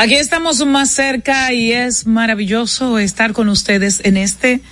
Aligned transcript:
Aquí 0.00 0.14
estamos 0.14 0.64
más 0.64 0.90
cerca 0.90 1.52
y 1.52 1.72
es 1.72 2.06
maravilloso 2.06 2.98
estar 2.98 3.34
con 3.34 3.50
ustedes 3.50 4.00
en 4.02 4.16
este 4.16 4.62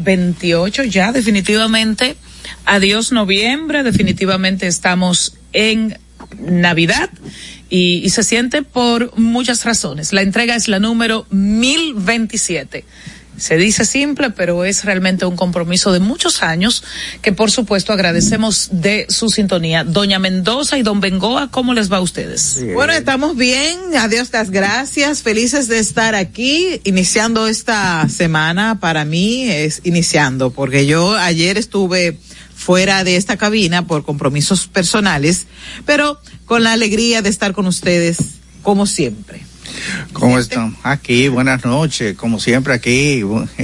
28 0.00 0.84
ya 0.84 1.12
definitivamente. 1.12 2.14
Adiós 2.66 3.10
noviembre, 3.10 3.82
definitivamente 3.82 4.66
estamos 4.66 5.38
en 5.54 5.98
Navidad 6.38 7.08
y, 7.70 8.10
se 8.10 8.22
siente 8.22 8.60
por 8.60 9.18
muchas 9.18 9.64
razones. 9.64 10.12
La 10.12 10.20
entrega 10.20 10.54
es 10.54 10.68
la 10.68 10.78
número 10.78 11.26
1027. 11.30 12.84
Se 13.36 13.56
dice 13.56 13.84
simple, 13.84 14.30
pero 14.30 14.64
es 14.64 14.84
realmente 14.84 15.26
un 15.26 15.36
compromiso 15.36 15.92
de 15.92 16.00
muchos 16.00 16.42
años 16.42 16.82
que 17.20 17.32
por 17.32 17.50
supuesto 17.50 17.92
agradecemos 17.92 18.68
de 18.72 19.06
su 19.10 19.28
sintonía. 19.28 19.84
Doña 19.84 20.18
Mendoza 20.18 20.78
y 20.78 20.82
Don 20.82 21.00
Bengoa, 21.00 21.50
¿cómo 21.50 21.74
les 21.74 21.92
va 21.92 21.98
a 21.98 22.00
ustedes? 22.00 22.64
Bueno, 22.74 22.92
estamos 22.94 23.36
bien, 23.36 23.78
adiós 23.98 24.30
las 24.32 24.50
gracias, 24.50 25.22
felices 25.22 25.68
de 25.68 25.78
estar 25.78 26.14
aquí, 26.14 26.80
iniciando 26.84 27.46
esta 27.46 28.08
semana, 28.08 28.80
para 28.80 29.04
mí 29.04 29.48
es 29.50 29.82
iniciando, 29.84 30.50
porque 30.50 30.86
yo 30.86 31.14
ayer 31.16 31.58
estuve 31.58 32.18
fuera 32.54 33.04
de 33.04 33.16
esta 33.16 33.36
cabina 33.36 33.86
por 33.86 34.04
compromisos 34.04 34.66
personales, 34.66 35.46
pero 35.84 36.18
con 36.46 36.64
la 36.64 36.72
alegría 36.72 37.22
de 37.22 37.28
estar 37.28 37.52
con 37.52 37.66
ustedes, 37.66 38.18
como 38.62 38.86
siempre. 38.86 39.42
¿Cómo 40.12 40.38
están? 40.38 40.76
Aquí, 40.82 41.28
buenas 41.28 41.64
noches, 41.64 42.16
como 42.16 42.40
siempre 42.40 42.74
aquí. 42.74 43.22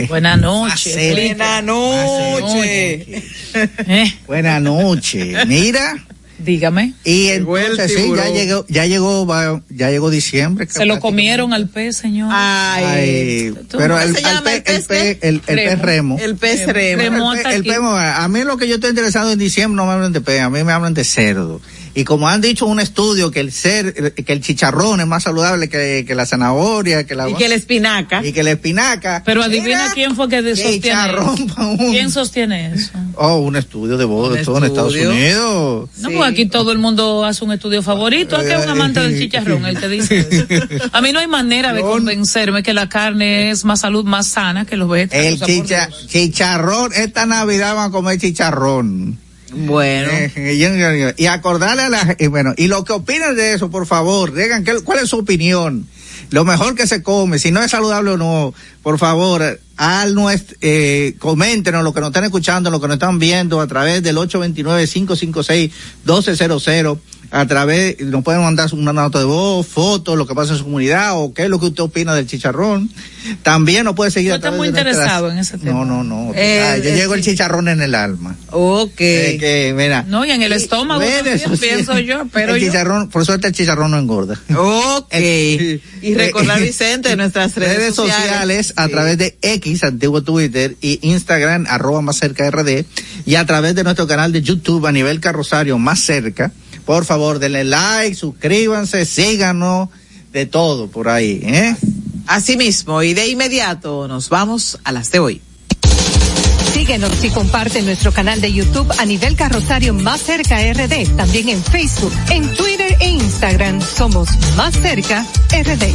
Buenas 0.09 0.41
noches. 0.41 0.97
Buenas 1.13 1.65
noches. 1.65 3.25
Eh, 3.55 4.15
Buenas 4.27 4.63
noches. 4.63 5.47
Mira. 5.47 6.05
dígame. 6.39 6.95
Y 7.05 7.29
entonces 7.29 7.93
sí, 7.95 8.11
ya 8.17 8.29
llegó, 8.31 8.67
ya 8.69 8.87
llegó, 8.87 9.27
va- 9.27 9.63
ya 9.69 9.91
llegó 9.91 10.11
diciembre. 10.11 10.67
Se 10.69 10.85
lo 10.87 10.99
comieron 11.01 11.53
al 11.53 11.69
pez, 11.69 11.97
señor. 11.99 12.31
Ay, 12.33 12.85
Ay, 12.85 13.55
¿Tú 13.69 13.79
pero 13.79 13.99
el, 14.01 14.09
al 14.09 14.37
el 14.37 14.43
pe- 14.43 14.55
el 14.57 14.63
pez 14.63 14.87
pe- 14.87 15.19
el- 15.23 15.43
el 15.47 15.57
pez 15.57 15.79
remo. 15.79 16.19
el 16.21 16.37
pez 16.37 16.67
Remo. 16.67 17.33
El, 17.33 17.39
hasta 17.39 17.49
pe- 17.51 17.55
el 17.57 17.61
aquí. 17.63 17.71
pemo, 17.71 17.91
a 17.97 18.27
mí 18.29 18.43
lo 18.45 18.57
que 18.57 18.67
yo 18.69 18.75
estoy 18.77 18.91
interesado 18.91 19.31
en 19.33 19.39
diciembre 19.39 19.77
no 19.77 19.87
me 19.87 19.93
hablan 19.93 20.13
de 20.13 20.21
pez, 20.21 20.41
a 20.41 20.51
mí 20.51 20.65
me 20.65 20.73
hablan 20.73 20.95
de 20.95 21.05
cerdo. 21.05 21.61
Y 21.95 22.05
como 22.05 22.27
han 22.29 22.41
dicho 22.41 22.65
en 22.65 22.73
un 22.73 22.81
estudio 22.81 23.31
que 23.31 23.41
el 23.41 23.53
cer, 23.53 24.15
que 24.15 24.33
el 24.33 24.41
chicharrón 24.41 25.01
es 25.01 25.07
más 25.07 25.25
saludable 25.25 25.69
que, 25.69 26.05
que 26.07 26.15
la 26.15 26.25
zanahoria, 26.25 27.05
que 27.05 27.15
la 27.15 27.29
Y 27.29 27.35
que 27.35 27.49
la 27.49 27.55
espinaca. 27.55 28.25
y 28.25 28.33
que 28.33 28.43
la 28.43 28.53
espinaca. 28.53 29.23
Pero 29.27 29.43
adivina 29.43 29.91
quién 29.93 30.17
fue 30.17 30.29
que 30.29 30.41
de- 30.41 30.57
sostiene 30.57 30.81
chicharrón 30.81 31.35
eso. 31.35 31.55
pa' 31.55 31.67
un- 31.67 31.77
¿Quién 31.91 32.11
sostiene 32.11 32.73
eso? 32.75 32.91
Oh, 33.17 33.37
un 33.41 33.57
estudio 33.57 33.99
de 33.99 34.05
voz, 34.07 34.33
Un 34.39 34.43
todo 34.45 34.59
en 34.59 34.65
Estados. 34.65 34.95
Unidos. 34.95 35.89
No, 35.99 36.09
Sí. 36.09 36.15
pues 36.17 36.31
aquí 36.31 36.47
todo 36.47 36.73
el 36.73 36.79
mundo 36.79 37.25
hace 37.25 37.45
un 37.45 37.53
estudio 37.53 37.83
favorito. 37.83 38.37
Aquí 38.37 38.51
es 38.51 38.65
un 38.65 38.71
amante 38.71 39.01
del 39.01 39.19
chicharrón 39.19 39.67
el 39.67 39.79
que 39.79 39.89
dice 39.89 40.19
eso. 40.31 40.47
A 40.93 41.01
mí 41.03 41.13
no 41.13 41.19
hay 41.19 41.27
manera 41.27 41.73
de 41.75 41.83
convencerme 41.83 42.63
que 42.63 42.73
la 42.73 42.89
carne 42.89 43.51
es 43.51 43.65
más 43.67 43.81
salud, 43.81 44.05
más 44.05 44.29
sana 44.29 44.65
que 44.65 44.77
los 44.77 44.89
vegetales. 44.89 45.41
El 45.43 45.47
chicha- 45.47 45.89
chicharrón, 46.07 46.93
esta 46.95 47.27
Navidad 47.27 47.75
van 47.75 47.89
a 47.89 47.93
comer 47.93 48.19
chicharrón. 48.19 49.19
Bueno. 49.53 50.11
Eh, 50.35 51.15
y 51.19 51.27
acordarle 51.27 51.83
a 51.83 51.89
la 51.89 52.17
y 52.19 52.27
bueno, 52.29 52.55
y 52.57 52.67
lo 52.69 52.85
que 52.85 52.93
opinan 52.93 53.37
de 53.37 53.55
eso, 53.55 53.71
por 53.71 53.87
favor, 53.87 54.33
digan 54.35 54.65
qué- 54.65 54.81
cuál 54.83 55.01
es 55.01 55.11
su 55.11 55.19
opinión. 55.19 55.87
Lo 56.31 56.45
mejor 56.45 56.75
que 56.75 56.87
se 56.87 57.03
come, 57.03 57.39
si 57.39 57.51
no 57.51 57.63
es 57.63 57.71
saludable 57.71 58.13
o 58.13 58.17
no, 58.17 58.55
por 58.83 58.99
favor, 58.99 59.61
al 59.77 60.15
nuestro, 60.15 60.57
eh, 60.63 61.15
coméntenos 61.19 61.85
lo 61.85 61.93
que 61.93 62.01
nos 62.01 62.09
están 62.09 62.25
escuchando, 62.25 62.71
lo 62.71 62.81
que 62.81 62.87
nos 62.89 62.95
están 62.95 63.19
viendo 63.19 63.61
a 63.61 63.67
través 63.67 64.03
del 64.03 64.17
829-556-1200, 66.07 66.99
a 67.35 67.47
través, 67.47 67.99
nos 68.01 68.23
pueden 68.23 68.43
mandar 68.43 68.69
una 68.75 68.93
nota 68.93 69.19
de 69.19 69.25
voz, 69.25 69.67
fotos, 69.67 70.19
lo 70.19 70.27
que 70.27 70.35
pasa 70.35 70.53
en 70.53 70.59
su 70.59 70.65
comunidad, 70.65 71.13
o 71.19 71.33
qué 71.33 71.45
es 71.45 71.49
lo 71.49 71.59
que 71.59 71.67
usted 71.67 71.83
opina 71.83 72.15
del 72.15 72.27
chicharrón. 72.27 72.91
También 73.43 73.85
nos 73.85 73.95
puede 73.95 74.11
seguir 74.11 74.31
No 74.31 74.37
a 74.37 74.41
través 74.41 74.59
muy 74.59 74.69
de 74.69 74.73
nuestras- 74.73 74.97
interesado 74.97 75.31
en 75.33 75.39
ese 75.39 75.57
tema. 75.57 75.73
No, 75.73 75.85
no, 75.87 76.05
no. 76.05 76.33
Eh, 76.35 76.61
Ah, 76.63 76.77
yo 76.77 76.91
eh, 76.91 76.95
llego 76.97 77.15
el 77.15 77.23
chicharrón 77.23 77.69
en 77.69 77.81
el 77.81 77.95
alma. 77.95 78.37
Ok. 78.51 79.01
Eh, 79.01 79.37
que, 79.41 79.73
mira. 79.77 80.05
No, 80.07 80.25
y 80.27 80.31
en 80.31 80.43
el 80.43 80.53
estómago 80.53 81.01
también, 81.01 81.41
pienso 81.59 81.99
yo, 82.01 82.27
pero 82.33 82.55
el 82.55 82.61
yo- 82.61 82.67
chicharrón, 82.69 83.09
por 83.09 83.25
suerte 83.25 83.47
el 83.47 83.55
chicharrón 83.55 83.93
no 83.93 83.99
engorda. 83.99 84.39
Ok. 84.57 85.07
Eh, 85.13 85.81
Y 86.03 86.15
recordar, 86.15 86.59
eh, 86.59 86.63
Vicente, 86.67 87.09
de 87.11 87.17
nuestras 87.17 87.55
redes, 87.57 87.77
redes 87.79 87.95
sociales, 87.95 88.73
a 88.77 88.87
Sí. 88.87 88.91
través 88.93 89.17
de 89.19 89.39
X, 89.41 89.85
antiguo 89.85 90.23
Twitter, 90.23 90.77
y 90.83 90.99
Instagram, 91.03 91.67
arroba 91.69 92.03
más 92.03 92.17
cerca 92.17 92.45
RD, 92.51 92.85
y 93.25 93.37
a 93.37 93.47
través 93.47 93.75
de 93.75 93.85
nuestro 93.85 94.07
canal 94.07 94.33
de 94.33 94.43
YouTube 94.43 94.85
a 94.87 94.93
nivel 94.93 95.21
carrosario 95.21 95.79
más 95.79 96.01
cerca. 96.01 96.53
Por 96.85 97.05
favor, 97.05 97.39
denle 97.39 97.65
like, 97.65 98.15
suscríbanse, 98.15 99.05
síganos, 99.05 99.89
de 100.33 100.47
todo 100.47 100.89
por 100.89 101.09
ahí, 101.09 101.41
¿eh? 101.43 101.77
Así 102.27 102.57
mismo, 102.57 103.03
y 103.03 103.15
de 103.15 103.29
inmediato 103.29 104.09
nos 104.09 104.29
vamos 104.29 104.79
a 104.85 104.93
las 104.93 105.11
de 105.11 105.19
hoy. 105.19 105.43
Síguenos 106.73 107.23
y 107.23 107.29
comparte 107.29 107.83
nuestro 107.83 108.13
canal 108.13 108.41
de 108.41 108.53
YouTube 108.53 108.91
a 108.99 109.05
nivel 109.05 109.37
carrosario 109.37 109.93
más 109.93 110.23
cerca 110.23 110.57
RD. 110.73 111.17
También 111.17 111.51
en 111.51 111.63
Facebook, 111.63 112.13
en 112.31 112.49
Twitter 112.55 112.97
e 112.99 113.11
Instagram 113.11 113.81
somos 113.83 114.29
más 114.57 114.75
cerca 114.75 115.27
RD. 115.51 115.93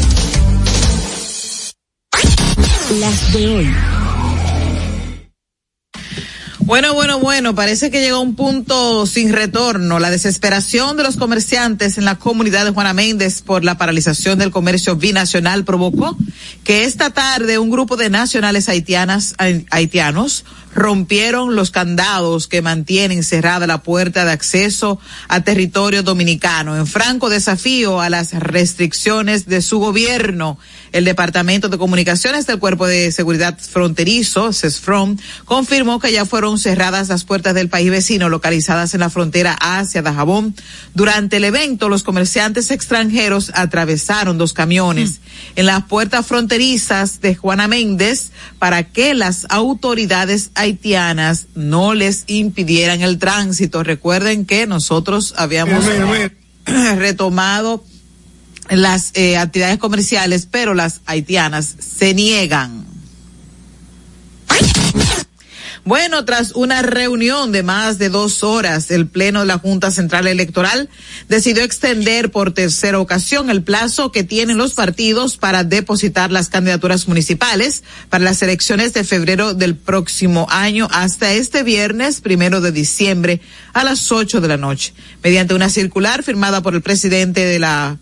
Las 3.00 3.34
de 3.34 3.48
hoy. 3.48 3.97
Bueno, 6.68 6.94
bueno, 6.94 7.20
bueno, 7.20 7.56
parece 7.56 7.90
que 7.90 8.02
llegó 8.02 8.20
un 8.20 8.36
punto 8.36 9.06
sin 9.06 9.32
retorno. 9.32 10.00
La 10.00 10.10
desesperación 10.10 10.98
de 10.98 11.04
los 11.04 11.16
comerciantes 11.16 11.98
en 11.98 12.04
la 12.04 12.16
comunidad 12.16 12.66
de 12.66 12.72
Juana 12.72 12.92
Méndez 12.94 13.42
por 13.42 13.64
la 13.64 13.78
paralización 13.78 14.38
del 14.38 14.52
comercio 14.52 14.98
binacional 14.98 15.64
provocó 15.64 16.18
que 16.66 16.84
esta 16.84 17.12
tarde 17.12 17.58
un 17.58 17.70
grupo 17.70 17.96
de 17.96 18.10
nacionales 18.10 18.68
haitianas, 18.68 19.34
hai- 19.38 19.66
haitianos 19.72 20.44
rompieron 20.76 21.56
los 21.56 21.72
candados 21.72 22.48
que 22.50 22.62
mantienen 22.62 23.24
cerrada 23.24 23.66
la 23.66 23.82
puerta 23.82 24.26
de 24.26 24.32
acceso 24.32 25.00
a 25.30 25.40
territorio 25.42 26.04
dominicano 26.04 26.76
en 26.76 26.86
franco 26.86 27.30
desafío 27.30 28.02
a 28.02 28.10
las 28.10 28.34
restricciones 28.34 29.46
de 29.46 29.62
su 29.62 29.80
gobierno. 29.80 30.60
El 30.92 31.06
Departamento 31.06 31.70
de 31.70 31.78
Comunicaciones 31.78 32.48
del 32.48 32.60
Cuerpo 32.60 32.88
de 32.88 33.12
Seguridad 33.12 33.58
Fronterizo, 33.60 34.54
CESFROM, 34.54 35.18
confirmó 35.46 36.00
que 36.00 36.12
ya 36.12 36.26
fueron 36.26 36.58
cerradas 36.58 37.10
las 37.10 37.24
puertas 37.24 37.54
del 37.54 37.70
país 37.70 37.90
vecino 37.90 38.30
localizadas 38.30 38.94
en 38.94 39.02
la 39.02 39.10
frontera 39.10 39.58
hacia 39.60 40.02
Dajabón. 40.02 40.56
Durante 40.94 41.38
el 41.38 41.44
evento, 41.44 41.90
los 41.90 42.04
comerciantes 42.04 42.72
extranjeros 42.72 43.52
atravesaron 43.54 44.38
dos 44.38 44.54
camiones 44.54 45.20
en 45.56 45.66
las 45.66 45.84
puertas 45.84 46.26
fronterizas 46.26 47.22
de 47.22 47.36
Juana 47.36 47.68
Méndez 47.68 48.32
para 48.60 48.84
que 48.84 49.14
las 49.14 49.46
autoridades 49.50 50.52
haitianas 50.56 51.48
no 51.56 51.94
les 51.94 52.24
impidieran 52.28 53.02
el 53.02 53.20
tránsito. 53.20 53.84
Recuerden 53.84 54.46
que 54.46 54.68
nosotros 54.68 55.34
habíamos 55.38 55.86
retomado 56.66 57.84
las 58.70 59.12
eh, 59.14 59.38
actividades 59.38 59.78
comerciales, 59.78 60.48
pero 60.50 60.74
las 60.74 61.02
haitianas 61.06 61.76
se 61.80 62.14
niegan. 62.14 62.88
Bueno, 65.88 66.26
tras 66.26 66.52
una 66.52 66.82
reunión 66.82 67.54
de 67.54 67.64
más 67.64 67.98
de 67.98 68.10
dos 68.10 68.44
horas, 68.44 68.92
el 68.92 69.08
Pleno 69.08 69.40
de 69.40 69.46
la 69.46 69.58
Junta 69.58 69.90
Central 69.90 70.28
Electoral 70.28 70.90
decidió 71.30 71.64
extender 71.64 72.30
por 72.30 72.52
tercera 72.52 73.00
ocasión 73.00 73.50
el 73.50 73.64
plazo 73.64 74.12
que 74.12 74.26
tienen 74.26 74.58
los 74.58 74.74
partidos 74.74 75.38
para 75.38 75.64
depositar 75.64 76.30
las 76.30 76.50
candidaturas 76.50 77.08
municipales 77.08 77.86
para 78.10 78.26
las 78.26 78.42
elecciones 78.42 78.92
de 78.92 79.06
febrero 79.06 79.54
del 79.54 79.78
próximo 79.78 80.46
año 80.50 80.90
hasta 80.92 81.32
este 81.32 81.64
viernes 81.64 82.20
primero 82.20 82.60
de 82.60 82.74
diciembre 82.74 83.40
a 83.72 83.86
las 83.86 84.12
ocho 84.12 84.42
de 84.42 84.50
la 84.50 84.58
noche. 84.58 84.94
Mediante 85.24 85.54
una 85.54 85.70
circular 85.70 86.22
firmada 86.22 86.62
por 86.62 86.76
el 86.76 86.82
presidente 86.82 87.46
de 87.46 87.60
la 87.60 87.98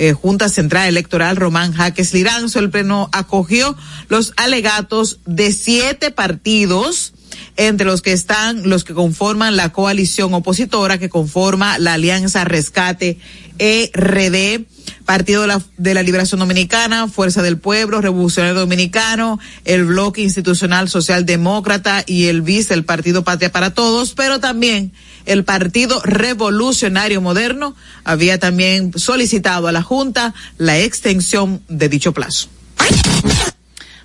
eh, 0.00 0.14
Junta 0.14 0.48
Central 0.48 0.88
Electoral, 0.88 1.36
Román 1.36 1.74
Jaques 1.74 2.14
Liranzo, 2.14 2.58
el 2.58 2.70
Pleno 2.70 3.10
acogió 3.12 3.76
los 4.08 4.32
alegatos 4.38 5.20
de 5.26 5.52
siete 5.52 6.10
partidos 6.10 7.12
entre 7.58 7.86
los 7.86 8.00
que 8.00 8.12
están 8.12 8.66
los 8.66 8.82
que 8.84 8.94
conforman 8.94 9.56
la 9.56 9.68
coalición 9.68 10.32
opositora 10.32 10.96
que 10.96 11.10
conforma 11.10 11.78
la 11.78 11.94
Alianza 11.94 12.44
Rescate 12.44 13.18
ERD, 13.58 14.64
Partido 15.04 15.42
de 15.42 15.48
la, 15.48 15.60
de 15.76 15.92
la, 15.92 16.02
Liberación 16.02 16.38
Dominicana, 16.38 17.06
Fuerza 17.06 17.42
del 17.42 17.58
Pueblo, 17.58 18.00
Revolucionario 18.00 18.58
Dominicano, 18.58 19.38
el 19.66 19.84
Bloque 19.84 20.22
Institucional 20.22 20.88
Socialdemócrata 20.88 22.04
y 22.06 22.28
el 22.28 22.40
BIS, 22.40 22.70
el 22.70 22.86
Partido 22.86 23.22
Patria 23.22 23.52
para 23.52 23.74
Todos, 23.74 24.14
pero 24.14 24.40
también 24.40 24.92
el 25.26 25.44
Partido 25.44 26.00
Revolucionario 26.02 27.20
Moderno 27.20 27.74
había 28.04 28.38
también 28.38 28.92
solicitado 28.96 29.68
a 29.68 29.72
la 29.72 29.82
Junta 29.82 30.34
la 30.58 30.78
extensión 30.78 31.62
de 31.68 31.88
dicho 31.88 32.12
plazo. 32.12 32.48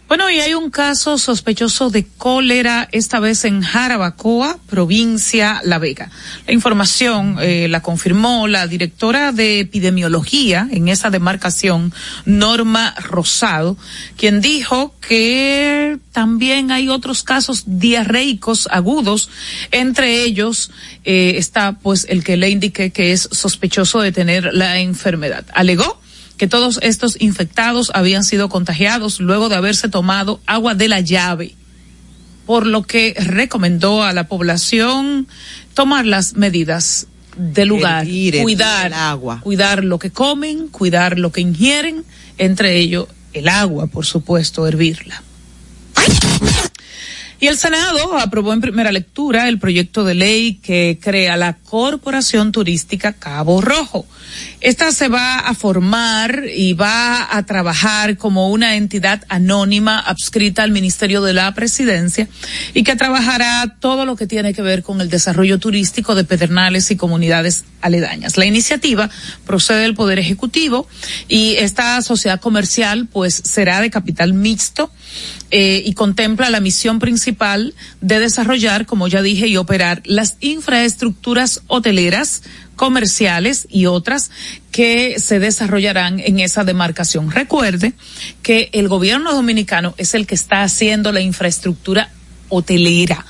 Bueno, 0.07 0.29
y 0.29 0.39
hay 0.39 0.53
un 0.53 0.69
caso 0.69 1.17
sospechoso 1.17 1.89
de 1.89 2.05
cólera, 2.05 2.87
esta 2.91 3.19
vez 3.19 3.43
en 3.43 3.63
Jarabacoa, 3.63 4.59
provincia 4.69 5.61
La 5.63 5.79
Vega. 5.79 6.11
La 6.45 6.53
información 6.53 7.37
eh, 7.41 7.67
la 7.69 7.81
confirmó 7.81 8.47
la 8.47 8.67
directora 8.67 9.31
de 9.31 9.61
epidemiología 9.61 10.67
en 10.69 10.89
esa 10.89 11.09
demarcación, 11.09 11.91
Norma 12.23 12.93
Rosado, 12.99 13.77
quien 14.15 14.41
dijo 14.41 14.93
que 15.01 15.97
también 16.11 16.71
hay 16.71 16.87
otros 16.87 17.23
casos 17.23 17.63
diarreicos 17.65 18.67
agudos, 18.69 19.31
entre 19.71 20.21
ellos 20.21 20.69
eh, 21.03 21.33
está 21.37 21.79
pues 21.79 22.05
el 22.07 22.23
que 22.23 22.37
le 22.37 22.51
indique 22.51 22.91
que 22.91 23.11
es 23.11 23.27
sospechoso 23.31 24.01
de 24.01 24.11
tener 24.11 24.53
la 24.53 24.77
enfermedad. 24.77 25.45
Alegó 25.51 25.99
que 26.37 26.47
todos 26.47 26.79
estos 26.81 27.19
infectados 27.19 27.91
habían 27.93 28.23
sido 28.23 28.49
contagiados 28.49 29.19
luego 29.19 29.49
de 29.49 29.55
haberse 29.55 29.89
tomado 29.89 30.39
agua 30.45 30.75
de 30.75 30.87
la 30.87 31.01
llave, 31.01 31.55
por 32.45 32.65
lo 32.65 32.83
que 32.83 33.15
recomendó 33.17 34.03
a 34.03 34.13
la 34.13 34.27
población 34.27 35.27
tomar 35.73 36.05
las 36.05 36.35
medidas 36.35 37.07
de 37.37 37.65
lugar, 37.65 38.05
cuidar 38.05 38.93
agua, 38.93 39.39
cuidar 39.41 39.83
lo 39.83 39.99
que 39.99 40.11
comen, 40.11 40.67
cuidar 40.69 41.19
lo 41.19 41.31
que 41.31 41.41
ingieren, 41.41 42.03
entre 42.37 42.77
ellos 42.77 43.07
el 43.33 43.49
agua, 43.49 43.87
por 43.87 44.05
supuesto, 44.05 44.65
hervirla. 44.67 45.21
Y 47.45 47.47
el 47.47 47.59
Senado 47.59 48.17
aprobó 48.17 48.53
en 48.53 48.59
primera 48.59 48.91
lectura 48.91 49.47
el 49.47 49.59
proyecto 49.59 50.03
de 50.03 50.15
ley 50.15 50.55
que 50.63 50.97
crea 50.99 51.37
la 51.37 51.53
Corporación 51.53 52.51
Turística 52.51 53.13
Cabo 53.13 53.61
Rojo. 53.61 54.07
Esta 54.61 54.91
se 54.91 55.09
va 55.09 55.37
a 55.37 55.53
formar 55.53 56.45
y 56.51 56.73
va 56.73 57.37
a 57.37 57.43
trabajar 57.43 58.17
como 58.17 58.49
una 58.49 58.77
entidad 58.77 59.23
anónima 59.29 59.99
adscrita 59.99 60.63
al 60.63 60.71
Ministerio 60.71 61.21
de 61.21 61.33
la 61.33 61.53
Presidencia 61.53 62.27
y 62.73 62.83
que 62.83 62.95
trabajará 62.95 63.75
todo 63.79 64.05
lo 64.05 64.15
que 64.15 64.25
tiene 64.25 64.55
que 64.55 64.63
ver 64.63 64.81
con 64.81 64.99
el 64.99 65.11
desarrollo 65.11 65.59
turístico 65.59 66.15
de 66.15 66.23
Pedernales 66.23 66.89
y 66.89 66.95
comunidades 66.95 67.65
aledañas. 67.81 68.37
La 68.37 68.45
iniciativa 68.45 69.11
procede 69.45 69.83
del 69.83 69.93
Poder 69.93 70.17
Ejecutivo 70.17 70.87
y 71.27 71.57
esta 71.57 72.01
sociedad 72.01 72.41
comercial 72.41 73.05
pues 73.05 73.39
será 73.45 73.81
de 73.81 73.91
capital 73.91 74.33
mixto 74.33 74.89
eh, 75.51 75.81
y 75.85 75.93
contempla 75.93 76.49
la 76.49 76.59
misión 76.59 76.99
principal 76.99 77.73
de 78.01 78.19
desarrollar, 78.19 78.85
como 78.85 79.07
ya 79.07 79.21
dije, 79.21 79.47
y 79.47 79.57
operar 79.57 80.01
las 80.05 80.37
infraestructuras 80.39 81.61
hoteleras, 81.67 82.43
comerciales 82.75 83.67
y 83.69 83.85
otras 83.85 84.31
que 84.71 85.19
se 85.19 85.39
desarrollarán 85.39 86.19
en 86.19 86.39
esa 86.39 86.63
demarcación. 86.63 87.31
Recuerde 87.31 87.93
que 88.43 88.69
el 88.73 88.87
gobierno 88.87 89.33
dominicano 89.33 89.93
es 89.97 90.13
el 90.13 90.27
que 90.27 90.35
está 90.35 90.63
haciendo 90.63 91.11
la 91.11 91.21
infraestructura 91.21 92.09
hotelera 92.49 93.25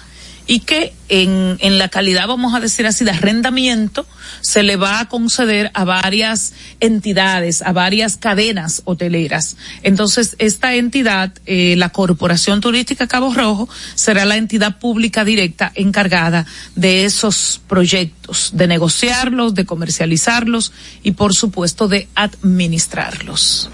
y 0.47 0.59
que 0.59 0.93
en, 1.09 1.57
en 1.59 1.77
la 1.77 1.89
calidad, 1.89 2.27
vamos 2.27 2.53
a 2.53 2.59
decir 2.59 2.85
así, 2.85 3.03
de 3.05 3.11
arrendamiento, 3.11 4.05
se 4.41 4.63
le 4.63 4.75
va 4.75 4.99
a 4.99 5.09
conceder 5.09 5.71
a 5.73 5.83
varias 5.83 6.53
entidades, 6.79 7.61
a 7.61 7.71
varias 7.71 8.17
cadenas 8.17 8.81
hoteleras. 8.85 9.57
Entonces, 9.83 10.35
esta 10.39 10.75
entidad, 10.75 11.31
eh, 11.45 11.75
la 11.77 11.89
Corporación 11.89 12.61
Turística 12.61 13.07
Cabo 13.07 13.33
Rojo, 13.33 13.69
será 13.95 14.25
la 14.25 14.37
entidad 14.37 14.79
pública 14.79 15.25
directa 15.25 15.71
encargada 15.75 16.45
de 16.75 17.05
esos 17.05 17.61
proyectos, 17.67 18.51
de 18.53 18.67
negociarlos, 18.67 19.55
de 19.55 19.65
comercializarlos 19.65 20.71
y, 21.03 21.11
por 21.11 21.33
supuesto, 21.33 21.87
de 21.87 22.07
administrarlos. 22.15 23.69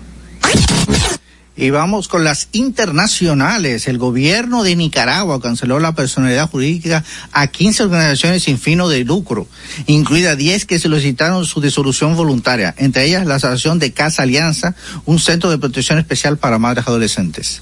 Y 1.62 1.70
vamos 1.70 2.08
con 2.08 2.24
las 2.24 2.48
internacionales. 2.54 3.88
El 3.88 4.00
gobierno 4.00 4.64
de 4.64 4.76
Nicaragua 4.76 5.40
canceló 5.40 5.80
la 5.80 5.94
personalidad 5.94 6.50
jurídica 6.50 7.04
a 7.32 7.46
15 7.46 7.84
organizaciones 7.84 8.42
sin 8.42 8.58
fino 8.58 8.90
de 8.90 9.04
lucro, 9.04 9.48
incluida 9.86 10.36
10 10.36 10.66
que 10.66 10.80
solicitaron 10.80 11.46
su 11.46 11.62
disolución 11.62 12.16
voluntaria, 12.16 12.74
entre 12.80 13.06
ellas 13.06 13.28
la 13.28 13.36
Asociación 13.36 13.78
de 13.78 13.92
Casa 13.92 14.24
Alianza, 14.24 14.74
un 15.06 15.20
centro 15.20 15.52
de 15.52 15.60
protección 15.60 16.00
especial 16.00 16.38
para 16.38 16.58
madres 16.58 16.88
adolescentes. 16.88 17.62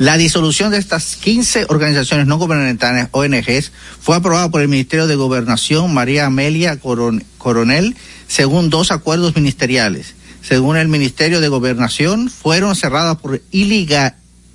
La 0.00 0.16
disolución 0.16 0.72
de 0.72 0.78
estas 0.78 1.14
15 1.14 1.66
organizaciones 1.68 2.26
no 2.26 2.38
gubernamentales, 2.38 3.06
ONGs, 3.12 3.70
fue 4.00 4.16
aprobada 4.16 4.50
por 4.50 4.60
el 4.60 4.66
Ministerio 4.66 5.06
de 5.06 5.14
Gobernación 5.14 5.94
María 5.94 6.26
Amelia 6.26 6.80
Coronel, 6.80 7.94
según 8.26 8.70
dos 8.70 8.90
acuerdos 8.90 9.36
ministeriales 9.36 10.16
según 10.46 10.76
el 10.76 10.86
Ministerio 10.86 11.40
de 11.40 11.48
Gobernación, 11.48 12.30
fueron 12.30 12.76
cerradas 12.76 13.16
por 13.16 13.42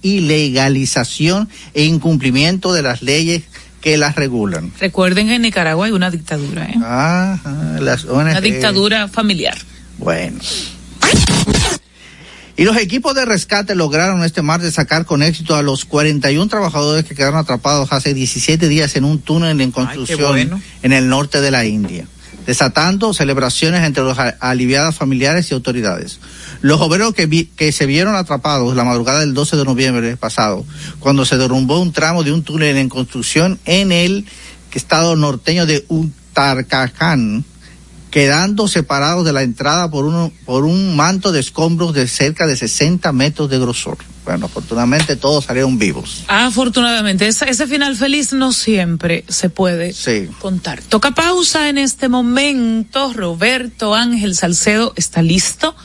ilegalización 0.02 1.50
e 1.74 1.84
incumplimiento 1.84 2.72
de 2.72 2.82
las 2.82 3.02
leyes 3.02 3.44
que 3.82 3.98
las 3.98 4.16
regulan. 4.16 4.72
Recuerden 4.80 5.28
que 5.28 5.36
en 5.36 5.42
Nicaragua 5.42 5.88
hay 5.88 5.92
una 5.92 6.10
dictadura, 6.10 6.66
¿eh? 6.66 6.76
las 7.82 8.06
Una 8.06 8.40
dictadura 8.40 9.10
familiar. 9.10 9.58
Bueno. 9.98 10.40
Y 12.56 12.64
los 12.64 12.78
equipos 12.78 13.14
de 13.16 13.26
rescate 13.26 13.76
lograron 13.76 14.24
este 14.24 14.42
martes 14.42 14.76
sacar 14.76 15.06
con 15.06 15.24
éxito 15.24 15.56
a 15.56 15.64
los 15.64 15.84
41 15.84 16.48
trabajadores 16.48 17.04
que 17.04 17.16
quedaron 17.16 17.40
atrapados 17.40 17.92
hace 17.92 18.14
17 18.14 18.68
días 18.70 18.96
en 18.96 19.04
un 19.04 19.20
túnel 19.20 19.60
en 19.60 19.72
construcción 19.72 20.62
en 20.84 20.94
el 20.94 21.10
norte 21.10 21.42
de 21.42 21.52
la 21.52 21.66
India 21.66 22.06
desatando 22.46 23.14
celebraciones 23.14 23.84
entre 23.84 24.04
los 24.04 24.18
aliviadas 24.40 24.96
familiares 24.96 25.50
y 25.50 25.54
autoridades. 25.54 26.20
Los 26.62 26.82
obreros 26.82 27.14
que, 27.14 27.48
que 27.56 27.72
se 27.72 27.86
vieron 27.86 28.16
atrapados 28.16 28.76
la 28.76 28.84
madrugada 28.84 29.20
del 29.20 29.34
12 29.34 29.58
de 29.58 29.66
noviembre 29.66 30.18
pasado, 30.18 30.66
cuando 31.00 31.26
se 31.26 31.38
derrumbó 31.38 31.80
un 31.80 31.94
tramo 31.94 32.24
de 32.24 32.32
un 32.32 32.44
túnel 32.44 32.78
en 32.78 32.90
construcción 32.90 33.60
en 33.66 33.92
el 33.92 34.26
estado 34.74 35.16
norteño 35.16 35.66
de 35.66 35.86
Uttarkhand, 35.88 37.44
quedando 38.12 38.68
separados 38.68 39.26
de 39.26 39.34
la 39.34 39.42
entrada 39.42 39.90
por, 39.90 40.06
uno, 40.06 40.32
por 40.46 40.66
un 40.66 40.96
manto 40.96 41.32
de 41.32 41.40
escombros 41.40 41.94
de 41.94 42.08
cerca 42.08 42.46
de 42.46 42.58
60 42.58 43.12
metros 43.14 43.50
de 43.50 43.58
grosor. 43.58 43.98
Bueno, 44.26 44.46
afortunadamente 44.46 45.16
todos 45.16 45.46
salieron 45.46 45.80
vivos. 45.80 46.24
Afortunadamente, 46.28 47.28
ese, 47.28 47.50
ese 47.50 47.66
final 47.66 47.96
feliz 47.96 48.34
no 48.34 48.54
siempre 48.54 49.26
se 49.28 49.50
puede 49.50 49.96
contar. 50.40 50.82
Toca 50.84 51.12
pausa 51.12 51.70
en 51.70 51.80
este 51.80 52.08
momento. 52.08 53.14
Roberto 53.14 53.96
Ángel 53.96 54.36
Salcedo 54.36 54.94
está 54.96 55.24
listo 55.24 55.76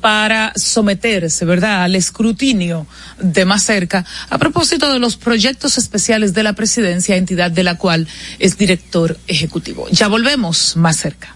para 0.00 0.52
someterse, 0.56 1.44
¿verdad?, 1.44 1.84
al 1.84 1.94
escrutinio 1.94 2.86
de 3.18 3.44
más 3.44 3.62
cerca 3.62 4.04
a 4.28 4.38
propósito 4.38 4.92
de 4.92 4.98
los 4.98 5.16
proyectos 5.16 5.78
especiales 5.78 6.34
de 6.34 6.42
la 6.42 6.52
presidencia, 6.52 7.16
entidad 7.16 7.50
de 7.50 7.64
la 7.64 7.78
cual 7.78 8.06
es 8.38 8.58
director 8.58 9.18
ejecutivo. 9.26 9.88
Ya 9.90 10.08
volvemos 10.08 10.76
más 10.76 10.96
cerca. 10.96 11.35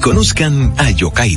Conozcan 0.00 0.72
a 0.78 0.90
Yokairi. 0.90 1.36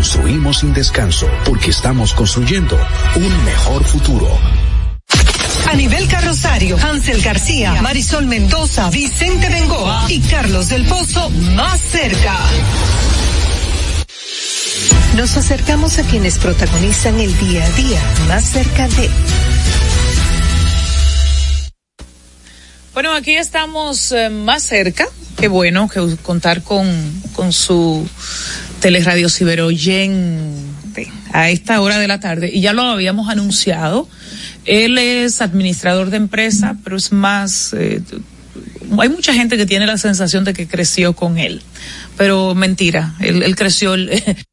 construimos 0.00 0.60
sin 0.60 0.72
descanso 0.72 1.28
porque 1.44 1.68
estamos 1.68 2.14
construyendo 2.14 2.74
un 3.16 3.44
mejor 3.44 3.84
futuro. 3.84 4.26
A 5.68 5.74
nivel 5.74 6.08
carrosario, 6.08 6.78
Hansel 6.78 7.20
García, 7.20 7.82
Marisol 7.82 8.24
Mendoza, 8.24 8.88
Vicente 8.88 9.50
Bengoa 9.50 10.06
y 10.08 10.20
Carlos 10.20 10.70
del 10.70 10.86
Pozo 10.86 11.28
más 11.54 11.78
cerca. 11.82 12.34
Nos 15.16 15.36
acercamos 15.36 15.98
a 15.98 16.02
quienes 16.04 16.38
protagonizan 16.38 17.20
el 17.20 17.36
día 17.36 17.66
a 17.66 17.70
día 17.72 18.00
más 18.26 18.44
cerca 18.44 18.88
de. 18.88 19.10
Bueno, 22.94 23.12
aquí 23.12 23.36
estamos 23.36 24.12
eh, 24.12 24.30
más 24.30 24.62
cerca. 24.62 25.06
Qué 25.36 25.48
bueno 25.48 25.90
que 25.90 26.16
contar 26.22 26.62
con, 26.62 26.86
con 27.34 27.52
su 27.52 28.08
teleradio 28.80 29.28
ciberoyente 29.28 31.08
a 31.32 31.50
esta 31.50 31.80
hora 31.80 31.98
de 31.98 32.08
la 32.08 32.20
tarde. 32.20 32.50
Y 32.52 32.60
ya 32.60 32.72
lo 32.72 32.82
habíamos 32.82 33.28
anunciado. 33.28 34.08
Él 34.64 34.98
es 34.98 35.40
administrador 35.40 36.10
de 36.10 36.16
empresa, 36.16 36.76
pero 36.82 36.96
es 36.96 37.12
más, 37.12 37.72
eh, 37.72 38.02
hay 38.98 39.08
mucha 39.08 39.32
gente 39.32 39.56
que 39.56 39.66
tiene 39.66 39.86
la 39.86 39.98
sensación 39.98 40.44
de 40.44 40.52
que 40.52 40.66
creció 40.66 41.14
con 41.14 41.38
él, 41.38 41.62
pero 42.16 42.54
mentira, 42.54 43.14
él, 43.20 43.42
él 43.42 43.56
creció. 43.56 43.94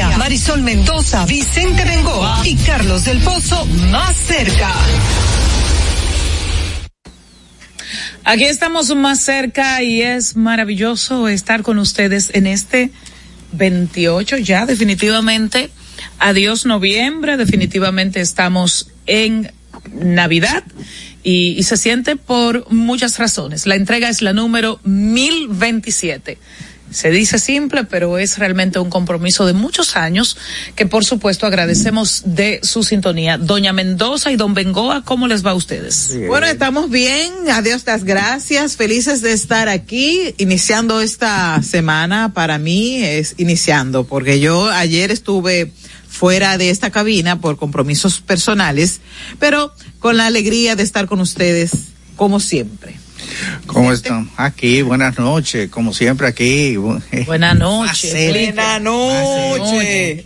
Marisol 0.00 0.62
Mendoza, 0.62 1.26
Vicente 1.26 1.84
Bengoa 1.84 2.40
y 2.44 2.56
Carlos 2.56 3.04
del 3.04 3.18
Pozo 3.18 3.66
más 3.66 4.16
cerca. 4.16 4.72
Aquí 8.24 8.44
estamos 8.44 8.94
más 8.94 9.20
cerca 9.20 9.82
y 9.82 10.00
es 10.00 10.34
maravilloso 10.34 11.28
estar 11.28 11.62
con 11.62 11.78
ustedes 11.78 12.30
en 12.32 12.46
este 12.46 12.90
28 13.52 14.38
ya 14.38 14.64
definitivamente. 14.64 15.68
Adiós 16.18 16.64
noviembre, 16.64 17.36
definitivamente 17.36 18.22
estamos 18.22 18.90
en 19.04 19.52
Navidad 19.92 20.64
y, 21.22 21.54
y 21.58 21.62
se 21.64 21.76
siente 21.76 22.16
por 22.16 22.72
muchas 22.72 23.18
razones. 23.18 23.66
La 23.66 23.74
entrega 23.74 24.08
es 24.08 24.22
la 24.22 24.32
número 24.32 24.80
1027. 24.84 26.38
Se 26.92 27.10
dice 27.10 27.38
simple, 27.38 27.84
pero 27.84 28.18
es 28.18 28.38
realmente 28.38 28.78
un 28.78 28.90
compromiso 28.90 29.46
de 29.46 29.52
muchos 29.52 29.96
años 29.96 30.36
que 30.74 30.86
por 30.86 31.04
supuesto 31.04 31.46
agradecemos 31.46 32.22
de 32.24 32.60
su 32.62 32.82
sintonía. 32.82 33.38
Doña 33.38 33.72
Mendoza 33.72 34.30
y 34.30 34.36
Don 34.36 34.54
Bengoa, 34.54 35.02
¿cómo 35.04 35.26
les 35.26 35.44
va 35.44 35.52
a 35.52 35.54
ustedes? 35.54 36.10
Bueno, 36.26 36.46
estamos 36.46 36.90
bien, 36.90 37.32
adiós 37.50 37.82
las 37.86 38.04
gracias, 38.04 38.76
felices 38.76 39.22
de 39.22 39.32
estar 39.32 39.68
aquí, 39.68 40.34
iniciando 40.38 41.00
esta 41.00 41.62
semana, 41.62 42.32
para 42.34 42.58
mí 42.58 43.02
es 43.02 43.34
iniciando, 43.38 44.04
porque 44.04 44.40
yo 44.40 44.70
ayer 44.70 45.10
estuve 45.10 45.72
fuera 46.08 46.58
de 46.58 46.70
esta 46.70 46.90
cabina 46.90 47.40
por 47.40 47.56
compromisos 47.56 48.20
personales, 48.20 49.00
pero 49.38 49.72
con 49.98 50.16
la 50.16 50.26
alegría 50.26 50.76
de 50.76 50.82
estar 50.82 51.06
con 51.06 51.20
ustedes 51.20 51.72
como 52.16 52.38
siempre. 52.38 53.01
¿Cómo 53.66 53.92
están? 53.92 54.30
Aquí, 54.36 54.82
buenas 54.82 55.18
noches, 55.18 55.68
como 55.70 55.92
siempre 55.92 56.26
aquí. 56.26 56.76
Buenas 56.76 57.56
noches. 57.58 58.12
Buenas 58.12 58.80
noches. 58.82 60.24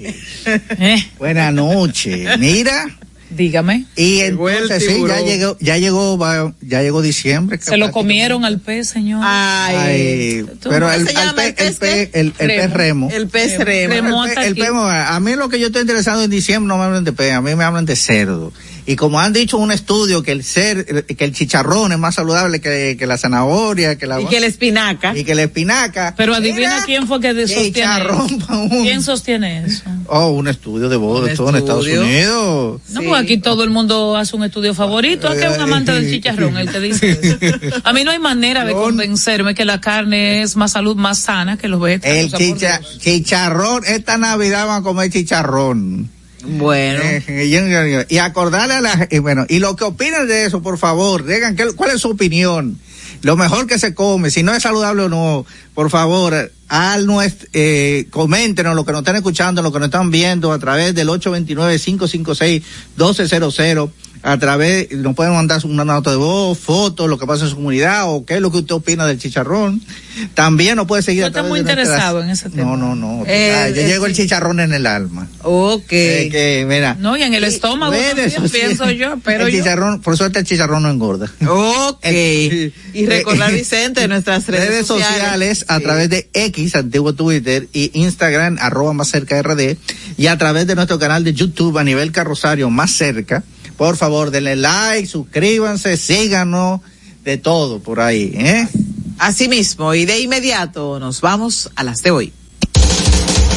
Buenas 1.18 1.52
noches. 1.52 2.38
Mira. 2.38 2.86
Dígame. 3.28 3.84
Y 3.96 4.20
entonces 4.20 4.86
sí, 4.86 5.02
ya 5.06 5.20
llegó, 5.20 5.56
ya 5.58 5.76
llegó, 5.78 6.54
ya 6.60 6.82
llegó 6.82 7.02
diciembre. 7.02 7.58
Se 7.60 7.76
lo 7.76 7.90
comieron 7.90 8.44
al 8.44 8.60
pez, 8.60 8.88
señor. 8.88 9.20
Ay, 9.24 10.46
pero 10.62 10.90
el, 10.92 11.08
se 11.08 11.16
al 11.18 11.26
llama 11.26 11.42
pe- 11.42 11.48
el 11.48 11.54
pez 11.74 12.10
el 12.12 12.32
pe- 12.32 12.44
el- 12.44 12.50
el 12.50 12.70
Remo. 12.70 12.70
pez 12.70 12.72
remo. 12.72 13.08
El 13.12 13.26
pez 13.28 13.58
remo. 13.58 13.94
Remo 13.94 14.24
El, 14.26 14.38
el 14.38 14.54
pez 14.54 14.70
mo- 14.70 14.86
a 14.88 15.18
mí 15.20 15.34
lo 15.34 15.48
que 15.48 15.58
yo 15.58 15.66
estoy 15.66 15.82
interesado 15.82 16.22
en 16.22 16.30
diciembre 16.30 16.68
no 16.68 16.78
me 16.78 16.84
hablan 16.84 17.02
de 17.02 17.12
pez, 17.12 17.32
a 17.32 17.40
mí 17.42 17.52
me 17.56 17.64
hablan 17.64 17.84
de 17.84 17.96
cerdo. 17.96 18.52
Y 18.88 18.94
como 18.96 19.18
han 19.18 19.32
dicho 19.32 19.56
en 19.56 19.64
un 19.64 19.72
estudio 19.72 20.22
que 20.22 20.30
el 20.32 20.44
cer, 20.44 21.04
que 21.06 21.24
el 21.24 21.32
chicharrón 21.32 21.90
es 21.92 21.98
más 21.98 22.14
saludable 22.14 22.60
que, 22.60 22.96
que 22.96 23.06
la 23.06 23.18
zanahoria, 23.18 23.96
que 23.98 24.06
la 24.06 24.20
Y 24.20 24.26
que 24.26 24.38
la 24.38 24.46
espinaca. 24.46 25.16
y 25.16 25.24
que 25.24 25.34
la 25.34 25.42
espinaca. 25.42 26.14
Pero 26.16 26.34
adivina 26.34 26.82
quién 26.86 27.06
fue 27.08 27.20
que 27.20 27.32
sostiene 27.34 27.64
chicharrón 27.72 28.28
un- 28.48 28.68
¿Quién 28.84 29.02
sostiene 29.02 29.64
eso? 29.66 29.82
Oh, 30.06 30.28
un 30.28 30.46
estudio 30.46 30.88
de 30.88 30.96
todo 31.34 31.50
en 31.50 31.56
Estados. 31.56 31.86
Unidos. 31.86 32.80
No, 32.90 33.00
Sí. 33.00 33.06
pues 33.08 33.20
aquí 33.22 33.38
todo 33.38 33.64
el 33.64 33.70
mundo 33.70 34.16
hace 34.16 34.36
un 34.36 34.44
estudio 34.44 34.72
favorito. 34.72 35.28
Aquí 35.28 35.42
es 35.42 35.56
un 35.56 35.62
amante 35.62 35.90
del 35.92 36.08
chicharrón 36.10 36.56
el 36.56 36.70
que 36.70 36.78
dice 36.80 37.10
eso. 37.20 37.36
A 37.82 37.92
mí 37.92 38.04
no 38.04 38.12
hay 38.12 38.18
manera 38.20 38.64
de 38.64 38.72
convencerme 38.72 39.54
que 39.54 39.64
la 39.64 39.80
carne 39.80 40.42
es 40.42 40.54
más 40.54 40.72
salud, 40.72 40.94
más 40.96 41.18
sana 41.18 41.56
que 41.56 41.66
los 41.68 41.80
vegetales. 41.80 42.32
El 42.32 42.38
chicha- 42.38 42.80
chicharrón, 42.98 43.82
esta 43.84 44.16
Navidad 44.16 44.66
van 44.66 44.80
a 44.80 44.82
comer 44.84 45.10
chicharrón. 45.10 46.10
Bueno. 46.44 47.00
Eh, 47.02 48.04
y 48.08 48.18
acordarle 48.18 48.74
a 48.74 48.80
la 48.80 49.08
y 49.10 49.18
bueno, 49.18 49.46
y 49.48 49.58
lo 49.58 49.74
que 49.76 49.84
opinan 49.84 50.26
de 50.28 50.44
eso, 50.46 50.62
por 50.62 50.78
favor, 50.78 51.24
digan 51.24 51.56
qué- 51.56 51.72
cuál 51.74 51.90
es 51.92 52.00
su 52.00 52.10
opinión. 52.10 52.78
Lo 53.22 53.36
mejor 53.36 53.66
que 53.66 53.78
se 53.78 53.94
come, 53.94 54.30
si 54.30 54.42
no 54.42 54.54
es 54.54 54.62
saludable 54.62 55.04
o 55.04 55.08
no, 55.08 55.46
por 55.74 55.90
favor, 55.90 56.52
al 56.68 57.06
nuestro, 57.06 57.48
eh, 57.54 58.06
coméntenos 58.10 58.76
lo 58.76 58.84
que 58.84 58.92
nos 58.92 59.00
están 59.00 59.16
escuchando, 59.16 59.62
lo 59.62 59.72
que 59.72 59.78
nos 59.78 59.86
están 59.86 60.10
viendo 60.10 60.52
a 60.52 60.58
través 60.58 60.94
del 60.94 61.08
829-556-1200, 62.96 63.90
a 64.22 64.38
través, 64.38 64.90
nos 64.92 65.14
pueden 65.14 65.32
mandar 65.34 65.60
una 65.64 65.84
nota 65.84 66.10
de 66.10 66.16
voz, 66.16 66.58
fotos, 66.58 67.08
lo 67.08 67.18
que 67.18 67.26
pasa 67.26 67.44
en 67.44 67.50
su 67.50 67.56
comunidad, 67.56 68.04
o 68.12 68.24
qué 68.24 68.34
es 68.36 68.40
lo 68.40 68.50
que 68.50 68.58
usted 68.58 68.74
opina 68.74 69.06
del 69.06 69.18
chicharrón. 69.18 69.80
También 70.34 70.76
nos 70.76 70.86
puede 70.86 71.02
seguir 71.02 71.22
Tú 71.24 71.28
a 71.28 71.30
través 71.32 71.48
muy 71.50 71.58
de 71.60 71.64
nuestras- 71.64 71.86
interesado 71.88 72.22
en 72.22 72.30
ese 72.30 72.48
tema. 72.50 72.76
No, 72.76 72.76
no, 72.76 72.94
no. 72.94 73.24
Eh, 73.26 73.52
Ah, 73.54 73.68
yo 73.68 73.82
eh, 73.82 73.86
llego 73.86 74.06
el 74.06 74.14
chicharrón 74.14 74.60
en 74.60 74.72
el 74.72 74.86
alma. 74.86 75.28
Ok. 75.42 75.92
Eh, 75.92 76.28
que, 76.32 76.64
mira. 76.66 76.96
No, 76.98 77.16
y 77.16 77.22
en 77.22 77.34
el 77.34 77.44
estómago 77.44 77.92
redes 77.92 78.34
también, 78.34 78.50
pienso 78.52 78.90
yo, 78.90 79.18
pero 79.22 79.46
el 79.46 79.52
yo- 79.52 79.58
chicharrón, 79.58 80.00
por 80.00 80.16
suerte 80.16 80.38
el 80.38 80.46
chicharrón 80.46 80.82
no 80.84 80.90
engorda. 80.90 81.30
Ok. 81.46 81.98
El- 82.02 82.72
y 82.94 83.06
recordar, 83.06 83.50
eh, 83.50 83.54
Vicente, 83.56 84.00
de 84.00 84.08
nuestras 84.08 84.46
redes, 84.48 84.68
Redes 84.68 84.86
sociales, 84.86 85.64
a 85.68 85.76
Sí. 85.78 85.82
través 85.84 86.08
de 86.10 86.30
X, 86.32 86.74
antiguo 86.76 87.12
Twitter, 87.14 87.68
y 87.74 87.90
Instagram, 87.94 88.56
arroba 88.60 88.92
más 88.94 89.08
cerca 89.08 89.36
RD, 89.42 89.76
y 90.16 90.26
a 90.28 90.38
través 90.38 90.66
de 90.66 90.74
nuestro 90.74 90.98
canal 90.98 91.24
de 91.24 91.34
YouTube 91.34 91.76
a 91.78 91.84
nivel 91.84 92.10
carrosario 92.12 92.70
más 92.70 92.90
cerca. 92.90 93.44
Por 93.76 93.96
favor, 93.96 94.30
denle 94.30 94.56
like, 94.56 95.06
suscríbanse, 95.06 95.96
síganos, 95.96 96.80
de 97.24 97.36
todo 97.36 97.80
por 97.80 98.00
ahí, 98.00 98.32
¿eh? 98.34 98.68
Así 99.18 99.48
mismo, 99.48 99.94
y 99.94 100.04
de 100.04 100.20
inmediato 100.20 100.98
nos 101.00 101.20
vamos 101.20 101.70
a 101.74 101.82
las 101.82 102.02
de 102.02 102.10
hoy. 102.10 102.32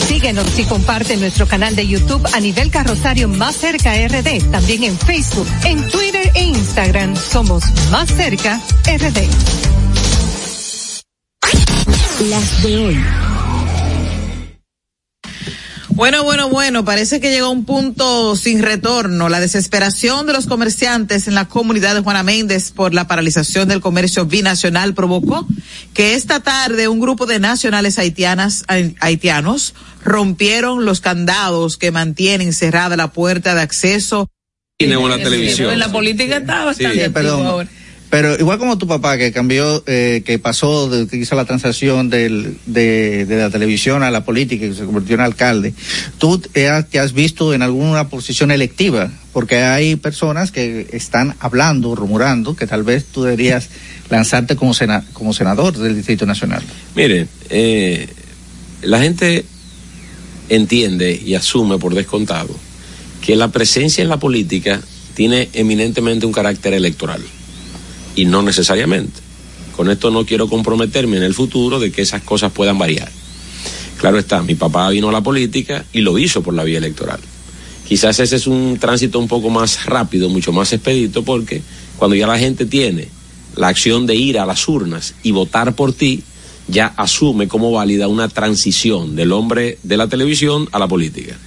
Síguenos 0.08 0.58
y 0.58 0.64
comparte 0.64 1.18
nuestro 1.18 1.48
canal 1.48 1.76
de 1.76 1.88
YouTube 1.88 2.26
a 2.34 2.40
nivel 2.40 2.72
carrosario 2.72 3.28
Más 3.28 3.56
Cerca 3.56 3.94
RD. 3.94 4.52
También 4.52 4.84
en 4.84 4.98
Facebook, 4.98 5.48
en 5.64 5.88
Twitter 5.90 6.32
e 6.34 6.44
Instagram 6.46 7.16
somos 7.16 7.64
Más 7.92 8.10
Cerca 8.10 8.60
RD. 8.86 9.28
Las 12.30 12.64
de 12.64 12.78
hoy. 12.78 13.29
Bueno, 16.00 16.24
bueno, 16.24 16.48
bueno, 16.48 16.86
parece 16.86 17.20
que 17.20 17.30
llegó 17.30 17.50
un 17.50 17.66
punto 17.66 18.38
sin 18.38 18.64
retorno. 18.64 19.28
La 19.28 19.42
desesperación 19.42 20.26
de 20.28 20.32
los 20.32 20.46
comerciantes 20.48 21.28
en 21.28 21.36
la 21.36 21.44
comunidad 21.50 21.94
de 21.94 22.00
Juana 22.00 22.24
Méndez 22.24 22.72
por 22.72 22.94
la 22.94 23.06
paralización 23.06 23.68
del 23.68 23.82
comercio 23.82 24.26
binacional 24.26 24.94
provocó 24.94 25.46
que 25.94 26.14
esta 26.14 26.40
tarde 26.40 26.88
un 26.88 27.02
grupo 27.02 27.26
de 27.26 27.40
nacionales 27.40 28.00
haitianas, 28.00 28.64
hai- 28.70 28.96
haitianos 29.02 29.74
rompieron 30.02 30.86
los 30.86 31.02
candados 31.02 31.76
que 31.76 31.92
mantienen 31.92 32.54
cerrada 32.54 32.96
la 32.96 33.12
puerta 33.12 33.54
de 33.54 33.60
acceso. 33.60 34.30
Tiene 34.78 34.96
Sí, 34.96 35.22
televisión. 35.22 35.74
En 35.74 35.80
la 35.80 35.92
política 35.92 36.38
está 36.38 36.64
bastante 36.64 36.94
Sí, 36.94 37.00
activo 37.02 37.14
perdón. 37.14 37.46
ahora. 37.46 37.70
Pero 38.10 38.40
igual 38.40 38.58
como 38.58 38.78
tu 38.80 38.88
papá 38.88 39.18
que 39.18 39.32
cambió, 39.32 39.84
eh, 39.86 40.24
que 40.26 40.40
pasó, 40.40 40.90
de, 40.90 41.06
que 41.08 41.18
hizo 41.18 41.36
la 41.36 41.46
transacción 41.46 42.10
del, 42.10 42.58
de, 42.66 43.26
de 43.26 43.38
la 43.38 43.52
televisión 43.52 44.02
a 44.02 44.10
la 44.10 44.26
política 44.26 44.66
y 44.66 44.74
se 44.74 44.86
convirtió 44.86 45.14
en 45.14 45.22
alcalde, 45.22 45.76
tú 46.18 46.40
te 46.40 46.70
has, 46.70 47.14
visto 47.14 47.54
en 47.54 47.62
alguna 47.62 48.10
posición 48.10 48.50
electiva, 48.50 49.12
porque 49.32 49.58
hay 49.58 49.96
personas 49.96 50.52
que 50.52 50.88
están 50.92 51.36
hablando, 51.40 51.94
rumorando, 51.94 52.56
que 52.56 52.66
tal 52.66 52.82
vez 52.82 53.06
tú 53.06 53.24
deberías 53.24 53.70
lanzarte 54.10 54.56
como, 54.56 54.74
como 55.14 55.32
senador 55.32 55.78
del 55.78 55.96
Distrito 55.96 56.26
Nacional. 56.26 56.64
Mire, 56.96 57.28
eh, 57.52 58.08
la 58.82 59.00
gente 59.00 59.46
entiende 60.50 61.22
y 61.24 61.36
asume 61.36 61.78
por 61.78 61.94
descontado 61.94 62.56
que 63.22 63.36
la 63.36 63.50
presencia 63.50 64.02
en 64.02 64.10
la 64.10 64.18
política 64.18 64.82
tiene 65.14 65.50
eminentemente 65.54 66.26
un 66.26 66.32
carácter 66.32 66.74
electoral 66.74 67.22
y 68.20 68.26
no 68.26 68.42
necesariamente. 68.42 69.22
Con 69.78 69.90
esto 69.90 70.12
no 70.12 70.26
quiero 70.26 70.50
comprometerme 70.50 71.16
en 71.16 71.24
el 71.24 71.34
futuro 71.34 71.80
de 71.80 71.90
que 71.90 72.02
esas 72.02 72.22
cosas 72.22 72.52
puedan 72.52 72.78
variar. 72.78 73.10
Claro 73.98 74.20
está, 74.20 74.42
mi 74.44 74.56
papá 74.56 74.90
vino 74.90 75.08
a 75.08 75.14
la 75.14 75.24
política 75.24 75.86
y 75.94 76.02
lo 76.02 76.18
hizo 76.18 76.44
por 76.44 76.54
la 76.54 76.66
vía 76.66 76.80
electoral. 76.80 77.22
Quizás 77.88 78.20
ese 78.20 78.36
es 78.36 78.46
un 78.46 78.78
tránsito 78.78 79.20
un 79.20 79.30
poco 79.30 79.50
más 79.50 79.86
rápido, 79.86 80.28
mucho 80.28 80.52
más 80.52 80.74
expedito, 80.74 81.24
porque 81.24 81.62
cuando 81.98 82.18
ya 82.18 82.28
la 82.28 82.38
gente 82.38 82.66
tiene 82.66 83.08
la 83.56 83.70
acción 83.70 84.06
de 84.06 84.16
ir 84.16 84.38
a 84.38 84.46
las 84.46 84.68
urnas 84.68 85.16
y 85.24 85.32
votar 85.32 85.74
por 85.74 85.94
ti, 85.94 86.22
ya 86.68 86.88
asume 86.98 87.48
como 87.48 87.72
válida 87.72 88.10
una 88.10 88.28
transición 88.28 89.16
del 89.16 89.32
hombre 89.32 89.78
de 89.84 89.96
la 89.96 90.08
televisión 90.08 90.68
a 90.74 90.80
la 90.80 90.90
política. 90.90 91.38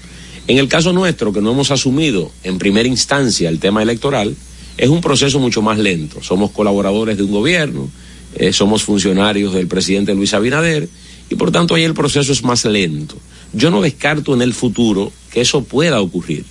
En 0.49 0.57
el 0.57 0.69
caso 0.69 0.95
nuestro, 0.95 1.35
que 1.35 1.43
no 1.43 1.53
hemos 1.53 1.71
asumido 1.71 2.33
en 2.45 2.59
primera 2.59 2.89
instancia 2.89 3.51
el 3.51 3.59
tema 3.59 3.83
electoral, 3.83 4.35
es 4.83 4.89
un 4.89 5.01
proceso 5.01 5.39
mucho 5.39 5.63
más 5.63 5.79
lento. 5.79 6.21
Somos 6.25 6.51
colaboradores 6.51 7.17
de 7.17 7.23
un 7.23 7.31
gobierno, 7.31 7.89
eh, 8.35 8.53
somos 8.53 8.83
funcionarios 8.83 9.55
del 9.55 9.69
presidente 9.69 10.13
Luis 10.13 10.35
Abinader 10.35 10.89
y 11.31 11.37
por 11.37 11.53
tanto 11.53 11.77
ahí 11.77 11.85
el 11.85 11.95
proceso 11.95 12.33
es 12.33 12.43
más 12.43 12.65
lento. 12.65 13.17
Yo 13.53 13.71
no 13.71 13.81
descarto 13.81 14.35
en 14.35 14.43
el 14.43 14.53
futuro 14.53 15.13
que 15.31 15.41
eso 15.41 15.63
pueda 15.63 16.01
ocurrir. 16.01 16.45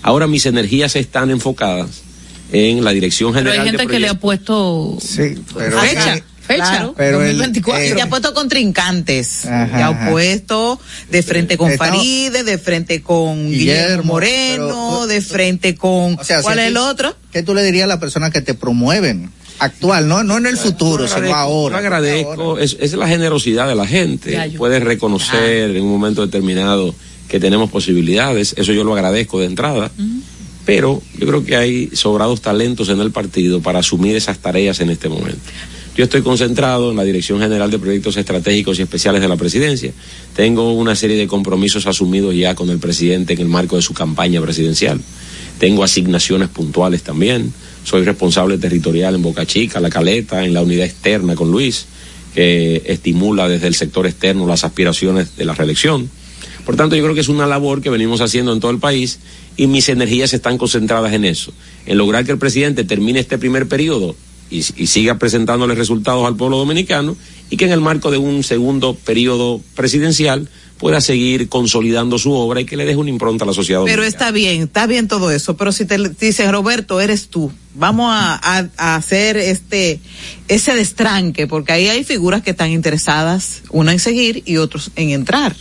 Ahora 0.00 0.26
mis 0.26 0.46
energías 0.46 0.96
están 0.96 1.30
enfocadas 1.30 2.00
en 2.50 2.82
la 2.82 2.92
Dirección 2.92 3.34
Pero 3.34 3.44
General 3.44 3.60
hay 3.60 3.66
gente 3.68 3.82
de 3.82 3.92
que 3.92 4.00
le 4.00 4.08
ha 4.08 4.18
puesto 4.18 4.96
Sí, 4.98 5.34
pero 5.54 5.78
fecha, 5.78 6.24
fecha, 6.46 6.56
Claro. 6.70 6.94
Pero 6.96 7.22
el- 7.22 7.36
2024. 7.38 7.84
eh, 7.84 7.94
Y 7.96 8.00
ha 8.00 8.08
puesto 8.08 8.32
contrincantes, 8.34 9.44
Ajá, 9.46 9.78
ya 9.78 9.88
ajá. 9.88 10.08
opuesto 10.08 10.80
de 11.10 11.22
frente 11.22 11.56
con 11.56 11.70
Estamos- 11.70 11.96
Faride, 11.96 12.44
de 12.44 12.58
frente 12.58 13.02
con 13.02 13.50
Guillermo, 13.50 13.52
Guillermo, 13.52 14.04
Moreno, 14.12 14.66
pero- 14.68 15.06
de 15.06 15.20
frente 15.20 15.74
con 15.74 16.18
O 16.18 16.24
sea, 16.24 16.42
¿cuál 16.42 16.56
si 16.58 16.60
es 16.62 16.66
el 16.68 16.76
otro? 16.76 17.16
¿Qué 17.32 17.42
tú 17.42 17.54
le 17.54 17.62
dirías 17.62 17.84
a 17.84 17.88
las 17.88 17.98
personas 17.98 18.30
que 18.30 18.40
te 18.40 18.54
promueven? 18.54 19.30
Actual, 19.58 20.06
no, 20.06 20.22
no 20.22 20.36
en 20.36 20.46
el 20.46 20.58
futuro, 20.58 21.06
Yo 21.06 21.14
sino 21.14 21.34
ahora. 21.34 21.76
yo 21.76 21.78
agradezco, 21.78 22.58
es, 22.58 22.76
es 22.78 22.92
la 22.92 23.08
generosidad 23.08 23.66
de 23.66 23.74
la 23.74 23.86
gente. 23.86 24.52
Puedes 24.58 24.82
reconocer 24.82 25.74
en 25.74 25.82
un 25.82 25.90
momento 25.90 26.20
determinado 26.26 26.94
que 27.28 27.40
tenemos 27.40 27.70
posibilidades, 27.70 28.54
eso 28.58 28.72
yo 28.72 28.84
lo 28.84 28.94
agradezco 28.94 29.40
de 29.40 29.46
entrada. 29.46 29.90
Pero 30.66 31.00
yo 31.18 31.26
creo 31.28 31.44
que 31.44 31.56
hay 31.56 31.90
sobrados 31.94 32.42
talentos 32.42 32.88
en 32.88 33.00
el 33.00 33.12
partido 33.12 33.62
para 33.62 33.78
asumir 33.78 34.16
esas 34.16 34.38
tareas 34.38 34.80
en 34.80 34.90
este 34.90 35.08
momento. 35.08 35.38
Yo 35.96 36.04
estoy 36.04 36.20
concentrado 36.20 36.90
en 36.90 36.96
la 36.98 37.04
Dirección 37.04 37.40
General 37.40 37.70
de 37.70 37.78
Proyectos 37.78 38.18
Estratégicos 38.18 38.78
y 38.78 38.82
Especiales 38.82 39.22
de 39.22 39.28
la 39.28 39.36
Presidencia. 39.36 39.92
Tengo 40.34 40.74
una 40.74 40.94
serie 40.94 41.16
de 41.16 41.26
compromisos 41.26 41.86
asumidos 41.86 42.34
ya 42.34 42.54
con 42.54 42.68
el 42.68 42.78
presidente 42.78 43.32
en 43.32 43.40
el 43.40 43.48
marco 43.48 43.76
de 43.76 43.82
su 43.82 43.94
campaña 43.94 44.42
presidencial. 44.42 45.00
Tengo 45.58 45.82
asignaciones 45.82 46.50
puntuales 46.50 47.02
también. 47.02 47.50
Soy 47.82 48.04
responsable 48.04 48.58
territorial 48.58 49.14
en 49.14 49.22
Boca 49.22 49.46
Chica, 49.46 49.80
La 49.80 49.88
Caleta, 49.88 50.44
en 50.44 50.52
la 50.52 50.60
unidad 50.60 50.84
externa 50.84 51.34
con 51.34 51.50
Luis. 51.50 51.86
que 52.34 52.82
estimula 52.84 53.48
desde 53.48 53.66
el 53.66 53.74
sector 53.74 54.06
externo 54.06 54.46
las 54.46 54.64
aspiraciones 54.64 55.34
de 55.38 55.46
la 55.46 55.54
reelección. 55.54 56.10
Por 56.66 56.76
tanto, 56.76 56.94
yo 56.94 57.02
creo 57.02 57.14
que 57.14 57.22
es 57.22 57.30
una 57.30 57.46
labor 57.46 57.80
que 57.80 57.88
venimos 57.88 58.20
haciendo 58.20 58.52
en 58.52 58.60
todo 58.60 58.70
el 58.70 58.78
país 58.78 59.18
y 59.56 59.66
mis 59.66 59.88
energías 59.88 60.34
están 60.34 60.58
concentradas 60.58 61.14
en 61.14 61.24
eso, 61.24 61.54
en 61.86 61.96
lograr 61.96 62.26
que 62.26 62.32
el 62.32 62.38
presidente 62.38 62.84
termine 62.84 63.20
este 63.20 63.38
primer 63.38 63.66
periodo 63.66 64.14
y, 64.50 64.58
y 64.58 64.86
siga 64.86 65.18
presentándole 65.18 65.74
resultados 65.74 66.26
al 66.26 66.36
pueblo 66.36 66.58
dominicano 66.58 67.16
y 67.50 67.56
que 67.56 67.64
en 67.66 67.72
el 67.72 67.80
marco 67.80 68.10
de 68.10 68.18
un 68.18 68.42
segundo 68.44 68.94
periodo 68.94 69.60
presidencial 69.74 70.48
pueda 70.78 71.00
seguir 71.00 71.48
consolidando 71.48 72.18
su 72.18 72.32
obra 72.32 72.60
y 72.60 72.66
que 72.66 72.76
le 72.76 72.84
deje 72.84 72.98
una 72.98 73.08
impronta 73.08 73.44
a 73.44 73.46
la 73.46 73.54
sociedad 73.54 73.80
Pero 73.84 74.02
dominicana. 74.02 74.08
está 74.26 74.30
bien, 74.30 74.62
está 74.62 74.86
bien 74.86 75.08
todo 75.08 75.30
eso, 75.30 75.56
pero 75.56 75.72
si 75.72 75.86
te 75.86 75.96
dicen, 76.20 76.52
Roberto, 76.52 77.00
eres 77.00 77.28
tú, 77.28 77.50
vamos 77.74 78.10
a, 78.12 78.34
a- 78.34 78.68
a 78.76 78.96
hacer 78.96 79.38
este, 79.38 80.00
ese 80.48 80.74
destranque, 80.74 81.46
porque 81.46 81.72
ahí 81.72 81.88
hay 81.88 82.04
figuras 82.04 82.42
que 82.42 82.50
están 82.50 82.70
interesadas, 82.72 83.62
uno 83.70 83.90
en 83.90 83.98
seguir 83.98 84.42
y 84.44 84.58
otros 84.58 84.90
en 84.96 85.10
entrar. 85.10 85.56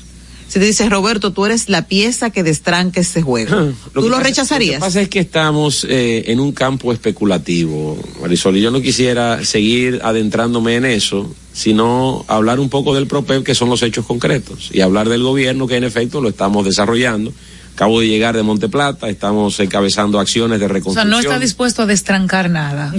Si 0.48 0.60
te 0.60 0.66
dices, 0.66 0.90
Roberto, 0.90 1.34
tú 1.34 1.46
eres 1.46 1.70
la 1.70 1.88
pieza 1.88 2.30
que 2.30 2.44
destranque 2.44 3.02
ese 3.02 3.22
juego, 3.22 3.74
¿tú 3.94 4.02
que 4.04 4.10
lo 4.10 4.12
pasa- 4.12 4.24
rechazarías? 4.24 4.76
Lo 4.76 4.86
que 4.86 4.88
pasa 4.88 5.02
es 5.02 5.10
que 5.10 5.20
estamos 5.20 5.86
eh, 5.90 6.26
en 6.28 6.40
un 6.40 6.52
campo 6.54 6.94
especulativo, 6.94 7.98
Marisol, 8.22 8.56
y 8.58 8.62
yo 8.62 8.72
no 8.72 8.80
quisiera 8.82 9.44
seguir 9.44 10.00
adentrándome 10.04 10.76
en 10.76 10.86
eso, 10.86 11.34
sino 11.52 12.24
hablar 12.28 12.60
un 12.60 12.70
poco 12.70 12.94
del 12.94 13.08
PROPEP, 13.08 13.44
que 13.44 13.56
son 13.56 13.70
los 13.70 13.82
hechos 13.82 14.06
concretos, 14.06 14.70
y 14.72 14.82
hablar 14.82 15.10
del 15.10 15.24
gobierno, 15.24 15.68
que 15.68 15.78
en 15.78 15.84
efecto 15.84 16.22
lo 16.22 16.30
estamos 16.30 16.64
desarrollando. 16.66 17.34
Acabo 17.74 18.00
de 18.00 18.08
llegar 18.08 18.38
de 18.38 18.44
Monteplata, 18.44 19.10
estamos 19.10 19.60
encabezando 19.60 20.20
acciones 20.20 20.60
de 20.60 20.66
O 20.66 20.70
sea, 20.70 20.74
reconstrucción. 20.76 21.10
no 21.10 21.20
está 21.20 21.40
dispuesto 21.40 21.82
a 21.82 21.86
destrancar 21.86 22.50
nada 22.50 22.94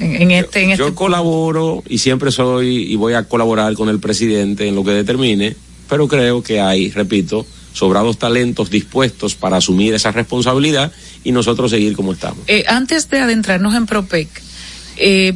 en, 0.00 0.22
en 0.22 0.30
este, 0.32 0.64
en 0.64 0.70
este 0.70 0.82
Yo 0.82 0.94
colaboro 0.96 1.84
y 1.88 1.98
siempre 1.98 2.32
soy 2.32 2.90
y 2.92 2.96
voy 2.96 3.12
a 3.14 3.22
colaborar 3.24 3.74
con 3.74 3.88
el 3.88 4.00
presidente 4.00 4.66
en 4.66 4.74
lo 4.74 4.82
que 4.82 4.90
determine, 4.90 5.54
pero 5.88 6.08
creo 6.08 6.42
que 6.42 6.60
hay, 6.60 6.90
repito, 6.90 7.46
sobrados 7.72 8.18
talentos 8.18 8.70
dispuestos 8.70 9.34
para 9.34 9.58
asumir 9.58 9.94
esa 9.94 10.10
responsabilidad 10.10 10.92
y 11.24 11.32
nosotros 11.32 11.70
seguir 11.70 11.94
como 11.94 12.12
estamos. 12.12 12.38
Eh, 12.46 12.64
antes 12.68 13.10
de 13.10 13.20
adentrarnos 13.20 13.74
en 13.74 13.86
PROPEC, 13.86 14.28
eh, 14.96 15.34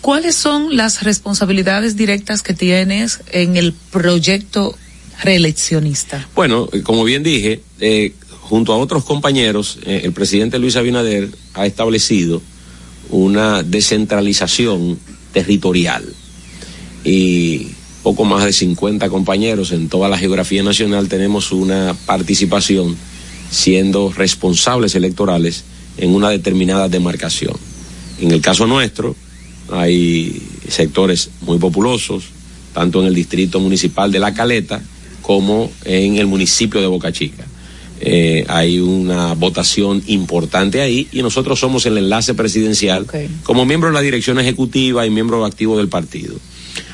¿cuáles 0.00 0.36
son 0.36 0.76
las 0.76 1.02
responsabilidades 1.02 1.96
directas 1.96 2.42
que 2.42 2.52
tienes 2.52 3.20
en 3.32 3.56
el 3.56 3.72
proyecto 3.72 4.76
reeleccionista? 5.22 6.28
Bueno, 6.34 6.68
eh, 6.72 6.82
como 6.82 7.02
bien 7.04 7.22
dije, 7.22 7.62
eh, 7.80 8.12
junto 8.40 8.74
a 8.74 8.76
otros 8.76 9.04
compañeros, 9.04 9.78
el 9.86 10.12
presidente 10.12 10.58
Luis 10.58 10.76
Abinader 10.76 11.30
ha 11.54 11.64
establecido 11.64 12.42
una 13.08 13.62
descentralización 13.62 14.98
territorial 15.32 16.04
y 17.04 17.68
poco 18.04 18.26
más 18.26 18.44
de 18.44 18.52
50 18.52 19.08
compañeros 19.08 19.72
en 19.72 19.88
toda 19.88 20.10
la 20.10 20.18
geografía 20.18 20.62
nacional 20.62 21.08
tenemos 21.08 21.52
una 21.52 21.96
participación 22.04 22.94
siendo 23.50 24.12
responsables 24.12 24.94
electorales 24.94 25.64
en 25.96 26.14
una 26.14 26.28
determinada 26.28 26.90
demarcación. 26.90 27.54
En 28.20 28.30
el 28.30 28.42
caso 28.42 28.66
nuestro, 28.66 29.16
hay 29.72 30.42
sectores 30.68 31.30
muy 31.40 31.56
populosos, 31.58 32.24
tanto 32.74 33.00
en 33.00 33.06
el 33.06 33.14
distrito 33.14 33.58
municipal 33.58 34.12
de 34.12 34.18
La 34.18 34.34
Caleta 34.34 34.82
como 35.22 35.72
en 35.86 36.16
el 36.16 36.26
municipio 36.26 36.82
de 36.82 36.86
Boca 36.86 37.10
Chica. 37.10 37.46
Eh, 38.00 38.44
hay 38.48 38.80
una 38.80 39.32
votación 39.32 40.02
importante 40.08 40.82
ahí 40.82 41.08
y 41.10 41.22
nosotros 41.22 41.58
somos 41.58 41.86
el 41.86 41.96
enlace 41.96 42.34
presidencial 42.34 43.06
como 43.44 43.64
miembro 43.64 43.88
de 43.88 43.94
la 43.94 44.02
dirección 44.02 44.38
ejecutiva 44.38 45.06
y 45.06 45.10
miembro 45.10 45.42
activo 45.46 45.78
del 45.78 45.88
partido. 45.88 46.34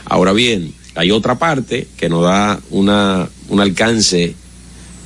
Ahora 0.05 0.33
bien, 0.33 0.73
hay 0.95 1.11
otra 1.11 1.39
parte 1.39 1.87
que 1.97 2.09
nos 2.09 2.25
da 2.25 2.61
una, 2.71 3.29
un 3.49 3.61
alcance 3.61 4.35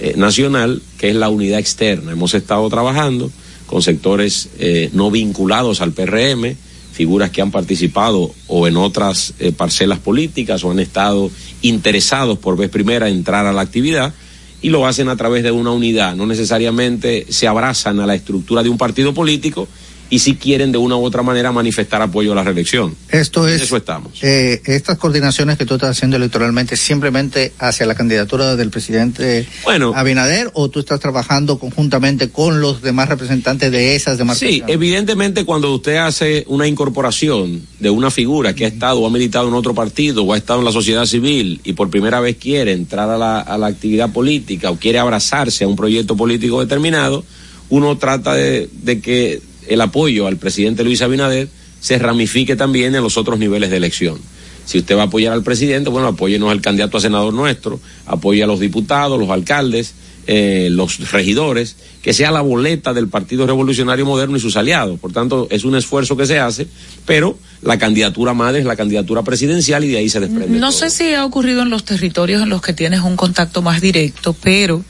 eh, 0.00 0.14
nacional, 0.16 0.82
que 0.98 1.10
es 1.10 1.16
la 1.16 1.28
unidad 1.28 1.58
externa. 1.58 2.12
Hemos 2.12 2.34
estado 2.34 2.68
trabajando 2.68 3.30
con 3.66 3.82
sectores 3.82 4.48
eh, 4.58 4.90
no 4.92 5.10
vinculados 5.10 5.80
al 5.80 5.92
PRM, 5.92 6.56
figuras 6.92 7.30
que 7.30 7.42
han 7.42 7.50
participado 7.50 8.32
o 8.46 8.66
en 8.68 8.76
otras 8.76 9.34
eh, 9.38 9.52
parcelas 9.52 9.98
políticas 9.98 10.64
o 10.64 10.70
han 10.70 10.80
estado 10.80 11.30
interesados 11.62 12.38
por 12.38 12.56
vez 12.56 12.70
primera 12.70 13.08
en 13.08 13.16
entrar 13.16 13.46
a 13.46 13.52
la 13.52 13.62
actividad 13.62 14.14
y 14.62 14.70
lo 14.70 14.86
hacen 14.86 15.08
a 15.08 15.16
través 15.16 15.42
de 15.42 15.50
una 15.50 15.72
unidad. 15.72 16.16
No 16.16 16.26
necesariamente 16.26 17.26
se 17.28 17.46
abrazan 17.46 18.00
a 18.00 18.06
la 18.06 18.14
estructura 18.14 18.62
de 18.62 18.70
un 18.70 18.78
partido 18.78 19.12
político 19.12 19.68
y 20.14 20.20
si 20.20 20.36
quieren 20.36 20.70
de 20.70 20.78
una 20.78 20.94
u 20.96 21.04
otra 21.04 21.22
manera 21.24 21.50
manifestar 21.50 22.00
apoyo 22.00 22.30
a 22.30 22.34
la 22.36 22.44
reelección. 22.44 22.94
Esto 23.08 23.48
es. 23.48 23.62
Eso 23.62 23.76
estamos. 23.76 24.22
Eh, 24.22 24.62
estas 24.66 24.96
coordinaciones 24.96 25.58
que 25.58 25.66
tú 25.66 25.74
estás 25.74 25.90
haciendo 25.90 26.16
electoralmente 26.16 26.76
simplemente 26.76 27.52
hacia 27.58 27.84
la 27.84 27.96
candidatura 27.96 28.54
del 28.54 28.70
presidente 28.70 29.44
Bueno. 29.64 29.92
Abinader 29.96 30.50
o 30.52 30.68
tú 30.68 30.78
estás 30.78 31.00
trabajando 31.00 31.58
conjuntamente 31.58 32.28
con 32.30 32.60
los 32.60 32.80
demás 32.80 33.08
representantes 33.08 33.72
de 33.72 33.96
esas 33.96 34.14
Sí, 34.14 34.18
demarcaciones. 34.18 34.62
evidentemente 34.68 35.44
cuando 35.44 35.74
usted 35.74 35.96
hace 35.96 36.44
una 36.46 36.68
incorporación 36.68 37.66
de 37.80 37.90
una 37.90 38.12
figura 38.12 38.54
que 38.54 38.66
ha 38.66 38.68
estado 38.68 39.00
o 39.00 39.06
ha 39.08 39.10
militado 39.10 39.48
en 39.48 39.54
otro 39.54 39.74
partido 39.74 40.22
o 40.22 40.32
ha 40.32 40.36
estado 40.36 40.60
en 40.60 40.64
la 40.66 40.72
sociedad 40.72 41.06
civil 41.06 41.60
y 41.64 41.72
por 41.72 41.90
primera 41.90 42.20
vez 42.20 42.36
quiere 42.36 42.70
entrar 42.72 43.10
a 43.10 43.18
la, 43.18 43.40
a 43.40 43.58
la 43.58 43.66
actividad 43.66 44.12
política 44.12 44.70
o 44.70 44.76
quiere 44.76 45.00
abrazarse 45.00 45.64
a 45.64 45.66
un 45.66 45.74
proyecto 45.74 46.16
político 46.16 46.60
determinado, 46.60 47.24
uno 47.70 47.98
trata 47.98 48.34
de, 48.34 48.68
de 48.82 49.00
que 49.00 49.40
el 49.68 49.80
apoyo 49.80 50.26
al 50.26 50.36
presidente 50.36 50.84
Luis 50.84 51.02
Abinader 51.02 51.48
se 51.80 51.98
ramifique 51.98 52.56
también 52.56 52.94
en 52.94 53.02
los 53.02 53.16
otros 53.16 53.38
niveles 53.38 53.70
de 53.70 53.76
elección. 53.76 54.18
Si 54.64 54.78
usted 54.78 54.96
va 54.96 55.02
a 55.02 55.06
apoyar 55.06 55.32
al 55.32 55.42
presidente, 55.42 55.90
bueno, 55.90 56.08
apóyenos 56.08 56.50
al 56.50 56.62
candidato 56.62 56.96
a 56.96 57.00
senador 57.00 57.34
nuestro, 57.34 57.78
apoye 58.06 58.42
a 58.42 58.46
los 58.46 58.60
diputados, 58.60 59.18
los 59.18 59.28
alcaldes, 59.28 59.94
eh, 60.26 60.68
los 60.70 61.10
regidores, 61.10 61.76
que 62.00 62.14
sea 62.14 62.30
la 62.30 62.40
boleta 62.40 62.94
del 62.94 63.08
Partido 63.08 63.46
Revolucionario 63.46 64.06
Moderno 64.06 64.38
y 64.38 64.40
sus 64.40 64.56
aliados. 64.56 64.98
Por 64.98 65.12
tanto, 65.12 65.48
es 65.50 65.64
un 65.64 65.76
esfuerzo 65.76 66.16
que 66.16 66.24
se 66.24 66.38
hace, 66.38 66.66
pero 67.04 67.38
la 67.60 67.78
candidatura 67.78 68.32
madre 68.32 68.60
es 68.60 68.64
la 68.64 68.76
candidatura 68.76 69.22
presidencial 69.22 69.84
y 69.84 69.88
de 69.88 69.98
ahí 69.98 70.08
se 70.08 70.20
desprende. 70.20 70.58
No 70.58 70.72
sé 70.72 70.88
si 70.88 71.12
ha 71.12 71.26
ocurrido 71.26 71.60
en 71.60 71.68
los 71.68 71.84
territorios 71.84 72.42
en 72.42 72.48
los 72.48 72.62
que 72.62 72.72
tienes 72.72 73.00
un 73.00 73.16
contacto 73.16 73.60
más 73.60 73.82
directo, 73.82 74.34
pero 74.42 74.82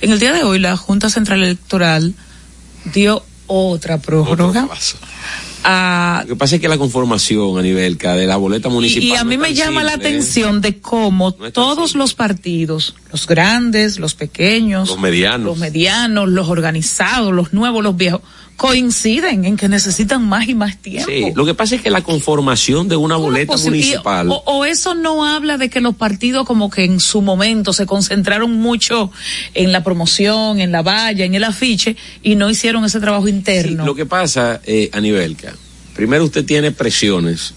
en 0.00 0.10
el 0.10 0.18
día 0.18 0.32
de 0.32 0.42
hoy 0.42 0.58
la 0.58 0.76
Junta 0.76 1.10
Central 1.10 1.44
Electoral 1.44 2.14
dio 2.92 3.24
otra 3.52 3.98
prórroga. 3.98 4.68
a- 5.64 6.22
Lo 6.26 6.34
que 6.34 6.36
pasa 6.36 6.56
es 6.56 6.60
que 6.60 6.68
la 6.68 6.76
conformación 6.78 7.56
a 7.58 7.62
nivel 7.62 7.96
de 7.96 8.26
la 8.26 8.36
boleta 8.36 8.68
municipal. 8.68 9.04
y 9.08 9.14
a 9.14 9.22
mí 9.24 9.38
me 9.38 9.54
llama 9.54 9.84
la 9.84 9.92
simple, 9.92 10.08
¿eh? 10.08 10.12
atención 10.12 10.60
de 10.60 10.80
cómo 10.80 11.32
todos 11.32 11.94
los 11.94 12.14
partidos, 12.14 12.94
los 13.12 13.26
grandes, 13.28 13.98
los 14.00 14.14
pequeños, 14.14 14.88
Los 14.88 14.98
medianos. 14.98 15.46
los 15.46 15.58
medianos, 15.58 16.28
los 16.28 16.48
organizados, 16.48 17.32
los 17.32 17.52
nuevos, 17.52 17.82
los 17.84 17.96
viejos, 17.96 18.22
coinciden 18.56 19.44
en 19.44 19.56
que 19.56 19.68
necesitan 19.68 20.26
más 20.26 20.48
y 20.48 20.54
más 20.54 20.76
tiempo. 20.78 21.10
Sí, 21.10 21.32
lo 21.34 21.44
que 21.44 21.54
pasa 21.54 21.76
es 21.76 21.82
que 21.82 21.90
la 21.90 22.02
conformación 22.02 22.88
de 22.88 22.96
una 22.96 23.16
boleta 23.16 23.56
municipal. 23.56 24.30
O, 24.30 24.42
o 24.46 24.64
eso 24.64 24.94
no 24.94 25.26
habla 25.26 25.58
de 25.58 25.68
que 25.68 25.80
los 25.80 25.96
partidos 25.96 26.46
como 26.46 26.70
que 26.70 26.84
en 26.84 27.00
su 27.00 27.22
momento 27.22 27.72
se 27.72 27.86
concentraron 27.86 28.52
mucho 28.52 29.10
en 29.54 29.72
la 29.72 29.82
promoción, 29.82 30.60
en 30.60 30.72
la 30.72 30.82
valla, 30.82 31.24
en 31.24 31.34
el 31.34 31.44
afiche 31.44 31.96
y 32.22 32.34
no 32.36 32.50
hicieron 32.50 32.84
ese 32.84 33.00
trabajo 33.00 33.28
interno. 33.28 33.84
Lo 33.84 33.94
que 33.94 34.06
pasa, 34.06 34.60
eh, 34.64 34.90
Anibelca, 34.92 35.54
primero 35.94 36.24
usted 36.24 36.44
tiene 36.44 36.70
presiones 36.70 37.54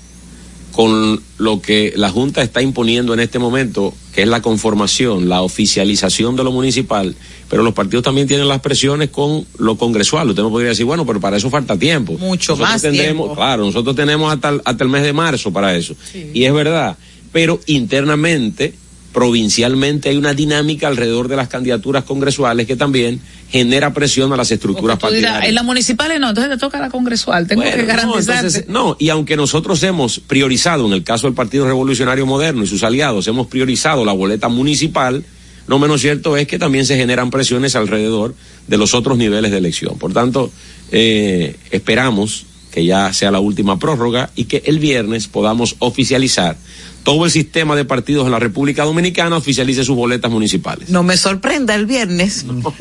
con 0.75 1.21
lo 1.37 1.61
que 1.61 1.93
la 1.95 2.09
Junta 2.09 2.41
está 2.41 2.61
imponiendo 2.61 3.13
en 3.13 3.21
este 3.21 3.39
momento, 3.39 3.93
que 4.13 4.23
es 4.23 4.27
la 4.27 4.41
conformación, 4.41 5.29
la 5.29 5.41
oficialización 5.41 6.35
de 6.35 6.43
lo 6.43 6.51
municipal, 6.51 7.15
pero 7.49 7.63
los 7.63 7.73
partidos 7.73 8.03
también 8.03 8.27
tienen 8.27 8.49
las 8.49 8.59
presiones 8.59 9.09
con 9.09 9.45
lo 9.57 9.77
congresual. 9.77 10.29
Usted 10.29 10.43
me 10.43 10.49
podría 10.49 10.69
decir, 10.69 10.85
bueno, 10.85 11.05
pero 11.05 11.21
para 11.21 11.37
eso 11.37 11.49
falta 11.49 11.77
tiempo. 11.79 12.13
Mucho 12.17 12.51
Nosotros 12.53 12.59
más 12.69 12.81
tendremos- 12.81 13.27
tiempo. 13.27 13.35
Claro, 13.35 13.63
nosotros 13.65 13.95
tenemos 13.95 14.33
hasta 14.33 14.49
el, 14.49 14.61
hasta 14.65 14.83
el 14.83 14.89
mes 14.89 15.03
de 15.03 15.13
marzo 15.13 15.53
para 15.53 15.73
eso. 15.77 15.95
Y 16.33 16.43
es 16.43 16.53
verdad, 16.53 16.97
pero 17.31 17.59
internamente, 17.67 18.73
provincialmente, 19.15 20.09
hay 20.09 20.17
una 20.17 20.33
dinámica 20.33 20.89
alrededor 20.89 21.29
de 21.29 21.37
las 21.37 21.47
candidaturas 21.47 22.03
congresuales 22.03 22.67
que 22.67 22.75
también 22.75 23.21
genera 23.49 23.93
presión 23.93 24.33
a 24.33 24.35
las 24.35 24.51
estructuras 24.51 24.97
dirás, 24.97 25.11
partidarias. 25.13 25.47
en 25.47 25.55
la 25.55 25.63
municipal 25.63 26.09
no, 26.19 26.27
entonces 26.27 26.51
te 26.51 26.57
toca 26.57 26.81
la 26.81 26.89
congresual, 26.89 27.47
tengo 27.47 27.61
Bueno, 27.61 27.77
que 27.77 27.93
no, 27.93 28.19
entonces, 28.19 28.65
no, 28.67 28.97
y 28.99 29.07
aunque 29.07 29.37
nosotros 29.37 29.81
hemos 29.83 30.19
priorizado, 30.19 30.85
en 30.85 30.91
el 30.91 31.05
caso 31.05 31.27
del 31.27 31.33
Partido 31.33 31.65
Revolucionario 31.65 32.25
Moderno 32.25 32.65
y 32.65 32.67
sus 32.67 32.83
aliados, 32.83 33.25
hemos 33.29 33.47
priorizado 33.47 34.03
la 34.03 34.11
boleta 34.11 34.49
municipal, 34.49 35.23
no 35.69 35.79
menos 35.79 36.01
cierto 36.01 36.35
es 36.35 36.45
que 36.45 36.59
también 36.59 36.85
se 36.85 36.97
generan 36.97 37.29
presiones 37.29 37.77
alrededor 37.77 38.35
de 38.67 38.77
los 38.77 38.93
otros 38.93 39.17
niveles 39.17 39.49
de 39.49 39.59
elección. 39.59 39.97
Por 39.97 40.11
tanto, 40.11 40.51
eh, 40.91 41.55
esperamos 41.71 42.47
que 42.69 42.83
ya 42.83 43.13
sea 43.13 43.31
la 43.31 43.39
última 43.39 43.79
prórroga 43.79 44.29
y 44.35 44.43
que 44.43 44.61
el 44.65 44.79
viernes 44.79 45.29
podamos 45.29 45.77
oficializar 45.79 46.57
todo 47.05 47.23
el 47.23 47.31
sistema 47.31 47.75
de 47.75 47.85
partidos 47.85 48.25
en 48.25 48.31
la 48.31 48.39
República 48.39 48.83
Dominicana 48.83 49.37
oficialice 49.37 49.83
sus 49.83 49.95
boletas 49.95 50.31
municipales. 50.31 50.89
No 50.89 51.03
me 51.03 51.15
sorprenda 51.17 51.75
el 51.75 51.85
viernes. 51.85 52.45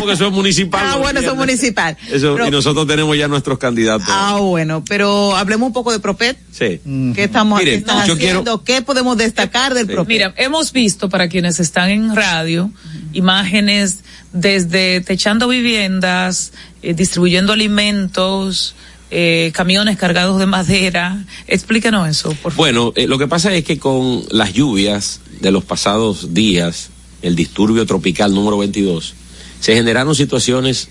Porque 0.00 0.14
eso 0.14 0.26
es 0.26 0.32
municipal. 0.32 0.86
Ah, 0.88 0.96
bueno, 0.96 1.20
eso 1.20 1.32
es 1.32 1.36
municipal. 1.36 1.96
Eso, 2.10 2.34
Pero- 2.34 2.48
y 2.48 2.50
nosotros 2.50 2.86
tenemos 2.86 3.16
ya 3.16 3.28
nuestros 3.28 3.58
candidatos. 3.58 4.08
Ah, 4.08 4.38
bueno, 4.40 4.82
pero 4.88 5.36
hablemos 5.36 5.66
un 5.66 5.74
poco 5.74 5.92
de 5.92 6.00
Propet. 6.00 6.38
Sí. 6.50 6.80
¿Qué 7.14 7.24
estamos 7.24 7.58
Mire, 7.58 7.82
qué 7.82 7.92
yo 8.06 8.14
haciendo? 8.14 8.64
¿Qué 8.64 8.80
podemos 8.80 9.18
destacar 9.18 9.74
del 9.74 9.86
Propet? 9.86 10.08
Mira, 10.08 10.34
hemos 10.38 10.72
visto 10.72 11.10
para 11.10 11.28
quienes 11.28 11.60
están 11.60 11.90
en 11.90 12.16
radio 12.16 12.70
imágenes 13.12 13.98
desde 14.32 15.02
techando 15.02 15.46
viviendas, 15.48 16.52
eh, 16.82 16.94
distribuyendo 16.94 17.52
alimentos, 17.52 18.74
eh, 19.10 19.50
camiones 19.54 19.96
cargados 19.96 20.38
de 20.38 20.46
madera. 20.46 21.24
Explíquenos 21.46 22.08
eso, 22.08 22.30
por 22.30 22.52
favor. 22.52 22.56
Bueno, 22.56 22.92
eh, 22.96 23.06
lo 23.06 23.18
que 23.18 23.26
pasa 23.26 23.54
es 23.54 23.64
que 23.64 23.78
con 23.78 24.22
las 24.30 24.52
lluvias 24.52 25.20
de 25.40 25.50
los 25.50 25.64
pasados 25.64 26.34
días, 26.34 26.90
el 27.22 27.36
disturbio 27.36 27.86
tropical 27.86 28.34
número 28.34 28.58
22, 28.58 29.14
se 29.60 29.74
generaron 29.74 30.14
situaciones 30.14 30.88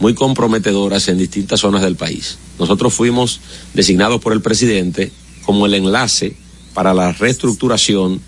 muy 0.00 0.14
comprometedoras 0.14 1.08
en 1.08 1.18
distintas 1.18 1.60
zonas 1.60 1.82
del 1.82 1.96
país. 1.96 2.38
Nosotros 2.58 2.94
fuimos 2.94 3.40
designados 3.74 4.20
por 4.20 4.32
el 4.32 4.40
presidente 4.40 5.10
como 5.44 5.66
el 5.66 5.74
enlace 5.74 6.36
para 6.74 6.94
la 6.94 7.12
reestructuración 7.12 8.20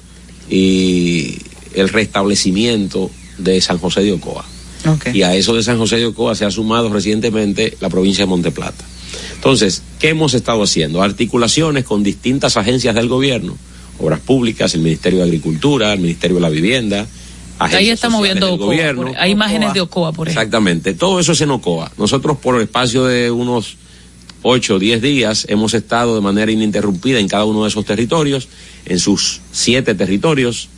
y 0.48 1.38
el 1.74 1.88
restablecimiento 1.88 3.11
de 3.38 3.61
San 3.61 3.78
José 3.78 4.02
de 4.02 4.12
Ocoa. 4.12 4.44
Y 5.12 5.22
a 5.22 5.35
eso 5.35 5.54
de 5.54 5.62
San 5.62 5.78
José 5.78 5.96
de 5.96 6.06
Ocoa 6.06 6.35
se 6.35 6.44
ha 6.44 6.50
sumado 6.50 6.88
recientemente 6.88 7.76
la 7.80 7.88
provincia 7.88 8.24
de 8.24 8.30
Monteplata. 8.30 8.85
Entonces, 9.35 9.83
¿qué 9.99 10.11
hemos 10.11 10.35
estado 10.35 10.62
haciendo? 10.62 11.03
Articulaciones 11.03 11.85
con 11.85 12.03
distintas 12.03 12.57
agencias 12.57 12.94
del 12.94 13.09
gobierno, 13.09 13.57
obras 13.99 14.20
públicas, 14.20 14.75
el 14.75 14.81
Ministerio 14.81 15.18
de 15.20 15.25
Agricultura, 15.27 15.92
el 15.92 16.01
Ministerio 16.01 16.37
de 16.37 16.40
la 16.42 16.49
Vivienda. 16.51 17.07
Ahí 17.59 17.90
estamos 17.90 18.23
viendo 18.23 18.55
Ocoa. 18.55 18.66
gobierno. 18.66 19.03
por- 19.09 19.18
hay 19.18 19.33
imágenes 19.33 19.75
de 19.75 19.81
Ocoa, 19.83 20.12
por 20.12 20.29
ejemplo. 20.29 20.40
Exactamente, 20.42 20.94
todo 20.94 21.20
eso 21.20 21.33
es 21.33 21.40
en 21.42 21.51
Ocoa. 21.51 21.92
Nosotros 21.99 22.38
por 22.38 22.57
el 22.57 22.62
espacio 22.62 23.05
de 23.05 23.31
unos 23.31 23.77
8 24.42 24.77
o 24.77 24.79
10 24.79 25.03
días 25.03 25.44
hemos 25.51 25.75
estado 25.75 26.14
de 26.14 26.23
manera 26.23 26.51
ininterrumpida 26.51 27.18
en 27.18 27.29
cada 27.29 27.44
uno 27.44 27.64
de 27.64 27.68
esos 27.68 27.85
territorios, 27.85 28.49
en 28.87 28.99
sus 28.99 29.42
siete 29.53 29.94
territorios. 29.94 30.68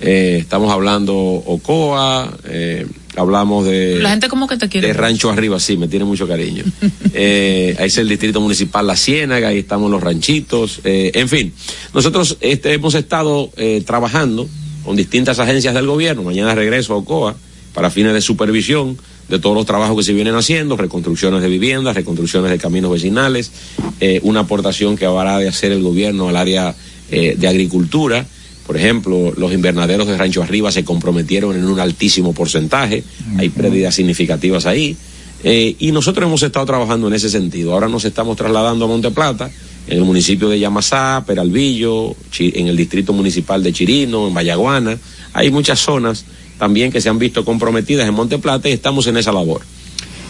Eh, 0.00 0.38
estamos 0.40 0.70
hablando 0.70 1.16
Ocoa, 1.16 2.32
eh, 2.44 2.86
hablamos 3.18 3.66
de... 3.66 3.98
La 4.00 4.10
gente 4.10 4.28
como 4.28 4.46
que 4.46 4.56
te 4.56 4.68
quiere. 4.68 4.88
De 4.88 4.94
Rancho 4.94 5.30
Arriba, 5.30 5.58
sí, 5.60 5.76
me 5.76 5.88
tiene 5.88 6.04
mucho 6.04 6.26
cariño. 6.26 6.64
eh, 7.12 7.76
ahí 7.78 7.86
es 7.86 7.98
el 7.98 8.08
distrito 8.08 8.40
municipal 8.40 8.86
La 8.86 8.96
Ciénaga, 8.96 9.48
ahí 9.48 9.58
estamos 9.58 9.90
los 9.90 10.02
ranchitos, 10.02 10.80
eh, 10.84 11.10
en 11.14 11.28
fin. 11.28 11.52
Nosotros 11.92 12.36
este, 12.40 12.72
hemos 12.72 12.94
estado 12.94 13.50
eh, 13.56 13.82
trabajando 13.84 14.48
con 14.84 14.96
distintas 14.96 15.38
agencias 15.38 15.74
del 15.74 15.86
gobierno, 15.86 16.22
mañana 16.22 16.54
regreso 16.54 16.94
a 16.94 16.96
Ocoa 16.96 17.36
para 17.74 17.90
fines 17.90 18.12
de 18.12 18.20
supervisión 18.20 18.98
de 19.28 19.38
todos 19.38 19.54
los 19.54 19.66
trabajos 19.66 19.96
que 19.96 20.02
se 20.02 20.12
vienen 20.12 20.34
haciendo, 20.34 20.76
reconstrucciones 20.76 21.42
de 21.42 21.48
viviendas, 21.48 21.94
reconstrucciones 21.94 22.50
de 22.50 22.58
caminos 22.58 22.90
vecinales, 22.90 23.52
eh, 24.00 24.20
una 24.22 24.40
aportación 24.40 24.96
que 24.96 25.06
habrá 25.06 25.38
de 25.38 25.48
hacer 25.48 25.72
el 25.72 25.82
gobierno 25.82 26.28
al 26.28 26.36
área 26.36 26.74
eh, 27.10 27.36
de 27.38 27.48
agricultura. 27.48 28.26
Por 28.68 28.76
ejemplo, 28.76 29.32
los 29.34 29.50
invernaderos 29.50 30.06
de 30.06 30.18
Rancho 30.18 30.42
Arriba 30.42 30.70
se 30.70 30.84
comprometieron 30.84 31.56
en 31.56 31.64
un 31.64 31.80
altísimo 31.80 32.34
porcentaje, 32.34 33.02
hay 33.38 33.48
pérdidas 33.48 33.94
significativas 33.94 34.66
ahí. 34.66 34.94
Eh, 35.42 35.74
y 35.78 35.90
nosotros 35.90 36.26
hemos 36.26 36.42
estado 36.42 36.66
trabajando 36.66 37.08
en 37.08 37.14
ese 37.14 37.30
sentido. 37.30 37.72
Ahora 37.72 37.88
nos 37.88 38.04
estamos 38.04 38.36
trasladando 38.36 38.84
a 38.84 38.88
Monte 38.88 39.10
Plata, 39.10 39.50
en 39.86 39.96
el 39.96 40.04
municipio 40.04 40.50
de 40.50 40.58
Yamasá, 40.58 41.24
Peralvillo, 41.26 42.14
en 42.38 42.66
el 42.66 42.76
distrito 42.76 43.14
municipal 43.14 43.62
de 43.62 43.72
Chirino, 43.72 44.28
en 44.28 44.34
Vallaguana. 44.34 44.98
Hay 45.32 45.50
muchas 45.50 45.80
zonas 45.80 46.26
también 46.58 46.92
que 46.92 47.00
se 47.00 47.08
han 47.08 47.18
visto 47.18 47.46
comprometidas 47.46 48.06
en 48.06 48.12
Monte 48.12 48.36
Plata 48.36 48.68
y 48.68 48.72
estamos 48.72 49.06
en 49.06 49.16
esa 49.16 49.32
labor. 49.32 49.62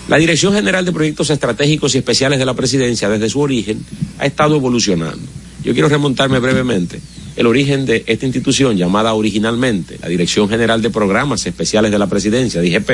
La 0.06 0.16
Dirección 0.16 0.54
General 0.54 0.84
de 0.84 0.92
Proyectos 0.92 1.30
Estratégicos 1.30 1.96
y 1.96 1.98
Especiales 1.98 2.38
de 2.38 2.46
la 2.46 2.54
Presidencia, 2.54 3.08
desde 3.08 3.28
su 3.28 3.40
origen, 3.40 3.84
ha 4.20 4.26
estado 4.26 4.54
evolucionando. 4.54 5.26
Yo 5.64 5.72
quiero 5.72 5.88
remontarme 5.88 6.38
brevemente. 6.38 7.00
El 7.38 7.46
origen 7.46 7.86
de 7.86 8.02
esta 8.08 8.26
institución, 8.26 8.76
llamada 8.76 9.14
originalmente 9.14 9.96
la 10.02 10.08
Dirección 10.08 10.48
General 10.48 10.82
de 10.82 10.90
Programas 10.90 11.46
Especiales 11.46 11.92
de 11.92 11.98
la 12.00 12.08
Presidencia, 12.08 12.60
DGP, 12.60 12.90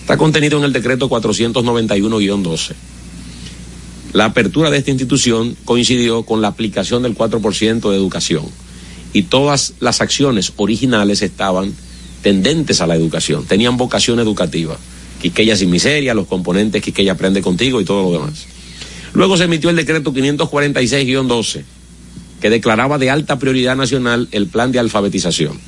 está 0.00 0.16
contenido 0.16 0.58
en 0.58 0.64
el 0.64 0.72
decreto 0.72 1.08
491-12. 1.08 2.72
La 4.14 4.24
apertura 4.24 4.72
de 4.72 4.78
esta 4.78 4.90
institución 4.90 5.56
coincidió 5.64 6.24
con 6.24 6.42
la 6.42 6.48
aplicación 6.48 7.04
del 7.04 7.16
4% 7.16 7.88
de 7.88 7.96
educación 7.96 8.46
y 9.12 9.22
todas 9.22 9.74
las 9.78 10.00
acciones 10.00 10.54
originales 10.56 11.22
estaban 11.22 11.72
tendentes 12.20 12.80
a 12.80 12.88
la 12.88 12.96
educación, 12.96 13.44
tenían 13.44 13.76
vocación 13.76 14.18
educativa. 14.18 14.76
Quiqueya 15.22 15.56
sin 15.56 15.70
miseria, 15.70 16.14
los 16.14 16.26
componentes 16.26 16.82
Quiqueya 16.82 17.12
aprende 17.12 17.42
contigo 17.42 17.80
y 17.80 17.84
todo 17.84 18.10
lo 18.10 18.18
demás. 18.18 18.44
Luego 19.12 19.36
se 19.36 19.44
emitió 19.44 19.70
el 19.70 19.76
decreto 19.76 20.12
546-12, 20.12 21.62
que 22.40 22.50
declaraba 22.50 22.98
de 22.98 23.10
alta 23.10 23.38
prioridad 23.38 23.76
nacional 23.76 24.28
el 24.32 24.46
plan 24.46 24.72
de 24.72 24.78
alfabetización. 24.78 25.58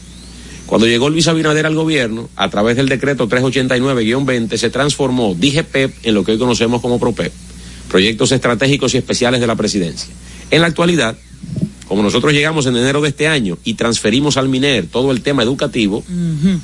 Cuando 0.67 0.87
llegó 0.87 1.11
Luis 1.11 1.27
Abinader 1.27 1.67
al 1.67 1.75
gobierno, 1.75 2.29
a 2.37 2.49
través 2.49 2.77
del 2.77 2.89
decreto 2.89 3.29
389-20, 3.29 4.57
se 4.57 4.71
transformó 4.71 5.35
DGPEP 5.35 6.07
en 6.07 6.15
lo 6.15 6.25
que 6.25 6.33
hoy 6.33 6.39
conocemos 6.39 6.81
como 6.81 7.01
PROPEP, 7.01 7.33
Proyectos 7.89 8.31
Estratégicos 8.31 8.95
y 8.95 8.99
Especiales 8.99 9.41
de 9.41 9.49
la 9.49 9.57
Presidencia. 9.57 10.09
En 10.53 10.61
la 10.61 10.69
actualidad, 10.69 11.17
como 11.89 12.05
nosotros 12.05 12.33
llegamos 12.33 12.67
en 12.67 12.77
enero 12.77 13.01
de 13.01 13.09
este 13.09 13.27
año 13.27 13.59
y 13.65 13.75
transferimos 13.75 14.37
al 14.37 14.49
MINER 14.49 14.87
todo 14.87 15.11
el 15.11 15.23
tema 15.23 15.43
educativo, 15.43 16.05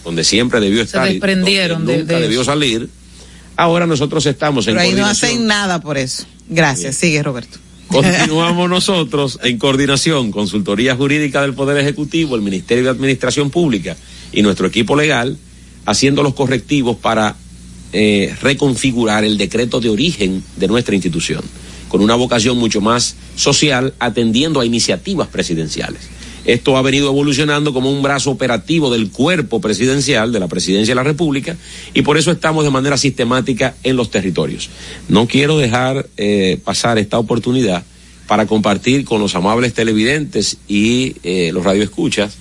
donde 0.04 0.22
siempre 0.22 0.60
debió 0.60 0.78
Se 0.78 0.84
estar 0.84 1.08
y 1.08 1.14
desprendieron 1.14 1.78
donde 1.78 1.94
de, 1.94 1.98
nunca 2.02 2.14
de 2.14 2.20
debió 2.20 2.42
eso. 2.42 2.52
salir, 2.52 2.88
ahora 3.56 3.88
nosotros 3.88 4.24
estamos 4.26 4.68
en 4.68 4.74
Pero 4.74 4.82
ahí 4.82 4.92
no 4.92 5.04
hacen 5.04 5.48
nada 5.48 5.80
por 5.80 5.98
eso. 5.98 6.26
Gracias. 6.48 6.94
Sigue, 6.94 7.24
Roberto. 7.24 7.58
Continuamos 7.88 8.68
nosotros 8.68 9.38
en 9.42 9.58
coordinación, 9.58 10.32
Consultoría 10.32 10.96
Jurídica 10.96 11.42
del 11.42 11.54
Poder 11.54 11.78
Ejecutivo, 11.78 12.34
el 12.34 12.42
Ministerio 12.42 12.84
de 12.84 12.90
Administración 12.90 13.50
Pública 13.50 13.96
y 14.32 14.42
nuestro 14.42 14.66
equipo 14.66 14.96
legal, 14.96 15.38
haciendo 15.84 16.22
los 16.22 16.34
correctivos 16.34 16.96
para 16.96 17.36
eh, 17.92 18.34
reconfigurar 18.42 19.24
el 19.24 19.38
decreto 19.38 19.80
de 19.80 19.88
origen 19.88 20.42
de 20.56 20.68
nuestra 20.68 20.94
institución, 20.94 21.42
con 21.88 22.02
una 22.02 22.16
vocación 22.16 22.58
mucho 22.58 22.80
más 22.80 23.16
social, 23.36 23.94
atendiendo 24.00 24.60
a 24.60 24.66
iniciativas 24.66 25.28
presidenciales. 25.28 26.15
Esto 26.46 26.76
ha 26.76 26.82
venido 26.82 27.08
evolucionando 27.10 27.72
como 27.74 27.90
un 27.90 28.02
brazo 28.02 28.30
operativo 28.30 28.90
del 28.90 29.10
cuerpo 29.10 29.60
presidencial, 29.60 30.32
de 30.32 30.40
la 30.40 30.48
presidencia 30.48 30.92
de 30.92 30.96
la 30.96 31.02
República, 31.02 31.56
y 31.92 32.02
por 32.02 32.16
eso 32.16 32.30
estamos 32.30 32.64
de 32.64 32.70
manera 32.70 32.96
sistemática 32.96 33.74
en 33.82 33.96
los 33.96 34.10
territorios. 34.10 34.70
No 35.08 35.26
quiero 35.26 35.58
dejar 35.58 36.06
eh, 36.16 36.58
pasar 36.64 36.98
esta 36.98 37.18
oportunidad 37.18 37.84
para 38.28 38.46
compartir 38.46 39.04
con 39.04 39.20
los 39.20 39.34
amables 39.34 39.74
televidentes 39.74 40.56
y 40.68 41.16
eh, 41.22 41.50
los 41.52 41.64
radioescuchas 41.64 42.36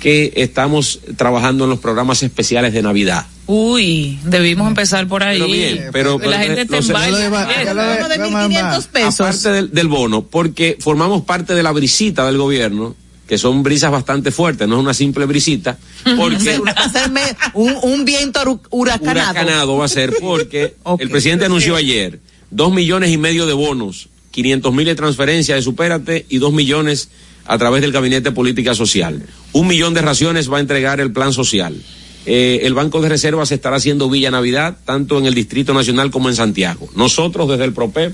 que 0.00 0.32
estamos 0.36 1.00
trabajando 1.16 1.64
en 1.64 1.70
los 1.70 1.78
programas 1.78 2.22
especiales 2.22 2.72
de 2.72 2.80
Navidad. 2.82 3.26
Uy, 3.46 4.18
debimos 4.24 4.66
empezar 4.68 5.06
por 5.08 5.22
ahí. 5.22 5.38
Pero 5.40 5.52
bien, 5.52 5.84
pero- 5.92 6.18
la 6.18 6.24
pero- 6.24 6.38
gente 6.42 6.60
está 6.62 6.76
los- 6.76 6.86
en 6.88 6.92
baile. 6.94 7.18
de- 7.18 7.28
Bien. 7.28 7.76
lo 7.76 7.82
de- 7.82 7.96
Uno 7.98 8.08
de 8.08 8.18
1.500 8.18 8.86
pesos. 8.86 9.20
Aparte 9.20 9.48
del, 9.50 9.70
del 9.72 9.88
bono, 9.88 10.22
porque 10.22 10.78
formamos 10.80 11.22
parte 11.24 11.54
de 11.54 11.62
la 11.62 11.72
brisita 11.72 12.24
del 12.26 12.38
gobierno, 12.38 12.96
que 13.30 13.38
son 13.38 13.62
brisas 13.62 13.92
bastante 13.92 14.32
fuertes, 14.32 14.66
no 14.66 14.74
es 14.74 14.82
una 14.82 14.92
simple 14.92 15.24
brisita, 15.24 15.78
porque 16.16 16.60
Hacerme 16.76 17.22
un, 17.54 17.76
un 17.80 18.04
viento 18.04 18.60
huracanado. 18.70 19.30
huracanado 19.30 19.76
va 19.76 19.84
a 19.84 19.88
ser 19.88 20.12
porque 20.20 20.74
el 20.98 21.10
presidente 21.10 21.44
anunció 21.44 21.76
ayer 21.76 22.18
dos 22.50 22.72
millones 22.72 23.12
y 23.12 23.18
medio 23.18 23.46
de 23.46 23.52
bonos, 23.52 24.08
500 24.32 24.74
mil 24.74 24.84
de 24.84 24.96
transferencia 24.96 25.54
de 25.54 25.62
Supérate 25.62 26.26
y 26.28 26.38
dos 26.38 26.52
millones 26.52 27.10
a 27.46 27.56
través 27.56 27.82
del 27.82 27.92
Gabinete 27.92 28.30
de 28.30 28.32
Política 28.32 28.74
Social. 28.74 29.24
Un 29.52 29.68
millón 29.68 29.94
de 29.94 30.02
raciones 30.02 30.50
va 30.50 30.56
a 30.56 30.60
entregar 30.60 30.98
el 30.98 31.12
Plan 31.12 31.32
Social. 31.32 31.80
Eh, 32.26 32.62
el 32.64 32.74
Banco 32.74 33.00
de 33.00 33.10
Reservas 33.10 33.52
estará 33.52 33.76
haciendo 33.76 34.10
Villa 34.10 34.32
Navidad, 34.32 34.76
tanto 34.84 35.20
en 35.20 35.26
el 35.26 35.34
Distrito 35.34 35.72
Nacional 35.72 36.10
como 36.10 36.28
en 36.28 36.34
Santiago. 36.34 36.88
Nosotros, 36.96 37.48
desde 37.48 37.62
el 37.62 37.74
PROPEP, 37.74 38.12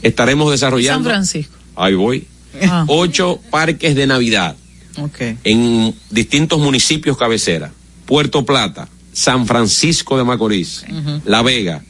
estaremos 0.00 0.46
San 0.46 0.52
desarrollando... 0.52 1.10
Francisco. 1.10 1.54
Ahí 1.76 1.92
voy. 1.92 2.26
Ah. 2.62 2.84
Ocho 2.88 3.40
parques 3.50 3.94
de 3.94 4.06
Navidad 4.06 4.56
Okay. 4.96 5.36
en 5.44 5.92
distintos 6.10 6.60
municipios 6.60 7.16
cabecera. 7.16 7.72
Puerto 8.06 8.44
Plata, 8.44 8.88
San 9.12 9.46
Francisco 9.46 10.16
de 10.16 10.24
Macorís, 10.24 10.84
La 11.24 11.42
Vega, 11.42 11.82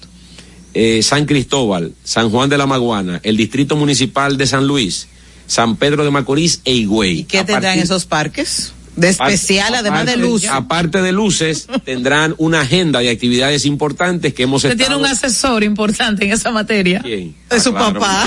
eh, 0.72 1.03
San 1.03 1.27
Cristóbal, 1.27 1.92
San 2.03 2.31
Juan 2.31 2.48
de 2.48 2.57
la 2.59 2.66
Maguana, 2.66 3.20
el 3.22 3.37
Distrito 3.37 3.77
Municipal 3.77 4.37
de 4.38 4.46
San 4.46 4.66
Luis, 4.66 5.09
San 5.46 5.77
Pedro 5.77 6.05
de 6.05 6.11
Macorís 6.11 6.61
e 6.64 6.72
Higüey. 6.72 7.24
¿Qué 7.24 7.38
A 7.40 7.44
tendrán 7.44 7.62
partir- 7.74 7.83
esos 7.85 8.07
parques? 8.07 8.72
De 8.96 9.09
especial, 9.09 9.74
además 9.74 10.07
de 10.07 10.16
luces. 10.16 10.48
Aparte 10.50 11.02
de 11.02 11.11
luces, 11.12 11.66
tendrán 11.85 12.35
una 12.38 12.61
agenda 12.61 13.00
de 13.00 13.11
actividades 13.11 13.64
importantes 13.66 14.35
que 14.35 14.44
hemos 14.44 14.62
Usted 14.64 14.78
estado... 14.80 14.98
tiene 14.98 15.04
un 15.04 15.11
asesor 15.11 15.64
importante 15.64 16.24
en 16.24 16.33
esa 16.33 16.50
materia. 16.52 17.00
¿Quién? 17.00 17.35
De 17.50 17.61
su 17.61 17.72
claro, 17.72 17.98
papá. 18.00 18.24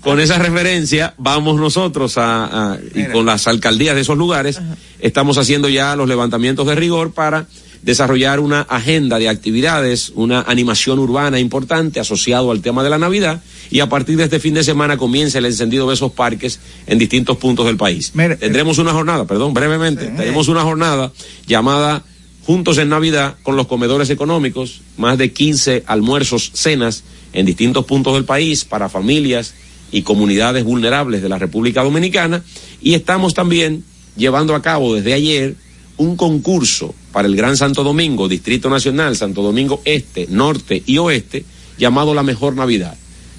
Con 0.00 0.20
esa 0.20 0.38
referencia, 0.38 1.14
vamos 1.18 1.58
nosotros 1.60 2.18
a, 2.18 2.72
a- 2.72 2.78
y 2.94 3.04
con 3.06 3.26
las 3.26 3.46
alcaldías 3.48 3.94
de 3.94 4.02
esos 4.02 4.16
lugares, 4.16 4.60
estamos 5.00 5.38
haciendo 5.38 5.68
ya 5.68 5.96
los 5.96 6.08
levantamientos 6.08 6.66
de 6.66 6.74
rigor 6.74 7.12
para 7.12 7.46
desarrollar 7.82 8.40
una 8.40 8.62
agenda 8.62 9.18
de 9.18 9.28
actividades, 9.28 10.12
una 10.14 10.42
animación 10.42 10.98
urbana 10.98 11.38
importante 11.38 12.00
asociado 12.00 12.50
al 12.50 12.60
tema 12.60 12.82
de 12.82 12.90
la 12.90 12.98
Navidad 12.98 13.42
y 13.70 13.80
a 13.80 13.88
partir 13.88 14.16
de 14.16 14.24
este 14.24 14.40
fin 14.40 14.54
de 14.54 14.64
semana 14.64 14.96
comienza 14.96 15.38
el 15.38 15.46
encendido 15.46 15.88
de 15.88 15.94
esos 15.94 16.12
parques 16.12 16.60
en 16.86 16.98
distintos 16.98 17.36
puntos 17.36 17.66
del 17.66 17.76
país. 17.76 18.12
Mire, 18.14 18.36
Tendremos 18.36 18.78
una 18.78 18.92
jornada, 18.92 19.26
perdón, 19.26 19.54
brevemente, 19.54 20.06
tenemos 20.06 20.48
una 20.48 20.62
jornada 20.62 21.12
llamada 21.46 22.04
Juntos 22.48 22.78
en 22.78 22.88
Navidad 22.88 23.36
con 23.42 23.56
los 23.56 23.66
comedores 23.66 24.08
económicos, 24.08 24.80
más 24.96 25.18
de 25.18 25.34
15 25.34 25.84
almuerzos, 25.86 26.50
cenas 26.54 27.04
en 27.34 27.44
distintos 27.44 27.84
puntos 27.84 28.14
del 28.14 28.24
país 28.24 28.64
para 28.64 28.88
familias 28.88 29.52
y 29.92 30.00
comunidades 30.00 30.64
vulnerables 30.64 31.20
de 31.20 31.28
la 31.28 31.36
República 31.36 31.82
Dominicana 31.82 32.42
y 32.80 32.94
estamos 32.94 33.34
también 33.34 33.84
llevando 34.16 34.54
a 34.54 34.62
cabo 34.62 34.94
desde 34.94 35.12
ayer 35.12 35.56
un 35.98 36.16
concurso 36.16 36.94
para 37.18 37.26
el 37.26 37.34
Gran 37.34 37.56
Santo 37.56 37.82
Domingo, 37.82 38.28
Distrito 38.28 38.70
Nacional, 38.70 39.16
Santo 39.16 39.42
Domingo 39.42 39.82
Este, 39.84 40.28
Norte 40.30 40.84
y 40.86 40.98
Oeste, 40.98 41.44
llamado 41.76 42.14
La 42.14 42.22
Mejor 42.22 42.54
Navidad. 42.54 42.96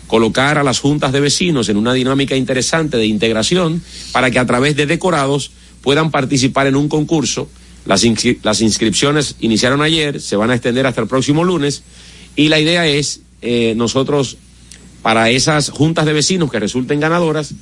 Colocar 0.08 0.58
a 0.58 0.64
las 0.64 0.82
juntas 0.82 1.14
de 1.14 1.22
vecinos 1.22 1.70
en 1.70 1.78
una 1.78 1.94
dinámica 1.94 2.36
interesante 2.36 2.98
de 2.98 3.06
integración 3.06 3.82
para 4.12 4.32
que 4.32 4.40
a 4.40 4.46
través 4.46 4.76
de 4.76 4.86
decorados 4.86 5.52
puedan 5.82 6.12
participar 6.12 6.68
en 6.68 6.76
un 6.76 6.90
concurso. 6.90 7.48
Las, 7.86 8.04
inscri- 8.04 8.40
las 8.44 8.60
inscripciones 8.60 9.38
iniciaron 9.40 9.82
ayer, 9.82 10.20
se 10.20 10.36
van 10.36 10.52
a 10.52 10.56
extender 10.56 10.86
hasta 10.86 11.00
el 11.00 11.08
próximo 11.08 11.46
lunes 11.46 11.84
y 12.36 12.50
la 12.50 12.60
idea 12.60 12.86
es 12.86 13.22
eh, 13.42 13.76
nosotros 13.78 14.36
para 15.02 15.30
esas 15.30 15.70
juntas 15.70 16.06
de 16.06 16.12
vecinos 16.12 16.52
que 16.52 16.60
resulten 16.60 17.00
ganadoras, 17.00 17.54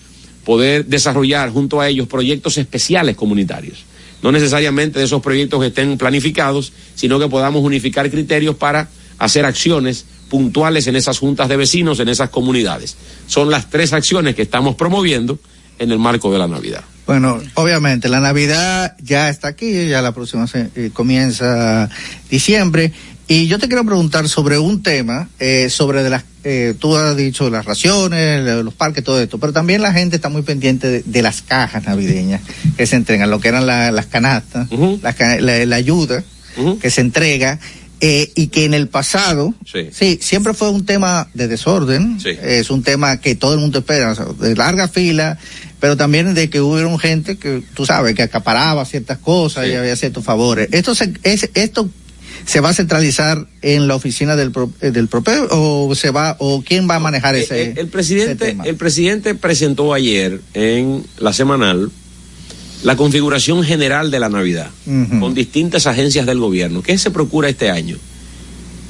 poder 0.44 0.88
desarrollar 0.88 1.52
junto 1.52 1.80
a 1.80 1.88
ellos 1.88 2.08
proyectos 2.08 2.58
especiales 2.58 3.16
comunitarios. 3.16 3.84
No 4.24 4.32
necesariamente 4.32 5.00
de 5.00 5.06
esos 5.06 5.22
proyectos 5.22 5.60
que 5.62 5.68
estén 5.68 5.98
planificados, 5.98 6.74
sino 6.96 7.20
que 7.20 7.28
podamos 7.28 7.64
unificar 7.64 8.10
criterios 8.10 8.56
para 8.56 8.90
hacer 9.20 9.46
acciones 9.46 10.06
puntuales 10.30 10.88
en 10.88 10.96
esas 10.96 11.20
juntas 11.20 11.48
de 11.50 11.56
vecinos, 11.58 12.00
en 12.00 12.10
esas 12.10 12.30
comunidades. 12.30 12.96
Son 13.28 13.50
las 13.50 13.70
tres 13.70 13.94
acciones 13.94 14.36
que 14.36 14.42
estamos 14.42 14.76
promoviendo 14.76 15.40
en 15.80 15.92
el 15.92 16.00
marco 16.00 16.32
de 16.34 16.40
la 16.40 16.48
Navidad. 16.48 16.84
Bueno, 17.06 17.40
obviamente 17.54 18.10
la 18.10 18.20
Navidad 18.20 18.98
ya 19.02 19.30
está 19.30 19.48
aquí, 19.50 19.88
ya 19.88 20.02
la 20.02 20.14
próxima 20.14 20.46
se- 20.48 20.70
eh, 20.76 20.90
comienza 20.92 21.90
diciembre. 22.30 22.92
Y 23.30 23.48
yo 23.48 23.60
te 23.60 23.68
quiero 23.68 23.84
preguntar 23.84 24.28
sobre 24.30 24.58
un 24.58 24.82
tema, 24.82 25.28
eh, 25.40 25.70
sobre 25.70 26.02
de 26.02 26.10
las, 26.10 26.24
eh, 26.46 26.76
tú 26.80 26.96
has 26.96 27.16
dicho 27.18 27.50
las 27.50 27.66
raciones, 27.66 28.42
lo- 28.46 28.64
los 28.64 28.74
parques, 28.74 29.04
todo 29.04 29.22
esto, 29.22 29.38
pero 29.38 29.52
también 29.52 29.82
la 29.82 29.92
gente 29.92 30.16
está 30.16 30.30
muy 30.30 30.44
pendiente 30.44 30.88
de, 30.88 31.04
de 31.04 31.22
las 31.22 31.42
cajas 31.42 31.86
navideñas 31.86 32.42
que 32.78 32.88
se 32.88 32.96
entregan, 32.96 33.30
lo 33.30 33.42
que 33.42 33.50
eran 33.50 33.66
la- 33.68 33.92
las 33.92 34.06
canastas, 34.06 34.70
las 35.02 35.16
ca- 35.16 35.42
la, 35.42 35.66
la 35.66 35.76
ayuda 35.76 36.24
que 36.82 36.90
se 36.90 37.02
entrega. 37.02 37.60
eh, 38.00 38.32
y 38.36 38.48
que 38.50 38.64
en 38.66 38.76
el 38.76 38.90
pasado, 38.90 39.56
Sí. 39.66 40.20
siempre 40.22 40.54
fue 40.54 40.70
un 40.70 40.86
tema 40.86 41.30
de 41.34 41.48
desorden, 41.48 42.20
es 42.44 42.70
un 42.70 42.84
tema 42.84 43.20
que 43.20 43.34
todo 43.34 43.56
el 43.56 43.60
mundo 43.60 43.80
espera, 43.80 44.12
o 44.12 44.16
sea, 44.16 44.26
de 44.40 44.56
larga 44.56 44.88
fila, 44.88 45.40
pero 45.80 45.98
también 45.98 46.36
de 46.36 46.48
que 46.52 46.62
hubo 46.62 46.96
gente 47.00 47.38
que, 47.40 47.64
tú 47.74 47.88
sabes, 47.88 48.14
que 48.14 48.22
acaparaba 48.22 48.86
ciertas 48.86 49.18
cosas 49.18 49.66
y 49.68 49.74
había 49.74 49.96
ciertos 49.96 50.24
favores. 50.24 50.70
Esto 50.74 50.94
se, 50.94 51.12
es, 51.24 51.50
esto 51.56 51.90
se 52.48 52.62
va 52.62 52.70
a 52.70 52.74
centralizar 52.74 53.46
en 53.62 53.88
la 53.90 53.96
oficina 53.96 54.36
del, 54.38 54.52
pro- 54.52 54.72
eh, 54.82 54.92
del 54.92 55.10
PROPE 55.10 55.48
o 55.52 55.94
se 55.96 56.12
va, 56.12 56.38
o 56.40 56.64
quién 56.66 56.90
va 56.90 56.96
a 56.96 57.00
manejar 57.00 57.36
ese, 57.36 57.62
Eh, 57.62 57.72
El, 57.74 57.78
el 57.80 57.88
presidente, 57.90 58.32
ese 58.46 58.52
tema? 58.54 58.64
el 58.64 58.76
presidente 58.78 59.36
presentó 59.36 59.94
ayer 59.94 60.40
en 60.54 61.04
la 61.20 61.34
semanal 61.34 61.92
la 62.84 62.96
configuración 62.96 63.64
general 63.64 64.12
de 64.12 64.20
la 64.20 64.30
Navidad 64.30 64.70
con 65.20 65.34
distintas 65.34 65.88
agencias 65.88 66.26
del 66.26 66.40
gobierno. 66.40 66.82
¿Qué 66.82 66.98
se 66.98 67.12
procura 67.12 67.50
este 67.50 67.70
año? 67.70 67.98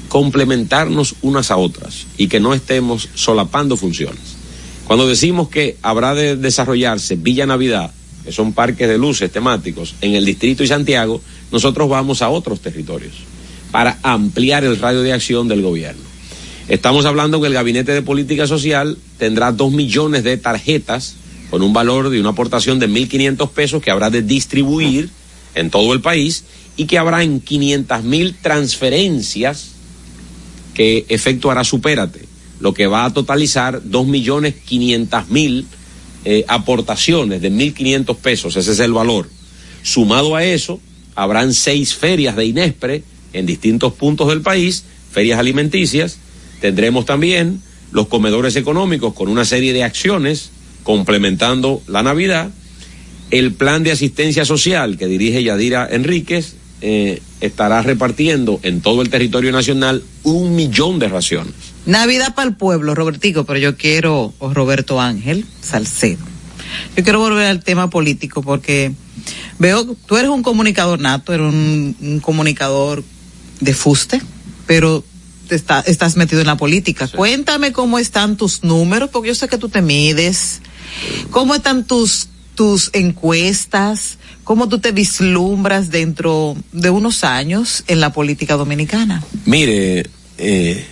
Complementarnos 0.08 1.16
unas 1.22 1.50
a 1.50 1.56
otras 1.56 2.06
y 2.16 2.28
que 2.28 2.38
no 2.38 2.54
estemos 2.54 3.08
solapando 3.14 3.76
funciones. 3.76 4.36
Cuando 4.86 5.08
decimos 5.08 5.48
que 5.48 5.76
habrá 5.82 6.14
de 6.14 6.36
desarrollarse 6.36 7.16
Villa 7.16 7.44
Navidad, 7.46 7.90
que 8.24 8.32
son 8.32 8.52
parques 8.52 8.88
de 8.88 8.98
luces 8.98 9.30
temáticos, 9.32 9.94
en 10.00 10.14
el 10.14 10.24
Distrito 10.24 10.62
y 10.62 10.66
Santiago, 10.68 11.20
nosotros 11.50 11.88
vamos 11.88 12.22
a 12.22 12.28
otros 12.28 12.60
territorios 12.60 13.14
para 13.70 13.98
ampliar 14.02 14.64
el 14.64 14.78
radio 14.78 15.02
de 15.02 15.12
acción 15.12 15.48
del 15.48 15.62
gobierno. 15.62 16.02
Estamos 16.68 17.06
hablando 17.06 17.40
que 17.40 17.46
el 17.46 17.54
Gabinete 17.54 17.92
de 17.92 18.02
Política 18.02 18.46
Social 18.46 18.98
tendrá 19.16 19.52
dos 19.52 19.72
millones 19.72 20.22
de 20.22 20.36
tarjetas 20.36 21.16
con 21.50 21.62
un 21.62 21.72
valor 21.72 22.10
de 22.10 22.20
una 22.20 22.30
aportación 22.30 22.78
de 22.78 22.88
1.500 22.88 23.50
pesos 23.50 23.82
que 23.82 23.90
habrá 23.90 24.10
de 24.10 24.22
distribuir 24.22 25.08
en 25.54 25.70
todo 25.70 25.94
el 25.94 26.00
país 26.00 26.44
y 26.76 26.84
que 26.84 26.98
habrá 26.98 27.22
en 27.22 27.40
500 27.40 28.04
mil 28.04 28.34
transferencias 28.34 29.70
que 30.74 31.06
efectuará 31.08 31.64
Supérate, 31.64 32.26
lo 32.60 32.74
que 32.74 32.86
va 32.86 33.04
a 33.04 33.12
totalizar 33.12 33.82
2.500.000 33.82 35.64
eh, 36.24 36.44
aportaciones 36.48 37.40
de 37.40 37.50
1.500 37.50 38.16
pesos, 38.16 38.56
ese 38.56 38.72
es 38.72 38.78
el 38.80 38.92
valor. 38.92 39.28
Sumado 39.82 40.36
a 40.36 40.44
eso, 40.44 40.80
habrán 41.14 41.54
seis 41.54 41.94
ferias 41.94 42.36
de 42.36 42.44
Inespre 42.44 43.02
en 43.32 43.46
distintos 43.46 43.92
puntos 43.92 44.28
del 44.28 44.42
país, 44.42 44.84
ferias 45.10 45.38
alimenticias, 45.38 46.18
tendremos 46.60 47.04
también 47.04 47.62
los 47.92 48.08
comedores 48.08 48.56
económicos 48.56 49.14
con 49.14 49.28
una 49.28 49.44
serie 49.44 49.72
de 49.72 49.84
acciones 49.84 50.50
complementando 50.82 51.82
la 51.86 52.02
Navidad, 52.02 52.50
el 53.30 53.52
plan 53.52 53.82
de 53.82 53.92
asistencia 53.92 54.44
social 54.44 54.96
que 54.96 55.06
dirige 55.06 55.42
Yadira 55.42 55.86
Enríquez 55.90 56.54
eh, 56.80 57.20
estará 57.40 57.82
repartiendo 57.82 58.60
en 58.62 58.80
todo 58.80 59.02
el 59.02 59.10
territorio 59.10 59.52
nacional 59.52 60.02
un 60.22 60.56
millón 60.56 60.98
de 60.98 61.08
raciones. 61.08 61.52
Navidad 61.86 62.34
para 62.34 62.48
el 62.48 62.56
pueblo, 62.56 62.94
Robertico, 62.94 63.44
pero 63.44 63.58
yo 63.58 63.76
quiero, 63.76 64.32
o 64.38 64.54
Roberto 64.54 65.00
Ángel 65.00 65.44
Salcedo. 65.60 66.24
Yo 66.96 67.02
quiero 67.02 67.18
volver 67.18 67.46
al 67.46 67.62
tema 67.62 67.90
político 67.90 68.42
porque 68.42 68.92
veo, 69.58 69.96
tú 70.06 70.16
eres 70.16 70.30
un 70.30 70.42
comunicador 70.42 71.00
nato, 71.00 71.32
eres 71.32 71.52
un, 71.52 71.96
un 72.00 72.20
comunicador 72.20 73.04
de 73.60 73.74
fuste, 73.74 74.20
pero 74.66 75.04
te 75.48 75.54
está- 75.54 75.80
estás 75.80 76.16
metido 76.16 76.40
en 76.40 76.46
la 76.46 76.56
política. 76.56 77.08
Cuéntame 77.08 77.72
cómo 77.72 77.98
están 77.98 78.36
tus 78.36 78.62
números, 78.64 79.10
porque 79.10 79.28
yo 79.28 79.34
sé 79.34 79.48
que 79.48 79.58
tú 79.58 79.68
te 79.68 79.80
mides. 79.82 80.60
¿Cómo 81.30 81.54
están 81.54 81.84
tus, 81.84 82.28
tus 82.54 82.90
encuestas? 82.92 84.18
¿Cómo 84.44 84.68
tú 84.68 84.78
te 84.78 84.92
vislumbras 84.92 85.90
dentro 85.90 86.56
de 86.72 86.90
unos 86.90 87.24
años 87.24 87.84
en 87.86 88.00
la 88.00 88.12
política 88.12 88.56
dominicana? 88.56 89.22
Mire, 89.44 90.08
eh, 90.38 90.84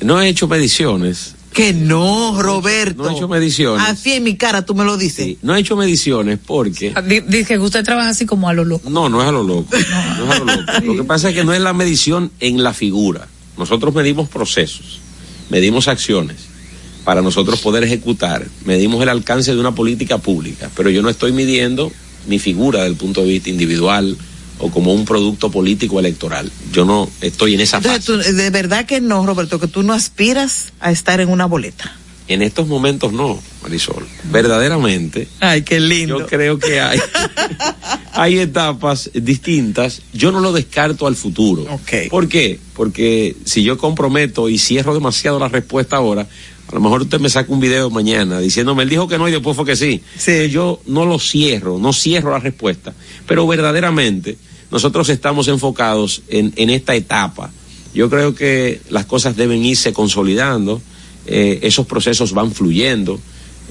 no 0.00 0.20
he 0.20 0.28
hecho 0.28 0.48
mediciones. 0.48 1.34
Que 1.52 1.72
no, 1.74 2.40
Roberto. 2.40 3.02
No 3.02 3.10
he 3.10 3.14
hecho 3.14 3.28
mediciones. 3.28 3.86
Así 3.86 4.14
en 4.14 4.24
mi 4.24 4.36
cara 4.36 4.64
tú 4.64 4.74
me 4.74 4.84
lo 4.84 4.96
dices. 4.96 5.36
No 5.42 5.54
he 5.54 5.60
hecho 5.60 5.76
mediciones 5.76 6.38
porque... 6.44 6.94
Dice 7.28 7.54
que 7.54 7.58
usted 7.58 7.84
trabaja 7.84 8.10
así 8.10 8.24
como 8.26 8.48
a 8.48 8.54
lo 8.54 8.64
loco. 8.64 8.88
No, 8.88 9.08
no 9.08 9.20
es 9.20 9.28
a 9.28 9.32
lo 9.32 9.42
loco. 9.42 9.68
No 10.18 10.24
es 10.24 10.30
a 10.30 10.38
lo 10.38 10.44
loco. 10.44 10.72
Lo 10.84 10.96
que 10.96 11.04
pasa 11.04 11.28
es 11.28 11.34
que 11.34 11.44
no 11.44 11.52
es 11.52 11.60
la 11.60 11.72
medición 11.72 12.30
en 12.40 12.62
la 12.62 12.72
figura. 12.72 13.28
Nosotros 13.58 13.94
medimos 13.94 14.28
procesos, 14.28 15.00
medimos 15.50 15.88
acciones 15.88 16.36
para 17.04 17.20
nosotros 17.20 17.60
poder 17.60 17.84
ejecutar, 17.84 18.46
medimos 18.64 19.02
el 19.02 19.08
alcance 19.08 19.52
de 19.52 19.60
una 19.60 19.74
política 19.74 20.18
pública, 20.18 20.70
pero 20.74 20.88
yo 20.88 21.02
no 21.02 21.10
estoy 21.10 21.32
midiendo 21.32 21.92
mi 22.26 22.38
figura 22.38 22.80
desde 22.80 22.92
el 22.92 22.96
punto 22.96 23.22
de 23.22 23.28
vista 23.28 23.50
individual 23.50 24.16
o 24.62 24.70
como 24.70 24.94
un 24.94 25.04
producto 25.04 25.50
político 25.50 25.98
electoral. 25.98 26.50
Yo 26.72 26.84
no 26.84 27.10
estoy 27.20 27.54
en 27.54 27.60
esa 27.60 27.80
fase. 27.80 27.96
Entonces, 27.96 28.30
tú, 28.30 28.36
de 28.36 28.50
verdad 28.50 28.86
que 28.86 29.00
no, 29.00 29.26
Roberto, 29.26 29.58
que 29.58 29.66
tú 29.66 29.82
no 29.82 29.92
aspiras 29.92 30.72
a 30.80 30.92
estar 30.92 31.20
en 31.20 31.28
una 31.28 31.46
boleta. 31.46 31.96
En 32.28 32.42
estos 32.42 32.68
momentos 32.68 33.12
no, 33.12 33.42
Marisol. 33.62 34.06
Verdaderamente. 34.30 35.26
Ay, 35.40 35.62
qué 35.62 35.80
lindo. 35.80 36.20
Yo 36.20 36.26
creo 36.28 36.58
que 36.60 36.80
hay, 36.80 37.00
hay 38.12 38.38
etapas 38.38 39.10
distintas. 39.12 40.02
Yo 40.12 40.30
no 40.30 40.38
lo 40.38 40.52
descarto 40.52 41.08
al 41.08 41.16
futuro. 41.16 41.66
¿Por 42.08 42.28
qué? 42.28 42.60
Porque 42.74 43.36
si 43.44 43.64
yo 43.64 43.76
comprometo 43.76 44.48
y 44.48 44.58
cierro 44.58 44.94
demasiado 44.94 45.40
la 45.40 45.48
respuesta 45.48 45.96
ahora, 45.96 46.28
a 46.68 46.74
lo 46.74 46.80
mejor 46.80 47.02
usted 47.02 47.18
me 47.18 47.28
saca 47.28 47.52
un 47.52 47.58
video 47.58 47.90
mañana 47.90 48.38
diciéndome, 48.38 48.84
él 48.84 48.88
dijo 48.88 49.08
que 49.08 49.18
no 49.18 49.28
y 49.28 49.32
después 49.32 49.56
fue 49.56 49.66
que 49.66 49.76
sí. 49.76 50.00
Yo 50.48 50.80
no 50.86 51.04
lo 51.04 51.18
cierro, 51.18 51.78
no 51.80 51.92
cierro 51.92 52.30
la 52.30 52.38
respuesta. 52.38 52.94
Pero 53.26 53.44
verdaderamente 53.48 54.38
nosotros 54.72 55.10
estamos 55.10 55.48
enfocados 55.48 56.22
en, 56.28 56.52
en 56.56 56.70
esta 56.70 56.94
etapa. 56.94 57.50
Yo 57.94 58.08
creo 58.08 58.34
que 58.34 58.80
las 58.88 59.04
cosas 59.04 59.36
deben 59.36 59.64
irse 59.64 59.92
consolidando, 59.92 60.80
eh, 61.26 61.60
esos 61.62 61.86
procesos 61.86 62.32
van 62.32 62.52
fluyendo. 62.52 63.20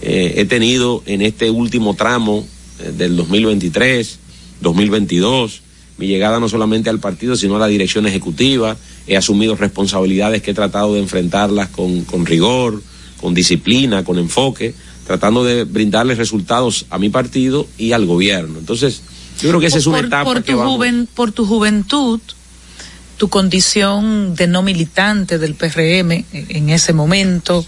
Eh, 0.03 0.35
he 0.37 0.45
tenido 0.45 1.01
en 1.07 1.23
este 1.23 1.49
último 1.49 1.95
tramo 1.95 2.45
eh, 2.79 2.91
del 2.95 3.15
2023 3.15 4.19
2022, 4.61 5.61
mi 5.97 6.05
llegada 6.07 6.39
no 6.39 6.47
solamente 6.47 6.89
al 6.89 6.99
partido, 6.99 7.35
sino 7.35 7.55
a 7.55 7.59
la 7.59 7.67
dirección 7.67 8.05
ejecutiva. 8.05 8.77
He 9.07 9.17
asumido 9.17 9.55
responsabilidades 9.55 10.43
que 10.43 10.51
he 10.51 10.53
tratado 10.53 10.93
de 10.93 10.99
enfrentarlas 10.99 11.69
con, 11.69 12.03
con 12.03 12.27
rigor, 12.27 12.81
con 13.19 13.33
disciplina, 13.33 14.03
con 14.03 14.19
enfoque, 14.19 14.75
tratando 15.07 15.43
de 15.43 15.63
brindarles 15.63 16.19
resultados 16.19 16.85
a 16.91 16.99
mi 16.99 17.09
partido 17.09 17.67
y 17.77 17.91
al 17.91 18.05
gobierno. 18.05 18.59
Entonces, 18.59 19.01
yo 19.39 19.49
creo 19.49 19.59
que 19.59 19.67
esa 19.67 19.77
es 19.77 19.87
una 19.87 19.97
por, 19.97 20.05
etapa 20.05 20.23
por 20.25 20.43
que 20.43 20.51
tu 20.53 20.57
vamos- 20.57 20.77
juven- 20.77 21.07
por 21.13 21.31
tu 21.31 21.45
juventud, 21.45 22.19
tu 23.17 23.29
condición 23.29 24.33
de 24.35 24.47
no 24.47 24.63
militante 24.63 25.37
del 25.37 25.53
PRM 25.53 26.25
en, 26.33 26.69
ese 26.71 26.91
momento, 26.91 27.63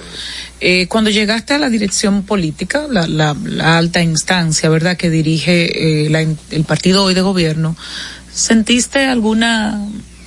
eh, 0.60 0.88
cuando 0.88 1.12
llegaste 1.12 1.54
a 1.54 1.60
la 1.60 1.70
dirección 1.70 2.24
política, 2.24 2.88
la, 2.90 3.06
la- 3.08 3.36
la 3.46 3.78
alta 3.78 4.02
instancia, 4.02 4.68
¿verdad?, 4.70 4.98
que 4.98 5.10
dirige 5.12 6.06
eh, 6.06 6.10
la 6.10 6.22
el 6.22 6.64
partido 6.66 7.04
hoy 7.04 7.14
de 7.14 7.22
gobierno, 7.22 7.76
¿sentiste 8.34 9.06
alguna 9.06 9.80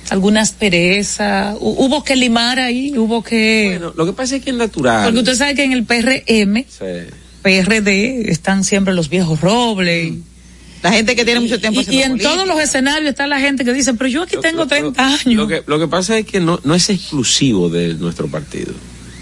alguna 0.09 0.39
aspereza? 0.39 1.55
Hu- 1.55 1.75
¿Hubo 1.79 2.01
que 2.05 2.15
limar 2.15 2.59
ahí? 2.59 2.97
¿Hubo 2.97 3.21
que...? 3.21 3.71
Bueno, 3.77 3.93
lo 3.97 4.05
que 4.05 4.13
pasa 4.13 4.37
es 4.37 4.43
que 4.43 4.51
es 4.51 4.55
natural. 4.55 5.03
Porque 5.03 5.19
usted 5.19 5.35
sabe 5.35 5.53
que 5.55 5.65
en 5.65 5.73
el 5.73 5.83
PRM, 5.83 6.63
Sí. 6.69 7.11
PRD, 7.41 8.31
están 8.31 8.63
siempre 8.63 8.93
los 8.93 9.09
viejos 9.09 9.41
robles. 9.41 10.13
La 10.89 10.93
gente 10.93 11.15
que 11.17 11.25
tiene 11.25 11.41
mucho 11.41 11.59
tiempo 11.59 11.81
Y, 11.81 12.01
en 12.01 12.11
política. 12.11 12.29
todos 12.33 12.47
los 12.47 12.59
escenarios 12.61 13.09
está 13.09 13.27
la 13.27 13.39
gente 13.41 13.65
que 13.65 13.73
dice, 13.73 13.93
pero 13.93 14.09
yo 14.09 14.23
aquí 14.23 14.37
tengo 14.41 14.65
30 14.67 15.05
años. 15.05 15.25
Lo 15.35 15.47
que, 15.47 15.61
lo 15.65 15.77
que 15.79 15.87
pasa 15.87 16.17
es 16.17 16.25
que 16.25 16.39
no, 16.39 16.59
no 16.63 16.73
es 16.75 16.89
exclusivo 16.89 17.67
de 17.69 17.95
nuestro 17.95 18.27
partido. 18.27 18.73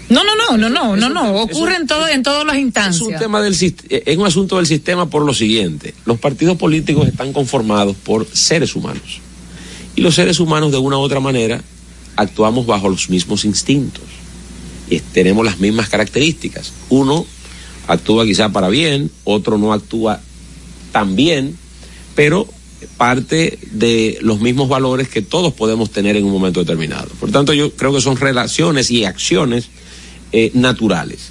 No, 0.08 0.22
no, 0.22 0.36
no, 0.36 0.56
no, 0.56 0.68
no, 0.68 0.94
Es 0.94 1.00
no, 1.00 1.08
no. 1.08 1.34
es 1.36 1.42
Ocurre 1.42 1.74
un- 1.74 1.80
en 1.82 1.86
todo, 1.88 2.06
en 2.06 2.22
todas 2.22 2.44
las 2.46 2.54
Es 2.56 2.62
instancias. 2.62 3.02
un 3.02 3.16
tema 3.18 3.42
del 3.42 3.54
eh, 3.60 4.02
es 4.06 4.16
un 4.16 4.26
asunto 4.26 4.58
del 4.58 4.66
sistema 4.66 5.10
por 5.10 5.24
lo 5.26 5.34
siguiente. 5.34 5.94
Los 6.04 6.20
partidos 6.20 6.56
políticos 6.56 7.08
están 7.08 7.32
conformados 7.32 7.96
por 7.96 8.26
seres 8.32 8.76
humanos. 8.76 9.20
Y 9.96 10.02
los 10.02 10.14
seres 10.14 10.38
humanos 10.38 10.70
de 10.70 10.78
una 10.78 10.98
u 10.98 11.00
otra 11.00 11.18
manera 11.18 11.60
actuamos 12.14 12.66
bajo 12.66 12.88
los 12.88 13.10
mismos 13.10 13.44
instintos. 13.44 14.04
Y 14.88 15.00
tenemos 15.00 15.44
las 15.44 15.58
mismas 15.58 15.88
características. 15.88 16.72
Uno 16.90 17.26
actúa 17.88 18.24
quizá 18.24 18.50
para 18.50 18.68
bien, 18.68 19.10
otro 19.24 19.58
no 19.58 19.72
actúa 19.72 20.20
tan 20.96 21.14
bien, 21.14 21.58
pero 22.14 22.48
parte 22.96 23.58
de 23.70 24.16
los 24.22 24.40
mismos 24.40 24.66
valores 24.66 25.10
que 25.10 25.20
todos 25.20 25.52
podemos 25.52 25.90
tener 25.90 26.16
en 26.16 26.24
un 26.24 26.32
momento 26.32 26.60
determinado. 26.60 27.10
Por 27.20 27.30
tanto, 27.30 27.52
yo 27.52 27.72
creo 27.72 27.92
que 27.92 28.00
son 28.00 28.16
relaciones 28.16 28.90
y 28.90 29.04
acciones 29.04 29.68
eh, 30.32 30.50
naturales. 30.54 31.28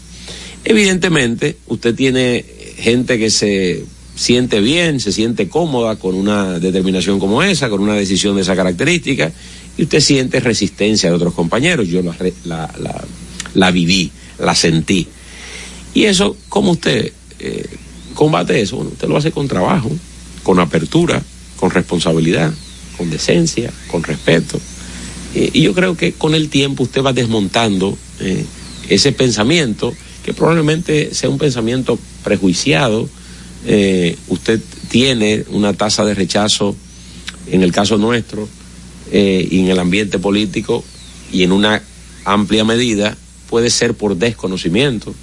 Evidentemente, 0.66 1.58
usted 1.66 1.96
tiene 1.96 2.46
gente 2.78 3.18
que 3.18 3.32
se 3.32 3.84
siente 4.16 4.60
bien, 4.60 5.00
se 5.00 5.12
siente 5.12 5.50
cómoda 5.50 5.96
con 5.96 6.14
una 6.14 6.60
determinación 6.60 7.20
como 7.20 7.42
esa, 7.42 7.68
con 7.68 7.82
una 7.82 7.96
decisión 7.96 8.36
de 8.36 8.44
esa 8.44 8.56
característica, 8.56 9.34
y 9.80 9.82
usted 9.82 10.00
siente 10.00 10.40
resistencia 10.42 11.10
de 11.10 11.16
otros 11.16 11.34
compañeros. 11.34 11.88
Yo 11.88 12.04
la, 13.56 13.72
viví, 13.72 14.12
la 14.38 14.54
sentí. 14.54 15.08
Y 15.96 16.04
eso, 16.04 16.38
¿cómo 16.50 16.74
usted 16.74 17.12
eh, 17.40 17.66
combate 18.16 18.60
eso? 18.62 18.78
Bueno, 18.78 18.92
usted 18.92 19.08
lo 19.08 19.18
hace 19.18 19.32
con 19.32 19.48
trabajo, 19.48 19.92
con 20.44 20.60
apertura, 20.60 21.22
con 21.58 21.70
responsabilidad, 21.70 22.52
con 22.98 23.10
decencia, 23.10 23.72
con 23.92 24.04
respeto. 24.04 24.60
Y 25.36 25.62
yo 25.62 25.74
creo 25.74 25.98
que 25.98 26.14
con 26.14 26.34
el 26.34 26.50
tiempo 26.50 26.84
usted 26.84 27.04
va 27.04 27.12
desmontando 27.12 27.98
eh, 28.22 28.46
ese 28.88 29.12
pensamiento, 29.12 29.94
que 30.24 30.34
probablemente 30.34 31.14
sea 31.14 31.30
un 31.30 31.38
pensamiento 31.38 32.00
prejuiciado. 32.24 33.08
Eh, 33.66 34.16
usted 34.30 34.62
tiene 34.90 35.44
una 35.50 35.74
tasa 35.74 36.06
de 36.06 36.14
rechazo, 36.14 36.76
en 37.52 37.64
el 37.64 37.72
caso 37.72 37.98
nuestro, 37.98 38.48
eh, 39.12 39.48
y 39.52 39.60
en 39.60 39.68
el 39.68 39.80
ambiente 39.80 40.20
político, 40.20 40.84
y 41.32 41.44
en 41.44 41.52
una 41.52 41.82
amplia 42.24 42.64
medida, 42.64 43.18
puede 43.50 43.70
ser 43.70 43.94
por 43.94 44.16
desconocimiento. 44.16 45.14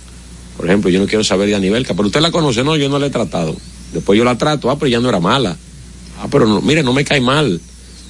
Por 0.62 0.68
ejemplo, 0.68 0.90
yo 0.90 1.00
no 1.00 1.08
quiero 1.08 1.24
saber 1.24 1.48
de 1.48 1.56
Anibelca, 1.56 1.92
pero 1.92 2.06
usted 2.06 2.20
la 2.20 2.30
conoce, 2.30 2.62
no, 2.62 2.76
yo 2.76 2.88
no 2.88 3.00
la 3.00 3.06
he 3.06 3.10
tratado. 3.10 3.56
Después 3.92 4.16
yo 4.16 4.22
la 4.22 4.38
trato, 4.38 4.70
ah, 4.70 4.78
pero 4.78 4.88
ya 4.90 5.00
no 5.00 5.08
era 5.08 5.18
mala. 5.18 5.56
Ah, 6.20 6.28
pero 6.30 6.46
no, 6.46 6.60
mire, 6.60 6.84
no 6.84 6.92
me 6.92 7.04
cae 7.04 7.20
mal. 7.20 7.60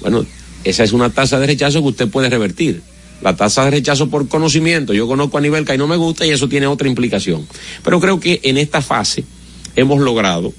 Bueno, 0.01 0.23
esa 0.63 0.83
es 0.83 0.93
una 0.93 1.09
tasa 1.09 1.39
de 1.39 1.47
rechazo 1.47 1.81
que 1.81 1.87
usted 1.87 2.09
puede 2.09 2.29
revertir. 2.29 2.83
La 3.23 3.35
tasa 3.35 3.65
de 3.65 3.71
rechazo 3.71 4.07
por 4.07 4.27
conocimiento, 4.27 4.93
yo 4.93 5.07
conozco 5.07 5.35
a 5.35 5.39
Anibelca 5.39 5.73
y 5.73 5.79
no 5.79 5.87
me 5.87 5.95
gusta 5.95 6.27
y 6.27 6.29
eso 6.29 6.47
tiene 6.47 6.67
otra 6.67 6.87
implicación. 6.87 7.47
Pero 7.83 7.99
creo 7.99 8.19
que 8.19 8.39
en 8.43 8.59
esta 8.59 8.83
fase 8.83 9.23
hemos 9.75 9.99
logrado 9.99 10.53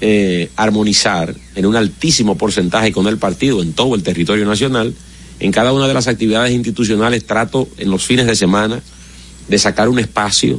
eh, 0.00 0.50
armonizar 0.56 1.32
en 1.54 1.66
un 1.66 1.76
altísimo 1.76 2.36
porcentaje 2.36 2.90
con 2.90 3.06
el 3.06 3.16
partido 3.16 3.62
en 3.62 3.74
todo 3.74 3.94
el 3.94 4.02
territorio 4.02 4.44
nacional. 4.44 4.92
En 5.38 5.52
cada 5.52 5.72
una 5.72 5.86
de 5.86 5.94
las 5.94 6.08
actividades 6.08 6.50
institucionales 6.50 7.24
trato 7.24 7.68
en 7.78 7.92
los 7.92 8.02
fines 8.02 8.26
de 8.26 8.34
semana 8.34 8.82
de 9.46 9.58
sacar 9.58 9.88
un 9.88 10.00
espacio 10.00 10.58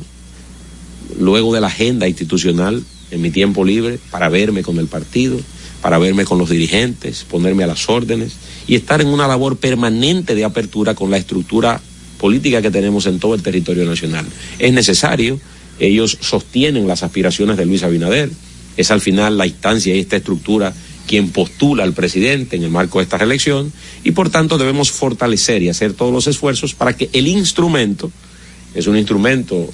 luego 1.18 1.53
de 1.53 1.62
la 1.62 1.68
agenda 1.68 2.07
institucional 2.07 2.84
en 3.12 3.22
mi 3.22 3.32
tiempo 3.32 3.64
libre 3.64 3.99
para 4.12 4.30
verme 4.30 4.64
con 4.64 4.78
el 4.78 4.88
partido, 4.88 5.39
para 5.82 5.97
verme 5.97 6.26
con 6.26 6.38
los 6.38 6.49
dirigentes, 6.49 7.26
ponerme 7.30 7.64
a 7.64 7.68
las 7.68 7.89
órdenes 7.89 8.34
y 8.68 8.76
estar 8.76 9.01
en 9.01 9.07
una 9.07 9.28
labor 9.28 9.57
permanente 9.57 10.36
de 10.36 10.43
apertura 10.43 10.93
con 10.93 11.10
la 11.10 11.18
estructura 11.18 11.82
política 12.20 12.62
que 12.62 12.72
tenemos 12.72 13.05
en 13.05 13.20
todo 13.20 13.34
el 13.34 13.41
territorio 13.41 13.86
nacional. 13.86 14.26
Es 14.60 14.74
necesario, 14.74 15.39
ellos 15.80 16.18
sostienen 16.22 16.88
las 16.88 17.03
aspiraciones 17.03 17.57
de 17.57 17.66
Luis 17.66 17.84
Abinader, 17.84 18.30
es 18.78 18.91
al 18.91 19.01
final 19.01 19.38
la 19.38 19.47
instancia 19.47 19.95
y 19.95 19.99
esta 19.99 20.18
estructura 20.18 20.74
quien 21.07 21.30
postula 21.30 21.84
al 21.84 21.93
presidente 21.93 22.55
en 22.55 22.64
el 22.64 22.70
marco 22.70 22.99
de 22.99 23.05
esta 23.05 23.18
reelección 23.18 23.74
y 24.03 24.12
por 24.12 24.30
tanto 24.30 24.60
debemos 24.60 24.91
fortalecer 24.91 25.64
y 25.64 25.70
hacer 25.70 25.93
todos 25.93 26.14
los 26.14 26.28
esfuerzos 26.28 26.76
para 26.76 26.95
que 26.95 27.10
el 27.14 27.28
instrumento, 27.28 28.12
es 28.76 28.86
un 28.86 28.95
instrumento 28.95 29.70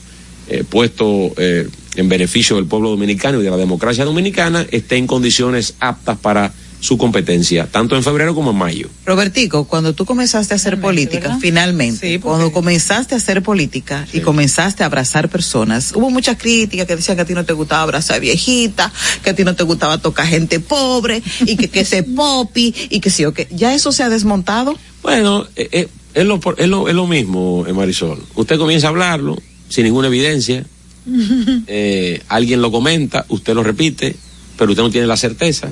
eh, 0.48 0.64
puesto 0.68 1.34
eh, 1.38 1.68
en 1.96 2.10
beneficio 2.10 2.56
del 2.56 2.66
pueblo 2.66 2.90
dominicano 2.90 3.40
y 3.40 3.44
de 3.44 3.50
la 3.50 3.58
democracia 3.58 4.06
dominicana, 4.06 4.66
esté 4.72 4.98
en 4.98 5.08
condiciones 5.08 5.76
aptas 5.80 6.18
para 6.18 6.54
su 6.86 6.98
competencia, 7.00 7.68
tanto 7.72 7.96
en 7.96 8.04
febrero 8.04 8.36
como 8.36 8.52
en 8.52 8.58
mayo. 8.58 8.90
Robertico, 9.06 9.66
cuando 9.66 9.94
tú 9.94 10.06
comenzaste 10.06 10.54
a 10.54 10.58
hacer 10.58 10.80
política, 10.80 11.38
finalmente, 11.42 12.20
cuando 12.20 12.52
comenzaste 12.52 13.16
a 13.16 13.18
hacer 13.18 13.42
política 13.42 14.06
y 14.14 14.20
comenzaste 14.20 14.84
a 14.84 14.86
abrazar 14.86 15.30
personas, 15.30 15.94
hubo 15.96 16.12
muchas 16.12 16.38
críticas 16.38 16.86
que 16.86 16.96
decían 16.96 17.18
que 17.18 17.24
a 17.24 17.26
ti 17.26 17.34
no 17.34 17.44
te 17.44 17.54
gustaba 17.54 17.82
abrazar 17.82 18.20
viejita, 18.20 18.94
que 19.24 19.32
a 19.32 19.36
ti 19.36 19.44
no 19.44 19.56
te 19.56 19.64
gustaba 19.64 19.98
tocar 19.98 20.28
gente 20.28 20.60
pobre 20.60 21.24
y 21.46 21.56
que, 21.56 21.70
que 21.70 21.80
ese 21.80 22.04
popi 22.16 22.74
y 22.90 23.00
que 23.00 23.10
sí 23.10 23.26
o 23.26 23.34
que 23.34 23.48
ya 23.50 23.74
eso 23.74 23.92
se 23.92 24.04
ha 24.04 24.10
desmontado. 24.10 24.78
Bueno, 25.02 25.48
eh, 25.56 25.70
eh, 25.72 25.88
es, 26.14 26.26
lo, 26.26 26.40
es, 26.58 26.68
lo, 26.68 26.88
es 26.88 26.94
lo 26.94 27.08
mismo, 27.08 27.66
eh, 27.68 27.74
Marisol. 27.74 28.22
Usted 28.36 28.60
comienza 28.60 28.88
a 28.88 28.90
hablarlo 28.92 29.38
sin 29.70 29.86
ninguna 29.86 30.08
evidencia, 30.08 30.66
eh, 31.68 32.22
alguien 32.28 32.62
lo 32.62 32.72
comenta, 32.72 33.26
usted 33.30 33.54
lo 33.54 33.64
repite, 33.64 34.16
pero 34.58 34.72
usted 34.72 34.84
no 34.84 34.90
tiene 34.90 35.08
la 35.08 35.18
certeza. 35.18 35.72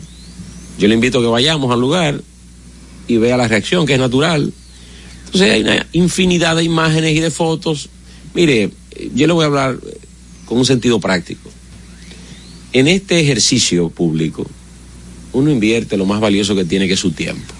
Yo 0.77 0.87
le 0.87 0.93
invito 0.93 1.19
a 1.19 1.21
que 1.21 1.27
vayamos 1.27 1.71
al 1.71 1.79
lugar 1.79 2.21
y 3.07 3.17
vea 3.17 3.37
la 3.37 3.47
reacción, 3.47 3.85
que 3.85 3.93
es 3.93 3.99
natural. 3.99 4.51
Entonces 5.25 5.51
hay 5.51 5.61
una 5.61 5.87
infinidad 5.93 6.55
de 6.55 6.63
imágenes 6.63 7.15
y 7.15 7.19
de 7.19 7.31
fotos. 7.31 7.89
Mire, 8.33 8.71
yo 9.13 9.27
le 9.27 9.33
voy 9.33 9.43
a 9.43 9.47
hablar 9.47 9.79
con 10.45 10.57
un 10.57 10.65
sentido 10.65 10.99
práctico. 10.99 11.49
En 12.71 12.87
este 12.87 13.19
ejercicio 13.19 13.89
público, 13.89 14.45
uno 15.33 15.51
invierte 15.51 15.97
lo 15.97 16.05
más 16.05 16.19
valioso 16.19 16.55
que 16.55 16.65
tiene, 16.65 16.87
que 16.87 16.93
es 16.93 16.99
su 16.99 17.11
tiempo. 17.11 17.53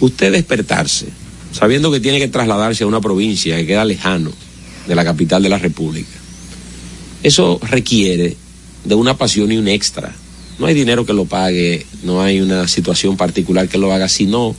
Usted 0.00 0.32
despertarse, 0.32 1.06
sabiendo 1.52 1.90
que 1.90 2.00
tiene 2.00 2.18
que 2.18 2.28
trasladarse 2.28 2.84
a 2.84 2.86
una 2.86 3.00
provincia 3.00 3.56
que 3.56 3.66
queda 3.66 3.84
lejano 3.84 4.32
de 4.88 4.94
la 4.96 5.04
capital 5.04 5.42
de 5.42 5.48
la 5.48 5.58
República, 5.58 6.08
eso 7.22 7.60
requiere 7.62 8.36
de 8.84 8.94
una 8.94 9.16
pasión 9.16 9.52
y 9.52 9.56
un 9.56 9.68
extra. 9.68 10.14
No 10.58 10.66
hay 10.66 10.74
dinero 10.74 11.06
que 11.06 11.12
lo 11.12 11.24
pague, 11.24 11.86
no 12.02 12.20
hay 12.20 12.40
una 12.40 12.66
situación 12.66 13.16
particular 13.16 13.68
que 13.68 13.78
lo 13.78 13.92
haga, 13.92 14.08
sino 14.08 14.56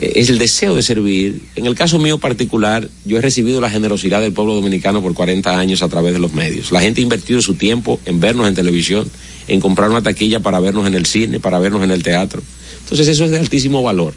eh, 0.00 0.12
es 0.16 0.28
el 0.28 0.38
deseo 0.38 0.74
de 0.74 0.82
servir. 0.82 1.42
En 1.56 1.66
el 1.66 1.74
caso 1.74 1.98
mío 1.98 2.18
particular, 2.18 2.88
yo 3.04 3.18
he 3.18 3.20
recibido 3.20 3.60
la 3.60 3.70
generosidad 3.70 4.20
del 4.20 4.32
pueblo 4.32 4.54
dominicano 4.54 5.02
por 5.02 5.14
40 5.14 5.58
años 5.58 5.82
a 5.82 5.88
través 5.88 6.12
de 6.12 6.18
los 6.18 6.32
medios. 6.34 6.72
La 6.72 6.80
gente 6.80 7.00
ha 7.00 7.04
invertido 7.04 7.40
su 7.40 7.54
tiempo 7.54 8.00
en 8.04 8.20
vernos 8.20 8.48
en 8.48 8.54
televisión, 8.54 9.10
en 9.46 9.60
comprar 9.60 9.90
una 9.90 10.02
taquilla 10.02 10.40
para 10.40 10.60
vernos 10.60 10.86
en 10.86 10.94
el 10.94 11.06
cine, 11.06 11.40
para 11.40 11.58
vernos 11.58 11.82
en 11.82 11.90
el 11.90 12.02
teatro. 12.02 12.42
Entonces 12.82 13.08
eso 13.08 13.24
es 13.24 13.30
de 13.30 13.38
altísimo 13.38 13.82
valor. 13.82 14.14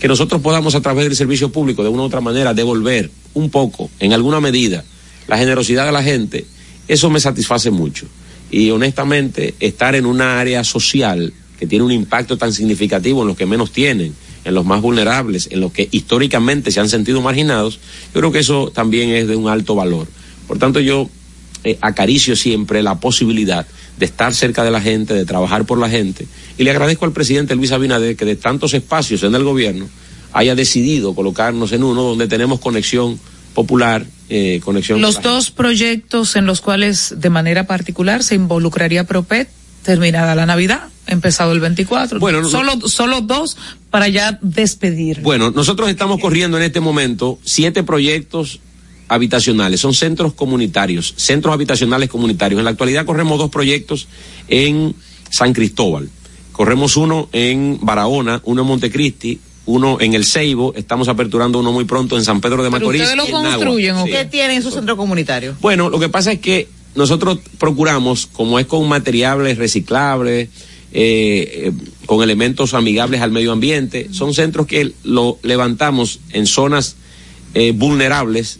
Que 0.00 0.08
nosotros 0.08 0.40
podamos 0.40 0.74
a 0.74 0.80
través 0.80 1.04
del 1.04 1.16
servicio 1.16 1.52
público 1.52 1.82
de 1.82 1.90
una 1.90 2.02
u 2.02 2.06
otra 2.06 2.22
manera 2.22 2.54
devolver 2.54 3.10
un 3.34 3.50
poco, 3.50 3.90
en 3.98 4.12
alguna 4.12 4.40
medida, 4.40 4.84
la 5.28 5.38
generosidad 5.38 5.86
de 5.86 5.92
la 5.92 6.02
gente, 6.02 6.46
eso 6.88 7.10
me 7.10 7.20
satisface 7.20 7.70
mucho. 7.70 8.06
Y 8.50 8.70
honestamente, 8.70 9.54
estar 9.60 9.94
en 9.94 10.06
una 10.06 10.40
área 10.40 10.64
social 10.64 11.32
que 11.58 11.66
tiene 11.66 11.84
un 11.84 11.92
impacto 11.92 12.36
tan 12.36 12.52
significativo 12.52 13.22
en 13.22 13.28
los 13.28 13.36
que 13.36 13.46
menos 13.46 13.70
tienen, 13.70 14.14
en 14.44 14.54
los 14.54 14.64
más 14.64 14.80
vulnerables, 14.80 15.48
en 15.50 15.60
los 15.60 15.72
que 15.72 15.88
históricamente 15.90 16.70
se 16.70 16.80
han 16.80 16.88
sentido 16.88 17.20
marginados, 17.20 17.78
yo 18.14 18.20
creo 18.20 18.32
que 18.32 18.38
eso 18.40 18.72
también 18.74 19.10
es 19.10 19.28
de 19.28 19.36
un 19.36 19.48
alto 19.48 19.74
valor. 19.74 20.08
Por 20.48 20.58
tanto, 20.58 20.80
yo 20.80 21.08
eh, 21.62 21.78
acaricio 21.80 22.34
siempre 22.34 22.82
la 22.82 22.98
posibilidad 22.98 23.66
de 23.98 24.06
estar 24.06 24.34
cerca 24.34 24.64
de 24.64 24.70
la 24.70 24.80
gente, 24.80 25.12
de 25.12 25.26
trabajar 25.26 25.66
por 25.66 25.78
la 25.78 25.90
gente. 25.90 26.26
Y 26.56 26.64
le 26.64 26.70
agradezco 26.70 27.04
al 27.04 27.12
presidente 27.12 27.54
Luis 27.54 27.70
Abinader 27.70 28.16
que 28.16 28.24
de 28.24 28.36
tantos 28.36 28.72
espacios 28.72 29.22
en 29.22 29.34
el 29.34 29.44
gobierno 29.44 29.86
haya 30.32 30.54
decidido 30.54 31.14
colocarnos 31.14 31.72
en 31.72 31.82
uno 31.82 32.02
donde 32.02 32.28
tenemos 32.28 32.60
conexión 32.60 33.18
popular, 33.54 34.06
eh, 34.28 34.60
conexión. 34.64 35.00
Los 35.00 35.22
dos 35.22 35.50
proyectos 35.50 36.36
en 36.36 36.46
los 36.46 36.60
cuales 36.60 37.14
de 37.18 37.30
manera 37.30 37.66
particular 37.66 38.22
se 38.22 38.34
involucraría 38.34 39.04
Propet 39.04 39.48
terminada 39.82 40.34
la 40.34 40.46
Navidad, 40.46 40.88
empezado 41.06 41.52
el 41.52 41.60
24. 41.60 42.20
Bueno, 42.20 42.46
solo, 42.48 42.88
solo 42.88 43.20
dos 43.22 43.56
para 43.90 44.08
ya 44.08 44.38
despedir. 44.42 45.20
Bueno, 45.22 45.50
nosotros 45.50 45.88
estamos 45.88 46.20
corriendo 46.20 46.56
en 46.58 46.64
este 46.64 46.80
momento 46.80 47.38
siete 47.44 47.82
proyectos 47.82 48.60
habitacionales, 49.08 49.80
son 49.80 49.94
centros 49.94 50.34
comunitarios, 50.34 51.14
centros 51.16 51.52
habitacionales 51.52 52.08
comunitarios. 52.08 52.60
En 52.60 52.64
la 52.64 52.70
actualidad 52.70 53.04
corremos 53.04 53.38
dos 53.38 53.50
proyectos 53.50 54.06
en 54.48 54.94
San 55.30 55.52
Cristóbal. 55.52 56.08
Corremos 56.52 56.96
uno 56.96 57.28
en 57.32 57.78
Barahona, 57.80 58.40
uno 58.44 58.62
en 58.62 58.68
Montecristi, 58.68 59.40
uno 59.70 59.98
en 60.00 60.14
el 60.14 60.24
Ceibo, 60.24 60.74
estamos 60.74 61.08
aperturando 61.08 61.60
uno 61.60 61.70
muy 61.70 61.84
pronto 61.84 62.16
en 62.16 62.24
San 62.24 62.40
Pedro 62.40 62.64
de 62.64 62.70
Macorís. 62.70 63.02
¿Ustedes 63.02 63.16
lo 63.16 63.30
construyen 63.30 63.96
o 63.96 64.04
qué 64.04 64.24
tienen 64.24 64.56
en 64.56 64.62
su 64.62 64.70
centro 64.70 64.96
comunitario? 64.96 65.56
Bueno, 65.60 65.88
lo 65.88 66.00
que 66.00 66.08
pasa 66.08 66.32
es 66.32 66.40
que 66.40 66.68
nosotros 66.96 67.38
procuramos, 67.58 68.26
como 68.26 68.58
es 68.58 68.66
con 68.66 68.88
materiales 68.88 69.58
reciclables, 69.58 70.48
eh, 70.92 71.68
eh, 71.68 71.72
con 72.06 72.22
elementos 72.22 72.74
amigables 72.74 73.20
al 73.20 73.30
medio 73.30 73.52
ambiente, 73.52 74.08
son 74.10 74.34
centros 74.34 74.66
que 74.66 74.92
lo 75.04 75.38
levantamos 75.42 76.18
en 76.32 76.46
zonas 76.46 76.96
eh, 77.54 77.70
vulnerables 77.72 78.58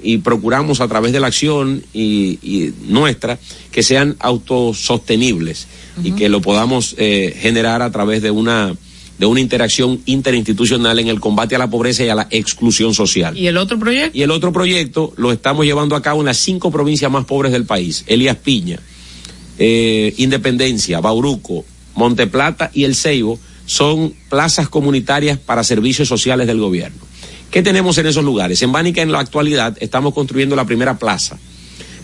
y 0.00 0.18
procuramos 0.18 0.80
a 0.80 0.86
través 0.86 1.12
de 1.12 1.18
la 1.18 1.26
acción 1.26 1.82
y, 1.92 2.72
nuestra 2.86 3.38
que 3.72 3.82
sean 3.82 4.16
autosostenibles 4.20 5.66
y 6.04 6.12
que 6.12 6.28
lo 6.28 6.40
podamos 6.40 6.96
generar 6.96 7.82
a 7.82 7.90
través 7.92 8.20
de 8.20 8.30
una 8.30 8.74
de 9.22 9.26
una 9.26 9.38
interacción 9.38 10.02
interinstitucional 10.06 10.98
en 10.98 11.06
el 11.06 11.20
combate 11.20 11.54
a 11.54 11.58
la 11.60 11.70
pobreza 11.70 12.04
y 12.04 12.08
a 12.08 12.14
la 12.16 12.26
exclusión 12.32 12.92
social. 12.92 13.38
¿Y 13.38 13.46
el 13.46 13.56
otro 13.56 13.78
proyecto? 13.78 14.18
Y 14.18 14.22
el 14.22 14.32
otro 14.32 14.52
proyecto 14.52 15.12
lo 15.16 15.30
estamos 15.30 15.64
llevando 15.64 15.94
a 15.94 16.02
cabo 16.02 16.22
en 16.22 16.26
las 16.26 16.38
cinco 16.38 16.72
provincias 16.72 17.08
más 17.08 17.24
pobres 17.24 17.52
del 17.52 17.64
país, 17.64 18.02
Elías 18.08 18.34
Piña, 18.34 18.80
eh, 19.60 20.12
Independencia, 20.16 20.98
Bauruco, 20.98 21.64
Monteplata 21.94 22.72
y 22.74 22.82
El 22.82 22.96
Ceibo, 22.96 23.38
son 23.64 24.12
plazas 24.28 24.68
comunitarias 24.68 25.38
para 25.38 25.62
servicios 25.62 26.08
sociales 26.08 26.48
del 26.48 26.58
gobierno. 26.58 26.98
¿Qué 27.52 27.62
tenemos 27.62 27.96
en 27.98 28.06
esos 28.06 28.24
lugares? 28.24 28.60
En 28.62 28.72
Bánica 28.72 29.02
en 29.02 29.12
la 29.12 29.20
actualidad 29.20 29.76
estamos 29.78 30.14
construyendo 30.14 30.56
la 30.56 30.64
primera 30.64 30.98
plaza. 30.98 31.38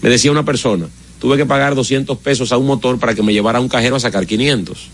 Me 0.02 0.08
decía 0.08 0.30
una 0.30 0.44
persona, 0.44 0.88
tuve 1.18 1.36
que 1.36 1.46
pagar 1.46 1.74
200 1.74 2.16
pesos 2.18 2.52
a 2.52 2.58
un 2.58 2.66
motor 2.66 3.00
para 3.00 3.16
que 3.16 3.24
me 3.24 3.32
llevara 3.32 3.58
a 3.58 3.60
un 3.60 3.68
cajero 3.68 3.96
a 3.96 4.00
sacar 4.00 4.24
500 4.24 4.90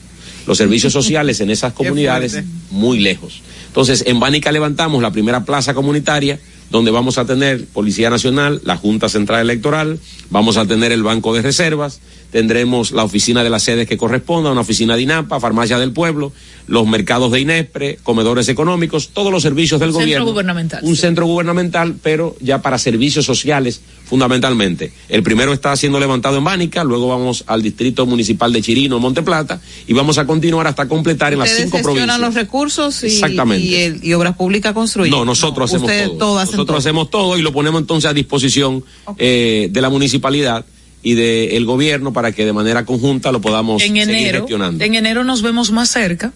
los 0.47 0.59
servicios 0.59 0.93
sociales 0.93 1.41
en 1.41 1.51
esas 1.51 1.73
comunidades 1.73 2.43
muy 2.71 2.99
lejos. 2.99 3.43
Entonces, 3.69 4.05
en 4.07 4.21
Bánica 4.21 4.53
levantamos 4.53 5.03
la 5.03 5.11
primera 5.11 5.45
plaza 5.45 5.75
comunitaria 5.75 6.39
donde 6.71 6.91
vamos 6.91 7.19
a 7.19 7.25
tener 7.25 7.65
Policía 7.67 8.11
Nacional, 8.11 8.61
la 8.65 8.77
Junta 8.77 9.09
Central 9.09 9.41
Electoral, 9.41 9.99
vamos 10.31 10.57
a 10.57 10.67
tener 10.67 10.93
el 10.93 11.03
Banco 11.03 11.35
de 11.35 11.43
Reservas, 11.43 12.01
tendremos 12.31 12.91
la 12.91 13.05
oficina 13.05 13.45
de 13.45 13.51
las 13.51 13.63
sedes 13.63 13.87
que 13.87 13.97
corresponda, 13.97 14.51
una 14.51 14.63
oficina 14.63 14.97
de 14.97 15.03
INAPA, 15.03 15.39
farmacia 15.39 15.79
del 15.79 15.93
pueblo, 15.93 16.33
los 16.67 16.87
mercados 16.87 17.31
de 17.31 17.41
INESPRE, 17.41 17.99
comedores 18.03 18.49
económicos, 18.49 19.11
todos 19.11 19.31
los 19.31 19.43
servicios 19.43 19.79
del 19.79 19.93
gobierno. 19.93 20.25
Centro 20.25 20.33
gubernamental. 20.33 20.81
Un 20.83 20.97
centro 20.97 21.27
gubernamental, 21.27 21.95
pero 22.03 22.35
ya 22.41 22.61
para 22.61 22.79
servicios 22.79 23.25
sociales 23.25 23.83
fundamentalmente. 24.05 24.93
El 25.09 25.23
primero 25.23 25.53
está 25.53 25.77
siendo 25.77 26.01
levantado 26.01 26.39
en 26.39 26.45
Bánica, 26.45 26.85
luego 26.85 27.09
vamos 27.09 27.45
al 27.47 27.63
distrito 27.63 28.07
municipal 28.07 28.53
de 28.53 28.63
Chirino, 28.63 28.99
Monte 28.99 29.23
Plata, 29.23 29.61
y 29.87 29.93
vamos 29.93 30.19
a 30.19 30.27
continuar 30.27 30.67
hasta 30.67 30.89
completar 30.89 31.33
en 31.33 31.39
las 31.39 31.51
cinco 31.51 31.81
provincias. 31.83 32.19
los 32.19 32.35
recursos 32.35 33.03
y, 33.05 33.07
Exactamente. 33.07 34.01
Y, 34.03 34.13
obras 34.13 34.37
públicas 34.37 34.73
construyen. 34.73 35.11
No, 35.11 35.25
nosotros 35.25 35.73
hacemos 35.73 35.91
todo. 36.19 36.39
Nosotros 36.57 36.79
hacemos 36.79 37.11
todo 37.11 37.39
y 37.39 37.43
lo 37.43 37.53
ponemos 37.53 37.81
entonces 37.81 38.11
a 38.11 38.15
disposición 38.15 38.85
eh, 39.19 39.69
de 39.71 39.81
la 39.81 39.91
municipalidad 39.91 40.65
y 41.03 41.15
del 41.15 41.65
gobierno 41.67 42.13
para 42.13 42.33
que 42.33 42.47
de 42.47 42.53
manera 42.53 42.85
conjunta 42.87 43.31
lo 43.31 43.41
podamos 43.41 43.83
en 43.83 43.95
seguir 44.05 44.33
gestionando. 44.33 44.83
En 44.83 44.95
enero 44.95 45.23
nos 45.23 45.43
vemos 45.43 45.71
más 45.71 45.91
cerca 45.91 46.33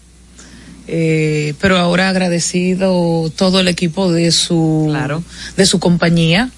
eh, 0.91 1.53
pero 1.61 1.77
ahora 1.77 2.09
agradecido 2.09 3.31
todo 3.35 3.59
el 3.59 3.67
equipo 3.67 4.11
de 4.11 4.31
su 4.31 4.91
de 5.55 5.65
su 5.67 5.79
compañía 5.79 6.49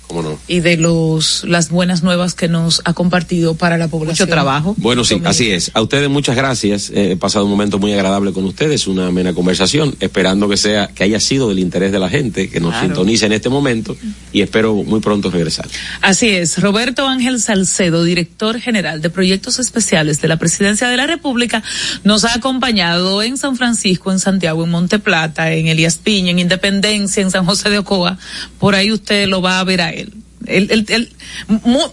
y 0.47 0.61
de 0.61 0.77
los 0.77 1.43
las 1.43 1.69
buenas 1.69 2.01
nuevas 2.01 2.33
que 2.33 2.47
nos 2.47 2.81
ha 2.85 2.93
compartido 2.93 3.55
para 3.55 3.77
la 3.77 3.89
población. 3.89 4.27
Mucho 4.27 4.33
trabajo. 4.33 4.73
Bueno, 4.77 5.03
sí, 5.03 5.21
así 5.25 5.51
es. 5.51 5.71
A 5.73 5.81
ustedes 5.81 6.09
muchas 6.09 6.35
gracias. 6.35 6.89
Eh, 6.91 7.11
he 7.11 7.17
pasado 7.17 7.45
un 7.45 7.51
momento 7.51 7.77
muy 7.77 7.93
agradable 7.93 8.31
con 8.31 8.45
ustedes, 8.45 8.87
una 8.87 9.07
amena 9.07 9.33
conversación, 9.33 9.95
esperando 9.99 10.47
que 10.47 10.57
sea 10.57 10.87
que 10.87 11.03
haya 11.03 11.19
sido 11.19 11.49
del 11.49 11.59
interés 11.59 11.91
de 11.91 11.99
la 11.99 12.09
gente 12.09 12.49
que 12.49 12.59
nos 12.61 12.79
sintonice 12.79 13.25
en 13.25 13.33
este 13.33 13.49
momento 13.49 13.97
y 14.31 14.41
espero 14.41 14.75
muy 14.75 15.01
pronto 15.01 15.29
regresar. 15.29 15.67
Así 16.01 16.29
es. 16.29 16.61
Roberto 16.61 17.05
Ángel 17.05 17.41
Salcedo, 17.41 18.05
director 18.05 18.59
general 18.59 19.01
de 19.01 19.09
proyectos 19.09 19.59
especiales 19.59 20.21
de 20.21 20.27
la 20.29 20.37
Presidencia 20.37 20.87
de 20.87 20.95
la 20.95 21.07
República, 21.07 21.63
nos 22.05 22.23
ha 22.23 22.33
acompañado 22.33 23.21
en 23.23 23.37
San 23.37 23.57
Francisco, 23.57 24.11
en 24.11 24.20
Santiago, 24.21 24.63
en 24.63 24.69
Monte 24.69 24.99
Plata, 24.99 25.51
en 25.51 25.67
Elías 25.67 25.97
Piña, 25.97 26.31
en 26.31 26.39
Independencia, 26.39 27.21
en 27.21 27.31
San 27.31 27.45
José 27.45 27.69
de 27.69 27.79
Ocoa. 27.79 28.17
Por 28.59 28.75
ahí 28.75 28.91
usted 28.91 29.27
lo 29.27 29.41
va 29.41 29.59
a 29.59 29.63
ver 29.63 29.81
a 29.81 29.91
él. 29.91 30.13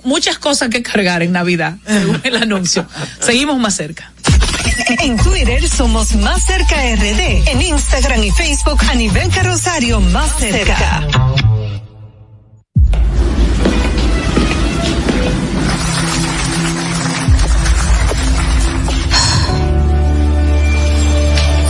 muchas 0.05 0.39
cosas 0.39 0.69
que 0.69 0.83
cargar 0.83 1.23
en 1.23 1.33
Navidad, 1.33 1.77
según 1.87 2.21
el 2.25 2.37
anuncio. 2.37 2.87
Seguimos 3.21 3.59
más 3.59 3.75
cerca. 3.75 4.13
En 5.01 5.17
Twitter 5.17 5.69
somos 5.69 6.15
Más 6.15 6.45
Cerca 6.45 6.77
RD. 6.77 7.49
En 7.49 7.61
Instagram 7.61 8.23
y 8.23 8.31
Facebook 8.31 8.81
a 8.89 8.95
nivel 8.95 9.29
carrosario 9.31 10.01
Más 10.01 10.37
Cerca. 10.39 11.07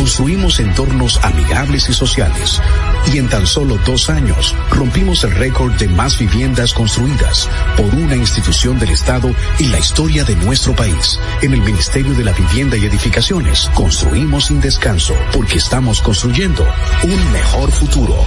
Construimos 0.00 0.58
entornos 0.60 1.20
amigables 1.22 1.90
y 1.90 1.92
sociales. 1.92 2.58
Y 3.12 3.18
en 3.18 3.28
tan 3.28 3.46
solo 3.46 3.78
dos 3.84 4.08
años 4.08 4.56
rompimos 4.70 5.24
el 5.24 5.32
récord 5.32 5.74
de 5.74 5.88
más 5.88 6.18
viviendas 6.18 6.72
construidas 6.72 7.46
por 7.76 7.94
una 7.94 8.16
institución 8.16 8.78
del 8.78 8.92
Estado 8.92 9.28
en 9.58 9.70
la 9.70 9.78
historia 9.78 10.24
de 10.24 10.36
nuestro 10.36 10.74
país. 10.74 11.20
En 11.42 11.52
el 11.52 11.60
Ministerio 11.60 12.14
de 12.14 12.24
la 12.24 12.32
Vivienda 12.32 12.78
y 12.78 12.86
Edificaciones 12.86 13.70
construimos 13.74 14.46
sin 14.46 14.62
descanso 14.62 15.14
porque 15.34 15.58
estamos 15.58 16.00
construyendo 16.00 16.66
un 17.04 17.32
mejor 17.32 17.70
futuro. 17.70 18.26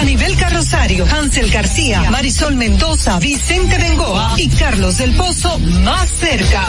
a 0.00 0.04
nivel 0.04 0.34
carrosario, 0.34 1.04
Hansel 1.04 1.50
García, 1.50 2.10
Marisol 2.10 2.56
Mendoza, 2.56 3.18
Vicente 3.18 3.76
Bengoa 3.76 4.32
y 4.38 4.48
Carlos 4.48 4.96
del 4.96 5.14
Pozo 5.14 5.58
más 5.58 6.08
cerca. 6.08 6.66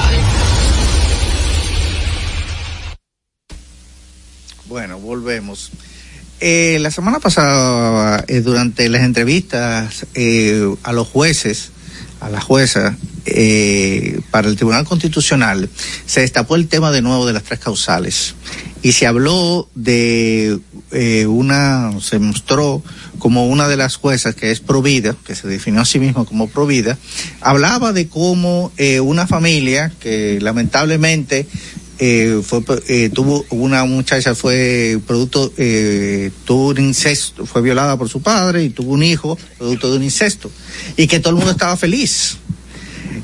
Bueno, 4.65 4.99
volvemos. 4.99 5.71
Eh, 6.41 6.77
la 6.81 6.91
semana 6.91 7.19
pasada, 7.19 8.25
eh, 8.27 8.41
durante 8.41 8.89
las 8.89 9.03
entrevistas 9.03 10.05
eh, 10.13 10.75
a 10.83 10.91
los 10.91 11.07
jueces, 11.07 11.71
a 12.19 12.29
la 12.29 12.41
jueza, 12.41 12.97
para 14.29 14.49
el 14.49 14.57
Tribunal 14.57 14.83
Constitucional, 14.83 15.69
se 16.05 16.19
destapó 16.19 16.57
el 16.57 16.67
tema 16.67 16.91
de 16.91 17.01
nuevo 17.01 17.25
de 17.25 17.31
las 17.31 17.43
tres 17.43 17.61
causales. 17.61 18.35
Y 18.83 18.93
se 18.93 19.05
habló 19.05 19.69
de 19.75 20.59
una, 21.27 21.91
se 22.01 22.19
mostró 22.19 22.81
como 23.21 23.45
una 23.45 23.67
de 23.67 23.77
las 23.77 23.97
juezas 23.97 24.33
que 24.33 24.49
es 24.49 24.61
provida, 24.61 25.15
que 25.23 25.35
se 25.35 25.47
definió 25.47 25.81
a 25.81 25.85
sí 25.85 25.99
misma 25.99 26.25
como 26.25 26.49
provida, 26.49 26.97
hablaba 27.39 27.93
de 27.93 28.07
cómo 28.07 28.71
eh, 28.77 28.99
una 28.99 29.27
familia 29.27 29.91
que 29.99 30.39
lamentablemente 30.41 31.45
eh, 31.99 32.41
fue, 32.43 32.63
eh, 32.87 33.11
tuvo 33.13 33.45
una 33.51 33.85
muchacha 33.85 34.33
fue 34.33 34.99
producto 35.05 35.53
eh, 35.55 36.31
tuvo 36.45 36.69
un 36.69 36.79
incesto 36.79 37.45
fue 37.45 37.61
violada 37.61 37.95
por 37.95 38.09
su 38.09 38.23
padre 38.23 38.63
y 38.63 38.69
tuvo 38.69 38.93
un 38.93 39.03
hijo 39.03 39.37
producto 39.59 39.91
de 39.91 39.97
un 39.97 40.03
incesto 40.03 40.49
y 40.97 41.05
que 41.05 41.19
todo 41.19 41.29
el 41.29 41.35
mundo 41.35 41.51
estaba 41.51 41.77
feliz 41.77 42.39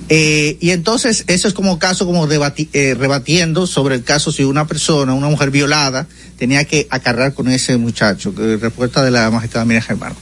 eh, 0.10 0.58
y 0.60 0.72
entonces 0.72 1.26
eso 1.28 1.48
es 1.48 1.54
como 1.54 1.80
caso 1.80 2.06
como 2.06 2.28
debati 2.28 2.70
eh, 2.74 2.96
rebatiendo 2.98 3.68
sobre 3.68 3.96
el 3.96 4.04
caso 4.04 4.32
si 4.32 4.44
una 4.44 4.66
persona, 4.66 5.14
una 5.14 5.28
mujer 5.28 5.52
violada, 5.52 6.08
tenía 6.38 6.64
que 6.66 6.88
acarrar 6.90 7.34
con 7.34 7.50
ese 7.50 7.78
muchacho, 7.78 8.34
que 8.34 8.58
respuesta 8.58 9.04
de 9.04 9.12
la 9.12 9.30
magistrada 9.32 9.66
Miriam 9.66 9.84
Germán. 9.84 10.14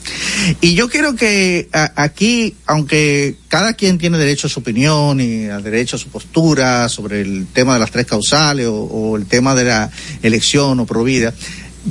Y 0.62 0.74
yo 0.74 0.90
quiero 0.90 1.16
que 1.16 1.70
a, 1.72 1.92
aquí, 1.96 2.56
aunque 2.66 3.36
cada 3.48 3.74
quien 3.74 3.98
tiene 3.98 4.18
derecho 4.18 4.48
a 4.48 4.50
su 4.50 4.62
opinión 4.62 5.22
y 5.22 5.46
al 5.46 5.62
derecho 5.62 5.98
a 5.98 6.00
su 6.00 6.10
postura 6.10 6.90
sobre 6.90 7.22
el 7.22 7.46
tema 7.54 7.74
de 7.74 7.80
las 7.80 7.92
tres 7.92 8.06
causales 8.06 8.68
o, 8.70 9.16
el 9.18 9.26
tema 9.26 9.56
de 9.56 9.66
la 9.66 9.92
elección 10.24 10.80
o 10.80 10.86
provida, 10.86 11.34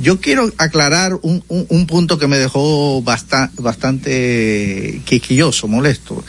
yo 0.01 0.19
quiero 0.19 0.51
aclarar 0.57 1.17
un, 1.21 1.85
punto 1.87 2.17
que 2.17 2.27
me 2.27 2.37
dejó 2.37 3.01
bastante, 3.01 3.61
bastante 3.61 5.01
quisquilloso, 5.05 5.69
molesto. 5.69 6.21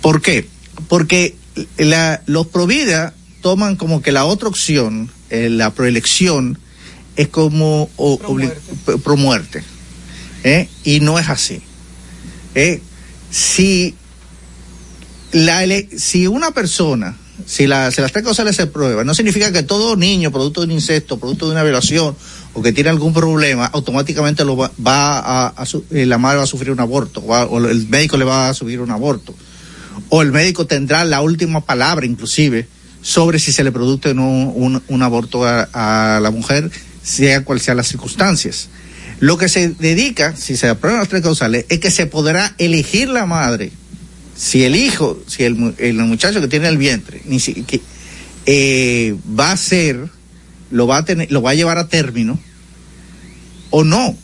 ¿Por 0.00 0.22
qué? 0.22 0.48
Porque 0.90 1.36
la, 1.78 2.20
los 2.26 2.48
Provida 2.48 3.14
toman 3.42 3.76
como 3.76 4.02
que 4.02 4.10
la 4.10 4.24
otra 4.24 4.48
opción, 4.48 5.08
eh, 5.30 5.48
la 5.48 5.70
proelección, 5.70 6.58
es 7.14 7.28
como 7.28 7.88
o, 7.96 8.18
pro 9.04 9.16
muerte. 9.16 9.62
¿eh? 10.42 10.68
Y 10.82 10.98
no 10.98 11.20
es 11.20 11.28
así. 11.28 11.62
¿eh? 12.56 12.82
Si, 13.30 13.94
la 15.30 15.62
si 15.96 16.26
una 16.26 16.50
persona, 16.50 17.16
si, 17.46 17.68
la, 17.68 17.92
si 17.92 18.00
las 18.00 18.10
tres 18.10 18.24
causales 18.24 18.56
se 18.56 18.66
prueban, 18.66 19.06
no 19.06 19.14
significa 19.14 19.52
que 19.52 19.62
todo 19.62 19.94
niño, 19.94 20.32
producto 20.32 20.62
de 20.62 20.66
un 20.66 20.72
incesto, 20.72 21.20
producto 21.20 21.46
de 21.46 21.52
una 21.52 21.62
violación, 21.62 22.16
o 22.52 22.62
que 22.62 22.72
tiene 22.72 22.90
algún 22.90 23.14
problema, 23.14 23.66
automáticamente 23.66 24.44
lo 24.44 24.56
va, 24.56 24.72
va 24.84 25.20
a, 25.20 25.46
a, 25.50 25.64
la 25.92 26.18
madre 26.18 26.38
va 26.38 26.42
a 26.42 26.48
sufrir 26.48 26.72
un 26.72 26.80
aborto, 26.80 27.24
va, 27.24 27.44
o 27.44 27.64
el 27.64 27.86
médico 27.86 28.16
le 28.16 28.24
va 28.24 28.48
a 28.48 28.54
subir 28.54 28.80
un 28.80 28.90
aborto 28.90 29.36
o 30.08 30.22
el 30.22 30.32
médico 30.32 30.66
tendrá 30.66 31.04
la 31.04 31.20
última 31.20 31.60
palabra 31.64 32.06
inclusive 32.06 32.66
sobre 33.02 33.38
si 33.38 33.52
se 33.52 33.64
le 33.64 33.72
produce 33.72 34.14
no 34.14 34.28
un, 34.28 34.82
un 34.86 35.02
aborto 35.02 35.44
a, 35.44 36.20
la 36.22 36.30
mujer, 36.30 36.70
sea 37.02 37.44
cual 37.44 37.60
sean 37.60 37.76
las 37.76 37.88
circunstancias. 37.88 38.68
Lo 39.20 39.36
que 39.36 39.48
se 39.48 39.70
dedica, 39.70 40.34
si 40.36 40.56
se 40.56 40.68
aprueban 40.68 41.00
las 41.00 41.08
tres 41.08 41.22
causales, 41.22 41.66
es 41.68 41.78
que 41.78 41.90
se 41.90 42.06
podrá 42.06 42.54
elegir 42.58 43.08
la 43.08 43.26
madre, 43.26 43.72
si 44.36 44.64
el 44.64 44.76
hijo, 44.76 45.22
si 45.26 45.44
el, 45.44 45.74
el 45.78 45.94
muchacho 45.94 46.40
que 46.40 46.48
tiene 46.48 46.68
el 46.68 46.78
vientre, 46.78 47.20
ni 47.26 47.38
eh, 48.46 49.14
va 49.38 49.52
a 49.52 49.56
ser, 49.56 50.08
lo 50.70 50.86
va 50.86 50.98
a 50.98 51.04
tener, 51.04 51.30
lo 51.30 51.42
va 51.42 51.50
a 51.50 51.54
llevar 51.54 51.78
a 51.78 51.88
término, 51.88 52.38
o 53.70 53.84
no, 53.84 54.16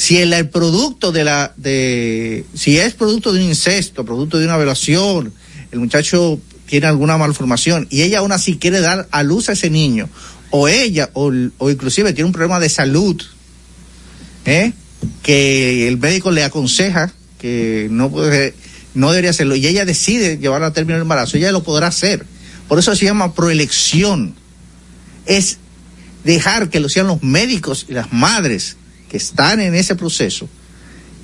si 0.00 0.16
el, 0.16 0.48
producto 0.48 1.12
de 1.12 1.24
la 1.24 1.52
de 1.58 2.46
si 2.54 2.78
es 2.78 2.94
producto 2.94 3.34
de 3.34 3.40
un 3.40 3.50
incesto, 3.50 4.02
producto 4.02 4.38
de 4.38 4.46
una 4.46 4.56
violación, 4.56 5.30
el 5.72 5.78
muchacho 5.78 6.40
tiene 6.64 6.86
alguna 6.86 7.18
malformación 7.18 7.86
y 7.90 8.00
ella 8.00 8.20
aún 8.20 8.32
así 8.32 8.56
quiere 8.56 8.80
dar 8.80 9.08
a 9.10 9.22
luz 9.22 9.50
a 9.50 9.52
ese 9.52 9.68
niño 9.68 10.08
o 10.48 10.68
ella 10.68 11.10
o, 11.12 11.30
o 11.58 11.70
inclusive 11.70 12.14
tiene 12.14 12.24
un 12.28 12.32
problema 12.32 12.58
de 12.58 12.70
salud, 12.70 13.22
¿eh? 14.46 14.72
que 15.22 15.86
el 15.86 15.98
médico 15.98 16.30
le 16.30 16.44
aconseja 16.44 17.12
que 17.38 17.88
no 17.90 18.10
puede 18.10 18.54
no 18.94 19.10
debería 19.10 19.32
hacerlo 19.32 19.54
y 19.54 19.66
ella 19.66 19.84
decide 19.84 20.38
llevar 20.38 20.62
a 20.62 20.72
término 20.72 20.96
el 20.96 21.02
embarazo, 21.02 21.36
ella 21.36 21.52
lo 21.52 21.62
podrá 21.62 21.88
hacer. 21.88 22.24
Por 22.68 22.78
eso 22.78 22.96
se 22.96 23.04
llama 23.04 23.34
proelección. 23.34 24.34
Es 25.26 25.58
dejar 26.24 26.70
que 26.70 26.80
lo 26.80 26.88
sean 26.88 27.08
los 27.08 27.22
médicos 27.22 27.84
y 27.86 27.92
las 27.92 28.14
madres 28.14 28.78
que 29.10 29.16
están 29.16 29.60
en 29.60 29.74
ese 29.74 29.96
proceso, 29.96 30.48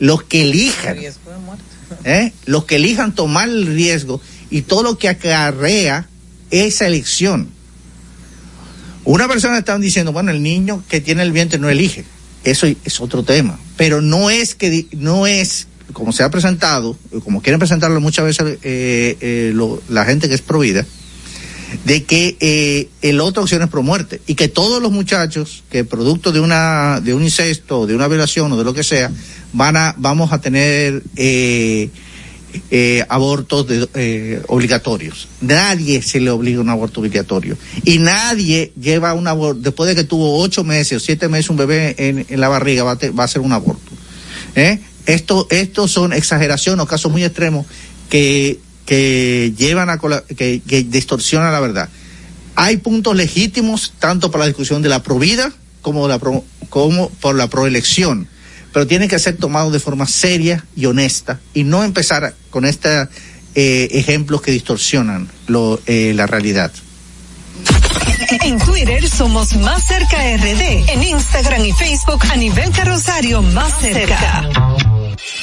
los 0.01 0.25
que 0.25 0.43
elijan, 0.43 0.99
¿eh? 2.05 2.33
los 2.45 2.65
que 2.65 2.77
elijan 2.77 3.15
tomar 3.15 3.49
el 3.49 3.67
riesgo 3.67 4.21
y 4.51 4.63
todo 4.63 4.83
lo 4.83 4.99
que 4.99 5.09
acarrea 5.09 6.09
esa 6.51 6.87
elección. 6.87 7.49
Una 9.05 9.29
persona 9.29 9.59
está 9.59 9.79
diciendo, 9.79 10.13
bueno, 10.13 10.33
el 10.33 10.43
niño 10.43 10.83
que 10.89 11.01
tiene 11.01 11.23
el 11.23 11.31
vientre 11.31 11.61
no 11.61 11.69
elige. 11.69 12.05
Eso 12.43 12.67
es 12.67 13.01
otro 13.01 13.23
tema. 13.23 13.59
Pero 13.77 14.03
no 14.03 14.31
es 14.31 14.57
que, 14.57 14.87
no 14.93 15.29
es, 15.29 15.69
como 15.93 16.13
se 16.13 16.25
ha 16.25 16.31
presentado, 16.31 16.99
como 17.23 17.41
quieren 17.41 17.61
presentarlo 17.61 18.01
muchas 18.01 18.25
veces 18.25 18.59
eh, 18.63 19.17
eh, 19.21 19.53
lo, 19.55 19.81
la 19.89 20.05
gente 20.05 20.29
que 20.29 20.35
es 20.35 20.43
provida, 20.43 20.85
de 21.85 22.05
que 22.05 22.37
eh, 22.41 22.89
el 23.03 23.21
otra 23.21 23.43
opción 23.43 23.63
es 23.63 23.69
pro 23.69 23.83
muerte 23.83 24.21
y 24.27 24.35
que 24.35 24.49
todos 24.49 24.83
los 24.83 24.93
muchachos 24.93 25.65
que 25.71 25.85
producto 25.85 26.33
de 26.33 26.41
una 26.41 27.01
de 27.01 27.15
un 27.15 27.23
incesto 27.23 27.87
de 27.87 27.95
una 27.95 28.09
violación 28.09 28.53
o 28.53 28.57
de 28.57 28.65
lo 28.65 28.75
que 28.75 28.83
sea 28.83 29.11
van 29.53 29.77
a 29.77 29.95
vamos 29.99 30.33
a 30.33 30.41
tener 30.41 31.03
eh, 31.17 31.91
eh, 32.71 33.05
abortos 33.09 33.67
de, 33.67 33.89
eh, 33.95 34.43
obligatorios. 34.49 35.29
Nadie 35.41 36.01
se 36.01 36.21
le 36.21 36.31
obliga 36.31 36.61
un 36.61 36.71
aborto 36.71 37.01
obligatorio. 37.01 37.57
Y 37.85 37.99
nadie 37.99 38.73
lleva 38.81 39.13
un 39.13 39.29
aborto 39.29 39.61
después 39.61 39.89
de 39.89 39.95
que 39.95 40.05
tuvo 40.05 40.39
ocho 40.41 40.65
meses 40.65 40.97
o 40.97 41.05
siete 41.05 41.29
meses 41.29 41.51
un 41.51 41.59
bebé 41.59 41.95
en, 41.99 42.25
en 42.29 42.41
la 42.41 42.49
barriga 42.49 42.83
va 42.83 42.93
a, 42.93 42.97
te, 42.97 43.11
va 43.11 43.25
a 43.25 43.27
hacer 43.27 43.43
un 43.43 43.53
aborto. 43.53 43.93
¿Eh? 44.55 44.81
esto, 45.07 45.47
estos 45.51 45.91
son 45.91 46.13
exageraciones 46.13 46.83
o 46.83 46.87
casos 46.87 47.13
muy 47.13 47.25
extremos 47.25 47.67
que, 48.09 48.59
que 48.87 49.53
llevan 49.59 49.91
a, 49.91 49.99
que, 49.99 50.63
que 50.67 50.83
distorsionan 50.85 51.53
la 51.53 51.61
verdad. 51.61 51.89
Hay 52.55 52.79
puntos 52.79 53.15
legítimos 53.15 53.93
tanto 53.99 54.31
para 54.31 54.45
la 54.45 54.49
discusión 54.49 54.81
de 54.81 54.89
la 54.89 55.03
provida 55.03 55.53
como, 55.83 56.09
la 56.09 56.19
pro- 56.19 56.45
como 56.71 57.11
por 57.11 57.35
la 57.35 57.49
proelección, 57.49 58.29
pero 58.73 58.87
tienen 58.87 59.09
que 59.09 59.19
ser 59.19 59.37
tomados 59.37 59.73
de 59.73 59.81
forma 59.81 60.07
seria 60.07 60.65
y 60.75 60.87
honesta 60.87 61.41
y 61.53 61.65
no 61.65 61.85
empezar 61.85 62.35
con 62.51 62.65
estos 62.65 63.09
ejemplos 63.55 64.41
que 64.43 64.53
distorsionan 64.53 65.29
lo, 65.47 65.81
eh, 65.87 66.13
la 66.15 66.27
realidad. 66.27 66.73
En 68.43 68.59
Twitter 68.59 69.09
somos 69.09 69.55
Más 69.57 69.87
Cerca 69.87 70.17
RD. 70.37 70.91
En 70.91 71.03
Instagram 71.03 71.65
y 71.65 71.73
Facebook 71.73 72.23
a 72.31 72.37
nivel 72.37 72.71
carrosario 72.71 73.41
Más 73.43 73.73
Cerca. 73.81 74.49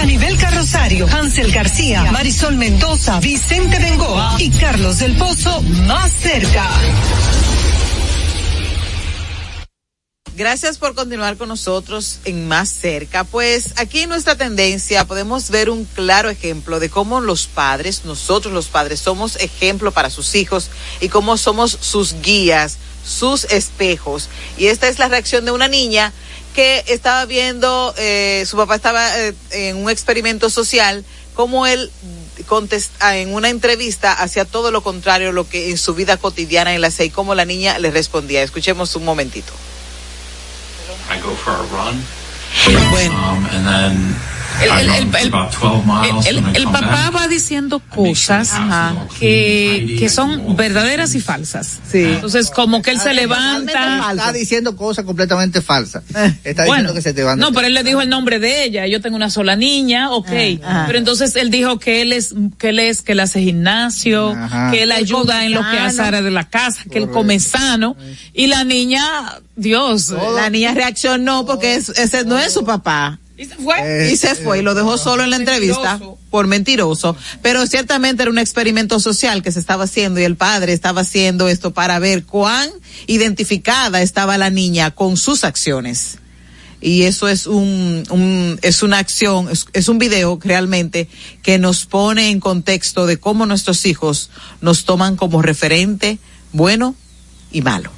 A 0.00 0.06
nivel 0.06 0.38
carrosario, 0.38 1.06
Hansel 1.06 1.52
García, 1.52 2.10
Marisol 2.10 2.56
Mendoza, 2.56 3.20
Vicente 3.20 3.78
Bengoa 3.78 4.36
y 4.38 4.48
Carlos 4.48 4.98
del 4.98 5.14
Pozo 5.18 5.60
más 5.60 6.10
cerca. 6.10 6.66
Gracias 10.34 10.78
por 10.78 10.94
continuar 10.94 11.36
con 11.36 11.48
nosotros 11.48 12.20
en 12.24 12.48
Más 12.48 12.70
Cerca. 12.70 13.24
Pues 13.24 13.74
aquí 13.76 14.00
en 14.00 14.08
nuestra 14.08 14.36
tendencia 14.36 15.04
podemos 15.04 15.50
ver 15.50 15.68
un 15.68 15.84
claro 15.84 16.30
ejemplo 16.30 16.80
de 16.80 16.88
cómo 16.88 17.20
los 17.20 17.46
padres, 17.46 18.06
nosotros 18.06 18.54
los 18.54 18.68
padres, 18.68 19.00
somos 19.00 19.36
ejemplo 19.36 19.92
para 19.92 20.08
sus 20.08 20.34
hijos 20.34 20.70
y 21.02 21.10
cómo 21.10 21.36
somos 21.36 21.76
sus 21.78 22.22
guías, 22.22 22.78
sus 23.04 23.44
espejos. 23.44 24.30
Y 24.56 24.68
esta 24.68 24.88
es 24.88 24.98
la 24.98 25.08
reacción 25.08 25.44
de 25.44 25.50
una 25.50 25.68
niña 25.68 26.14
que 26.54 26.84
estaba 26.88 27.24
viendo, 27.26 27.94
eh, 27.98 28.44
su 28.46 28.56
papá 28.56 28.74
estaba 28.76 29.18
eh, 29.18 29.34
en 29.52 29.76
un 29.76 29.90
experimento 29.90 30.50
social, 30.50 31.04
como 31.34 31.66
él 31.66 31.90
contesta 32.46 33.16
en 33.16 33.32
una 33.34 33.48
entrevista 33.48 34.12
hacia 34.12 34.44
todo 34.44 34.70
lo 34.70 34.82
contrario 34.82 35.32
lo 35.32 35.48
que 35.48 35.70
en 35.70 35.78
su 35.78 35.94
vida 35.94 36.16
cotidiana 36.16 36.74
en 36.74 36.80
la 36.80 36.90
y 36.98 37.10
cómo 37.10 37.34
la 37.34 37.44
niña 37.44 37.78
le 37.78 37.90
respondía. 37.90 38.42
Escuchemos 38.42 38.96
un 38.96 39.04
momentito. 39.04 39.52
I 41.10 41.20
go 41.20 41.34
for 41.34 41.52
a 41.52 41.62
run. 41.72 42.04
Bueno. 42.90 43.14
Um, 43.14 43.46
and 43.46 43.66
then 43.66 44.16
El- 44.62 44.68
I 44.68 44.80
el- 44.96 45.04
run 45.04 45.14
el- 45.16 45.28
about 45.34 45.52
12 45.54 45.86
miles 45.86 46.26
El, 46.26 46.36
when 46.36 46.54
I 46.54 46.56
el 46.58 46.64
come 46.64 46.78
papá 46.80 47.10
va 47.10 47.28
diciendo 47.28 47.80
cosas 47.88 48.50
que, 49.18 49.96
que 49.98 50.08
son 50.08 50.56
verdaderas 50.56 51.14
y 51.14 51.20
falsas. 51.20 51.78
Entonces, 51.92 52.50
como 52.50 52.82
que 52.82 52.90
él 52.90 53.00
se 53.00 53.14
levanta. 53.14 54.10
Está 54.10 54.32
diciendo 54.32 54.76
cosas 54.76 55.04
completamente 55.04 55.62
falsas. 55.62 56.02
Está 56.44 56.64
Bueno, 56.66 56.92
diciendo 56.92 56.94
que 56.94 57.02
se 57.02 57.12
te 57.14 57.22
van. 57.22 57.38
no, 57.38 57.52
pero 57.52 57.66
él 57.66 57.74
le 57.74 57.82
dijo 57.84 58.00
el 58.00 58.08
nombre 58.08 58.38
de 58.38 58.64
ella. 58.64 58.86
Yo 58.86 59.00
tengo 59.00 59.16
una 59.16 59.30
sola 59.30 59.56
niña, 59.56 60.10
ok. 60.10 60.28
Ah, 60.64 60.84
Pero 60.86 60.98
entonces 60.98 61.36
él 61.36 61.50
dijo 61.50 61.78
que 61.78 62.02
él 62.02 62.12
es, 62.12 62.34
que 62.58 62.70
él 62.70 62.78
es, 62.80 63.02
que 63.02 63.12
él 63.12 63.20
hace 63.20 63.40
gimnasio, 63.40 64.30
Ajá. 64.30 64.70
que 64.70 64.82
él 64.82 64.92
ayuda 64.92 65.44
en 65.44 65.52
lo 65.52 65.60
que 65.70 65.78
hace 65.78 66.00
de 66.10 66.30
la 66.30 66.48
casa, 66.48 66.82
que 66.90 66.98
él 66.98 67.08
come 67.10 67.38
sano. 67.40 67.96
Y 68.34 68.46
la 68.48 68.64
niña, 68.64 69.04
Dios. 69.56 70.10
La 70.34 70.50
niña 70.50 70.74
reaccionó 70.74 71.46
porque 71.46 71.74
es- 71.76 71.90
ese 71.90 72.24
no 72.24 72.36
es 72.38 72.52
su 72.52 72.64
papá. 72.64 73.19
Y 73.40 73.46
se 73.46 73.56
fue. 73.56 74.10
y 74.12 74.16
se 74.16 74.34
fue 74.34 74.58
y 74.58 74.62
lo 74.62 74.74
dejó 74.74 74.98
solo 74.98 75.22
en 75.24 75.30
la 75.30 75.36
entrevista 75.36 75.98
por 76.30 76.46
mentiroso. 76.46 77.16
Pero 77.40 77.66
ciertamente 77.66 78.22
era 78.22 78.30
un 78.30 78.38
experimento 78.38 79.00
social 79.00 79.42
que 79.42 79.50
se 79.50 79.58
estaba 79.60 79.84
haciendo 79.84 80.20
y 80.20 80.24
el 80.24 80.36
padre 80.36 80.72
estaba 80.74 81.00
haciendo 81.00 81.48
esto 81.48 81.72
para 81.72 81.98
ver 81.98 82.24
cuán 82.24 82.68
identificada 83.06 84.02
estaba 84.02 84.36
la 84.38 84.50
niña 84.50 84.90
con 84.90 85.16
sus 85.16 85.44
acciones. 85.44 86.18
Y 86.82 87.02
eso 87.04 87.28
es 87.28 87.46
un, 87.46 88.04
un- 88.10 88.58
es 88.62 88.82
una 88.82 88.98
acción, 88.98 89.48
es, 89.50 89.66
es 89.74 89.88
un 89.88 89.98
video 89.98 90.38
realmente 90.42 91.08
que 91.42 91.58
nos 91.58 91.84
pone 91.86 92.30
en 92.30 92.40
contexto 92.40 93.06
de 93.06 93.18
cómo 93.18 93.44
nuestros 93.46 93.84
hijos 93.86 94.30
nos 94.60 94.84
toman 94.84 95.16
como 95.16 95.42
referente 95.42 96.18
bueno 96.52 96.94
y 97.52 97.62
malo. 97.62 97.90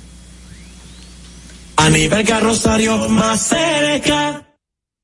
A 1.76 1.90
nivel 1.90 2.24
carrosario 2.26 3.08
más 3.08 3.48
cerca. 3.48 4.46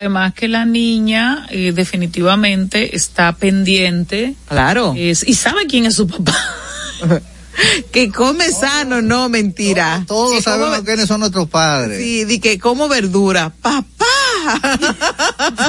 Además 0.00 0.32
que 0.32 0.46
la 0.46 0.64
niña 0.64 1.48
eh, 1.50 1.72
definitivamente 1.74 2.94
está 2.94 3.32
pendiente. 3.32 4.36
Claro. 4.46 4.94
Es, 4.96 5.26
y 5.26 5.34
sabe 5.34 5.66
quién 5.66 5.86
es 5.86 5.96
su 5.96 6.06
papá. 6.06 6.36
que 7.90 8.08
come 8.12 8.48
sano, 8.52 9.02
no 9.02 9.28
mentira. 9.28 10.04
Todos 10.06 10.34
Que 10.36 10.42
sabemos 10.42 10.76
come- 10.76 10.84
quiénes 10.84 11.08
son 11.08 11.18
nuestros 11.18 11.48
padres. 11.48 11.98
Sí, 12.00 12.24
di 12.26 12.38
que 12.38 12.60
como 12.60 12.86
verdura. 12.88 13.52
Papá. 13.60 14.04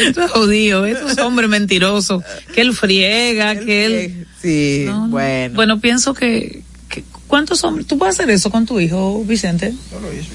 Esto 0.00 0.24
es 0.24 0.30
jodido, 0.32 0.84
esto 0.84 1.08
es 1.08 1.18
hombre 1.18 1.46
mentiroso, 1.46 2.22
que 2.54 2.60
él 2.60 2.74
friega, 2.74 3.54
que 3.58 3.84
él... 3.86 4.26
Sí, 4.42 4.86
bueno. 5.08 5.54
Bueno, 5.54 5.80
pienso 5.80 6.12
que, 6.12 6.62
que- 6.88 7.04
¿cuántos 7.28 7.62
hombres? 7.64 7.86
¿Tú 7.86 7.96
puedes 7.98 8.16
hacer 8.16 8.30
eso 8.30 8.50
con 8.50 8.66
tu 8.66 8.78
hijo, 8.80 9.22
Vicente? 9.24 9.72
Yo 9.92 10.00
lo 10.00 10.12
hice. 10.12 10.28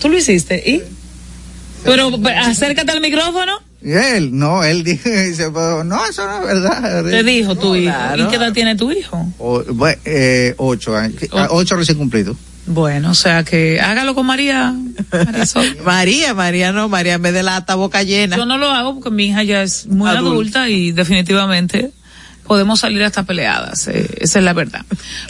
¿Tú 0.00 0.08
lo 0.10 0.18
hiciste? 0.18 0.62
¿Y? 0.70 0.82
Pero 1.84 2.20
pe- 2.20 2.34
acércate 2.34 2.90
al 2.92 3.00
micrófono. 3.00 3.52
Y 3.82 3.92
él, 3.92 4.36
no, 4.38 4.62
él 4.62 4.84
dice, 4.84 5.26
dice, 5.28 5.50
pero 5.50 5.84
no, 5.84 6.04
eso 6.06 6.26
no 6.26 6.40
es 6.40 6.46
verdad. 6.46 7.04
Te 7.04 7.22
dijo 7.22 7.56
tu 7.56 7.74
hijo. 7.76 7.92
Claro. 7.92 8.24
¿Y 8.24 8.28
qué 8.28 8.36
edad 8.36 8.52
tiene 8.52 8.76
tu 8.76 8.90
hijo? 8.92 9.26
O- 9.38 9.62
eh, 10.04 10.54
ocho 10.58 10.96
años, 10.96 11.16
ah, 11.32 11.48
ocho 11.50 11.76
recién 11.76 11.96
cumplidos. 11.98 12.36
Bueno, 12.66 13.10
o 13.10 13.14
sea 13.14 13.42
que 13.42 13.80
hágalo 13.80 14.14
con 14.14 14.26
María. 14.26 14.74
María, 15.84 16.34
María 16.34 16.72
no, 16.72 16.88
María 16.88 17.18
me 17.18 17.32
delata 17.32 17.74
boca 17.74 18.02
llena. 18.02 18.36
Yo 18.36 18.46
no 18.46 18.58
lo 18.58 18.68
hago 18.68 18.94
porque 18.94 19.10
mi 19.10 19.26
hija 19.26 19.42
ya 19.42 19.62
es 19.62 19.86
muy 19.86 20.08
Adulta. 20.08 20.30
adulta 20.30 20.68
y 20.68 20.92
definitivamente 20.92 21.90
podemos 22.50 22.80
salir 22.80 23.04
hasta 23.04 23.22
peleadas, 23.22 23.86
eh, 23.86 24.10
esa 24.18 24.40
es 24.40 24.44
la 24.44 24.52
verdad. 24.52 24.84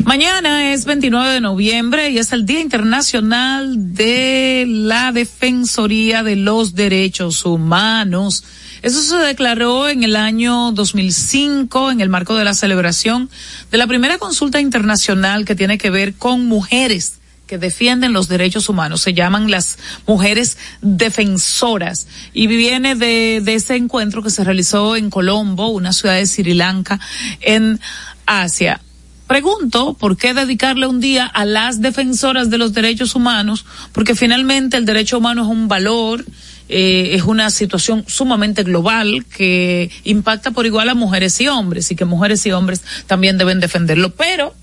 Mañana 0.05 0.73
es 0.73 0.87
29 0.87 1.35
de 1.35 1.43
noviembre 1.43 2.09
y 2.09 2.17
es 2.17 2.33
el 2.33 2.47
Día 2.47 2.61
Internacional 2.61 3.95
de 3.95 4.65
la 4.67 5.13
Defensoría 5.13 6.23
de 6.23 6.37
los 6.37 6.75
Derechos 6.75 7.45
Humanos. 7.45 8.43
Eso 8.81 9.03
se 9.03 9.17
declaró 9.17 9.91
en 9.91 10.03
el 10.03 10.17
año 10.17 10.73
2005 10.73 11.91
en 11.91 12.01
el 12.01 12.09
marco 12.09 12.37
de 12.37 12.45
la 12.45 12.55
celebración 12.55 13.29
de 13.71 13.77
la 13.77 13.87
primera 13.87 14.17
consulta 14.17 14.59
internacional 14.59 15.45
que 15.45 15.55
tiene 15.55 15.77
que 15.77 15.91
ver 15.91 16.15
con 16.15 16.47
mujeres 16.47 17.20
que 17.51 17.59
defienden 17.59 18.13
los 18.13 18.29
derechos 18.29 18.69
humanos. 18.69 19.01
Se 19.01 19.13
llaman 19.13 19.51
las 19.51 19.77
mujeres 20.07 20.57
defensoras 20.83 22.07
y 22.33 22.47
viene 22.47 22.95
de, 22.95 23.41
de 23.43 23.55
ese 23.57 23.75
encuentro 23.75 24.23
que 24.23 24.31
se 24.31 24.45
realizó 24.45 24.95
en 24.95 25.11
Colombo, 25.11 25.67
una 25.71 25.93
ciudad 25.93 26.15
de 26.15 26.27
Sri 26.27 26.55
Lanka, 26.55 27.01
en 27.41 27.81
Asia. 28.25 28.81
Pregunto 29.27 29.95
por 29.95 30.17
qué 30.17 30.33
dedicarle 30.33 30.87
un 30.87 31.01
día 31.01 31.27
a 31.27 31.45
las 31.45 31.81
defensoras 31.81 32.51
de 32.51 32.59
los 32.59 32.73
derechos 32.73 33.17
humanos, 33.17 33.65
porque 33.91 34.15
finalmente 34.15 34.77
el 34.77 34.85
derecho 34.85 35.19
humano 35.19 35.43
es 35.43 35.49
un 35.49 35.67
valor, 35.67 36.25
eh, 36.69 37.17
es 37.17 37.25
una 37.25 37.51
situación 37.51 38.05
sumamente 38.07 38.63
global 38.63 39.27
que 39.27 39.91
impacta 40.05 40.53
por 40.53 40.67
igual 40.67 40.89
a 40.89 40.95
mujeres 40.95 41.41
y 41.41 41.49
hombres 41.49 41.91
y 41.91 41.97
que 41.97 42.05
mujeres 42.05 42.47
y 42.47 42.53
hombres 42.53 42.83
también 43.09 43.39
deben 43.39 43.59
defenderlo. 43.59 44.15
Pero, 44.15 44.55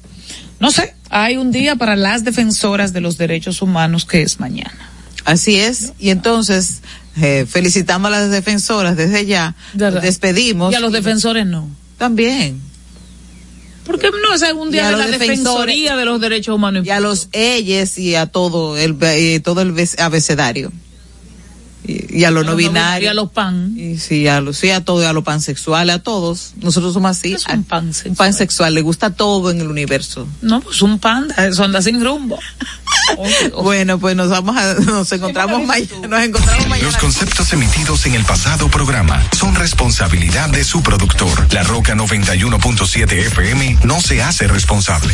no 0.60 0.72
sé, 0.72 0.93
hay 1.10 1.38
un 1.38 1.51
día 1.51 1.76
para 1.76 1.95
las 1.95 2.24
defensoras 2.24 2.93
de 2.93 3.01
los 3.01 3.18
derechos 3.18 3.62
humanos 3.62 4.05
que 4.05 4.22
es 4.22 4.39
mañana. 4.39 4.89
Así 5.26 5.58
es. 5.58 5.93
Y 5.99 6.10
entonces, 6.10 6.82
eh, 7.22 7.45
felicitamos 7.47 8.08
a 8.08 8.12
las 8.12 8.32
defensoras 8.32 8.95
desde 8.95 9.26
ya. 9.26 9.55
¿Verdad? 9.74 10.01
Despedimos. 10.01 10.72
Y 10.72 10.76
a 10.76 10.80
los 10.80 10.91
defensores 10.91 11.45
no. 11.45 11.70
También. 11.97 12.62
¿Por 13.86 13.99
qué 13.99 14.10
no 14.12 14.34
es 14.34 14.41
Y 14.41 14.72
día 14.72 14.89
de 14.91 14.97
la 14.97 15.08
defensoría 15.08 15.95
de 15.95 16.05
los 16.05 16.20
derechos 16.20 16.55
humanos? 16.55 16.86
Y 16.86 16.89
a 16.89 16.99
los 16.99 17.30
ellos 17.32 17.97
y 17.97 18.16
a 18.16 18.26
todo 18.26 18.78
el, 18.78 18.97
eh, 19.01 19.39
todo 19.39 19.62
el 19.62 19.74
abecedario. 19.97 20.72
Y, 21.86 22.19
y 22.19 22.23
a 22.25 22.32
los 22.32 22.45
no 22.45 22.55
binarios. 22.55 23.03
Y 23.03 23.07
a 23.07 23.13
los 23.13 23.32
pan. 23.32 23.73
Y 23.78 23.97
sí, 23.97 24.28
a 24.28 24.41
los, 24.41 24.57
sí, 24.57 24.71
a 24.71 24.84
todo, 24.84 25.07
a 25.07 25.13
los 25.13 25.23
pansexuales, 25.23 25.95
a 25.95 25.99
todos. 25.99 26.53
Nosotros 26.61 26.93
somos 26.93 27.11
así. 27.11 27.34
Es 27.34 27.45
un 27.47 27.63
pansexual. 27.63 28.11
Un 28.11 28.15
pansexual, 28.15 28.73
le 28.73 28.82
gusta 28.82 29.11
todo 29.11 29.51
en 29.51 29.61
el 29.61 29.67
universo. 29.67 30.28
No, 30.41 30.61
pues 30.61 30.82
un 30.82 30.99
panda, 30.99 31.47
eso 31.47 31.63
anda 31.63 31.82
sin 31.82 32.03
rumbo. 32.03 32.39
Bueno, 33.63 33.99
pues 33.99 34.15
nos 34.15 34.30
vamos 34.30 34.55
a, 34.57 34.73
nos 34.75 35.11
encontramos 35.11 35.65
mañana, 35.65 36.07
nos 36.07 36.23
encontramos 36.23 36.67
mañana. 36.67 36.88
Los 36.88 36.97
conceptos 36.97 37.51
emitidos 37.53 38.05
en 38.05 38.15
el 38.15 38.25
pasado 38.25 38.67
programa 38.69 39.23
son 39.38 39.55
responsabilidad 39.55 40.49
de 40.49 40.63
su 40.63 40.82
productor. 40.82 41.53
La 41.53 41.63
Roca 41.63 41.95
91.7 41.95 43.11
FM 43.11 43.80
no 43.84 44.01
se 44.01 44.21
hace 44.21 44.47
responsable. 44.47 45.13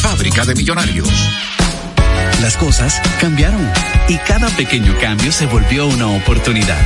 fábrica 0.00 0.46
de 0.46 0.54
millonarios. 0.54 1.08
Las 2.40 2.56
cosas 2.56 3.00
cambiaron 3.20 3.60
y 4.08 4.16
cada 4.16 4.48
pequeño 4.48 4.96
cambio 4.98 5.30
se 5.30 5.44
volvió 5.46 5.86
una 5.86 6.06
oportunidad. 6.08 6.78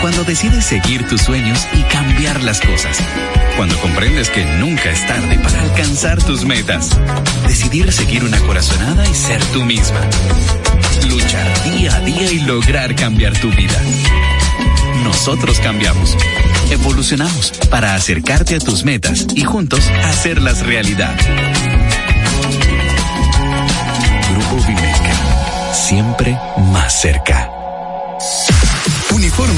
Cuando 0.00 0.24
decides 0.24 0.64
seguir 0.64 1.06
tus 1.06 1.20
sueños 1.20 1.66
y 1.74 1.82
cambiar 1.82 2.42
las 2.42 2.60
cosas. 2.60 2.98
Cuando 3.56 3.78
comprendes 3.80 4.30
que 4.30 4.42
nunca 4.44 4.90
es 4.90 5.06
tarde 5.06 5.38
para 5.38 5.60
alcanzar 5.60 6.22
tus 6.22 6.44
metas. 6.44 6.98
Decidir 7.46 7.92
seguir 7.92 8.24
una 8.24 8.38
corazonada 8.40 9.06
y 9.06 9.14
ser 9.14 9.44
tú 9.46 9.64
misma. 9.64 10.00
Luchar 11.08 11.62
día 11.64 11.94
a 11.94 12.00
día 12.00 12.32
y 12.32 12.40
lograr 12.40 12.94
cambiar 12.94 13.38
tu 13.38 13.50
vida. 13.50 13.78
Nosotros 15.04 15.60
cambiamos. 15.60 16.16
Evolucionamos 16.70 17.52
para 17.70 17.94
acercarte 17.94 18.56
a 18.56 18.60
tus 18.60 18.84
metas 18.84 19.26
y 19.34 19.42
juntos 19.42 19.90
hacerlas 20.04 20.64
realidad. 20.64 21.14
Grupo 24.58 24.66
Vimeca. 24.66 25.72
Siempre 25.72 26.38
más 26.72 27.00
cerca. 27.00 27.50
Uniformes 29.14 29.57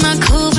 my 0.00 0.16
cool 0.22 0.51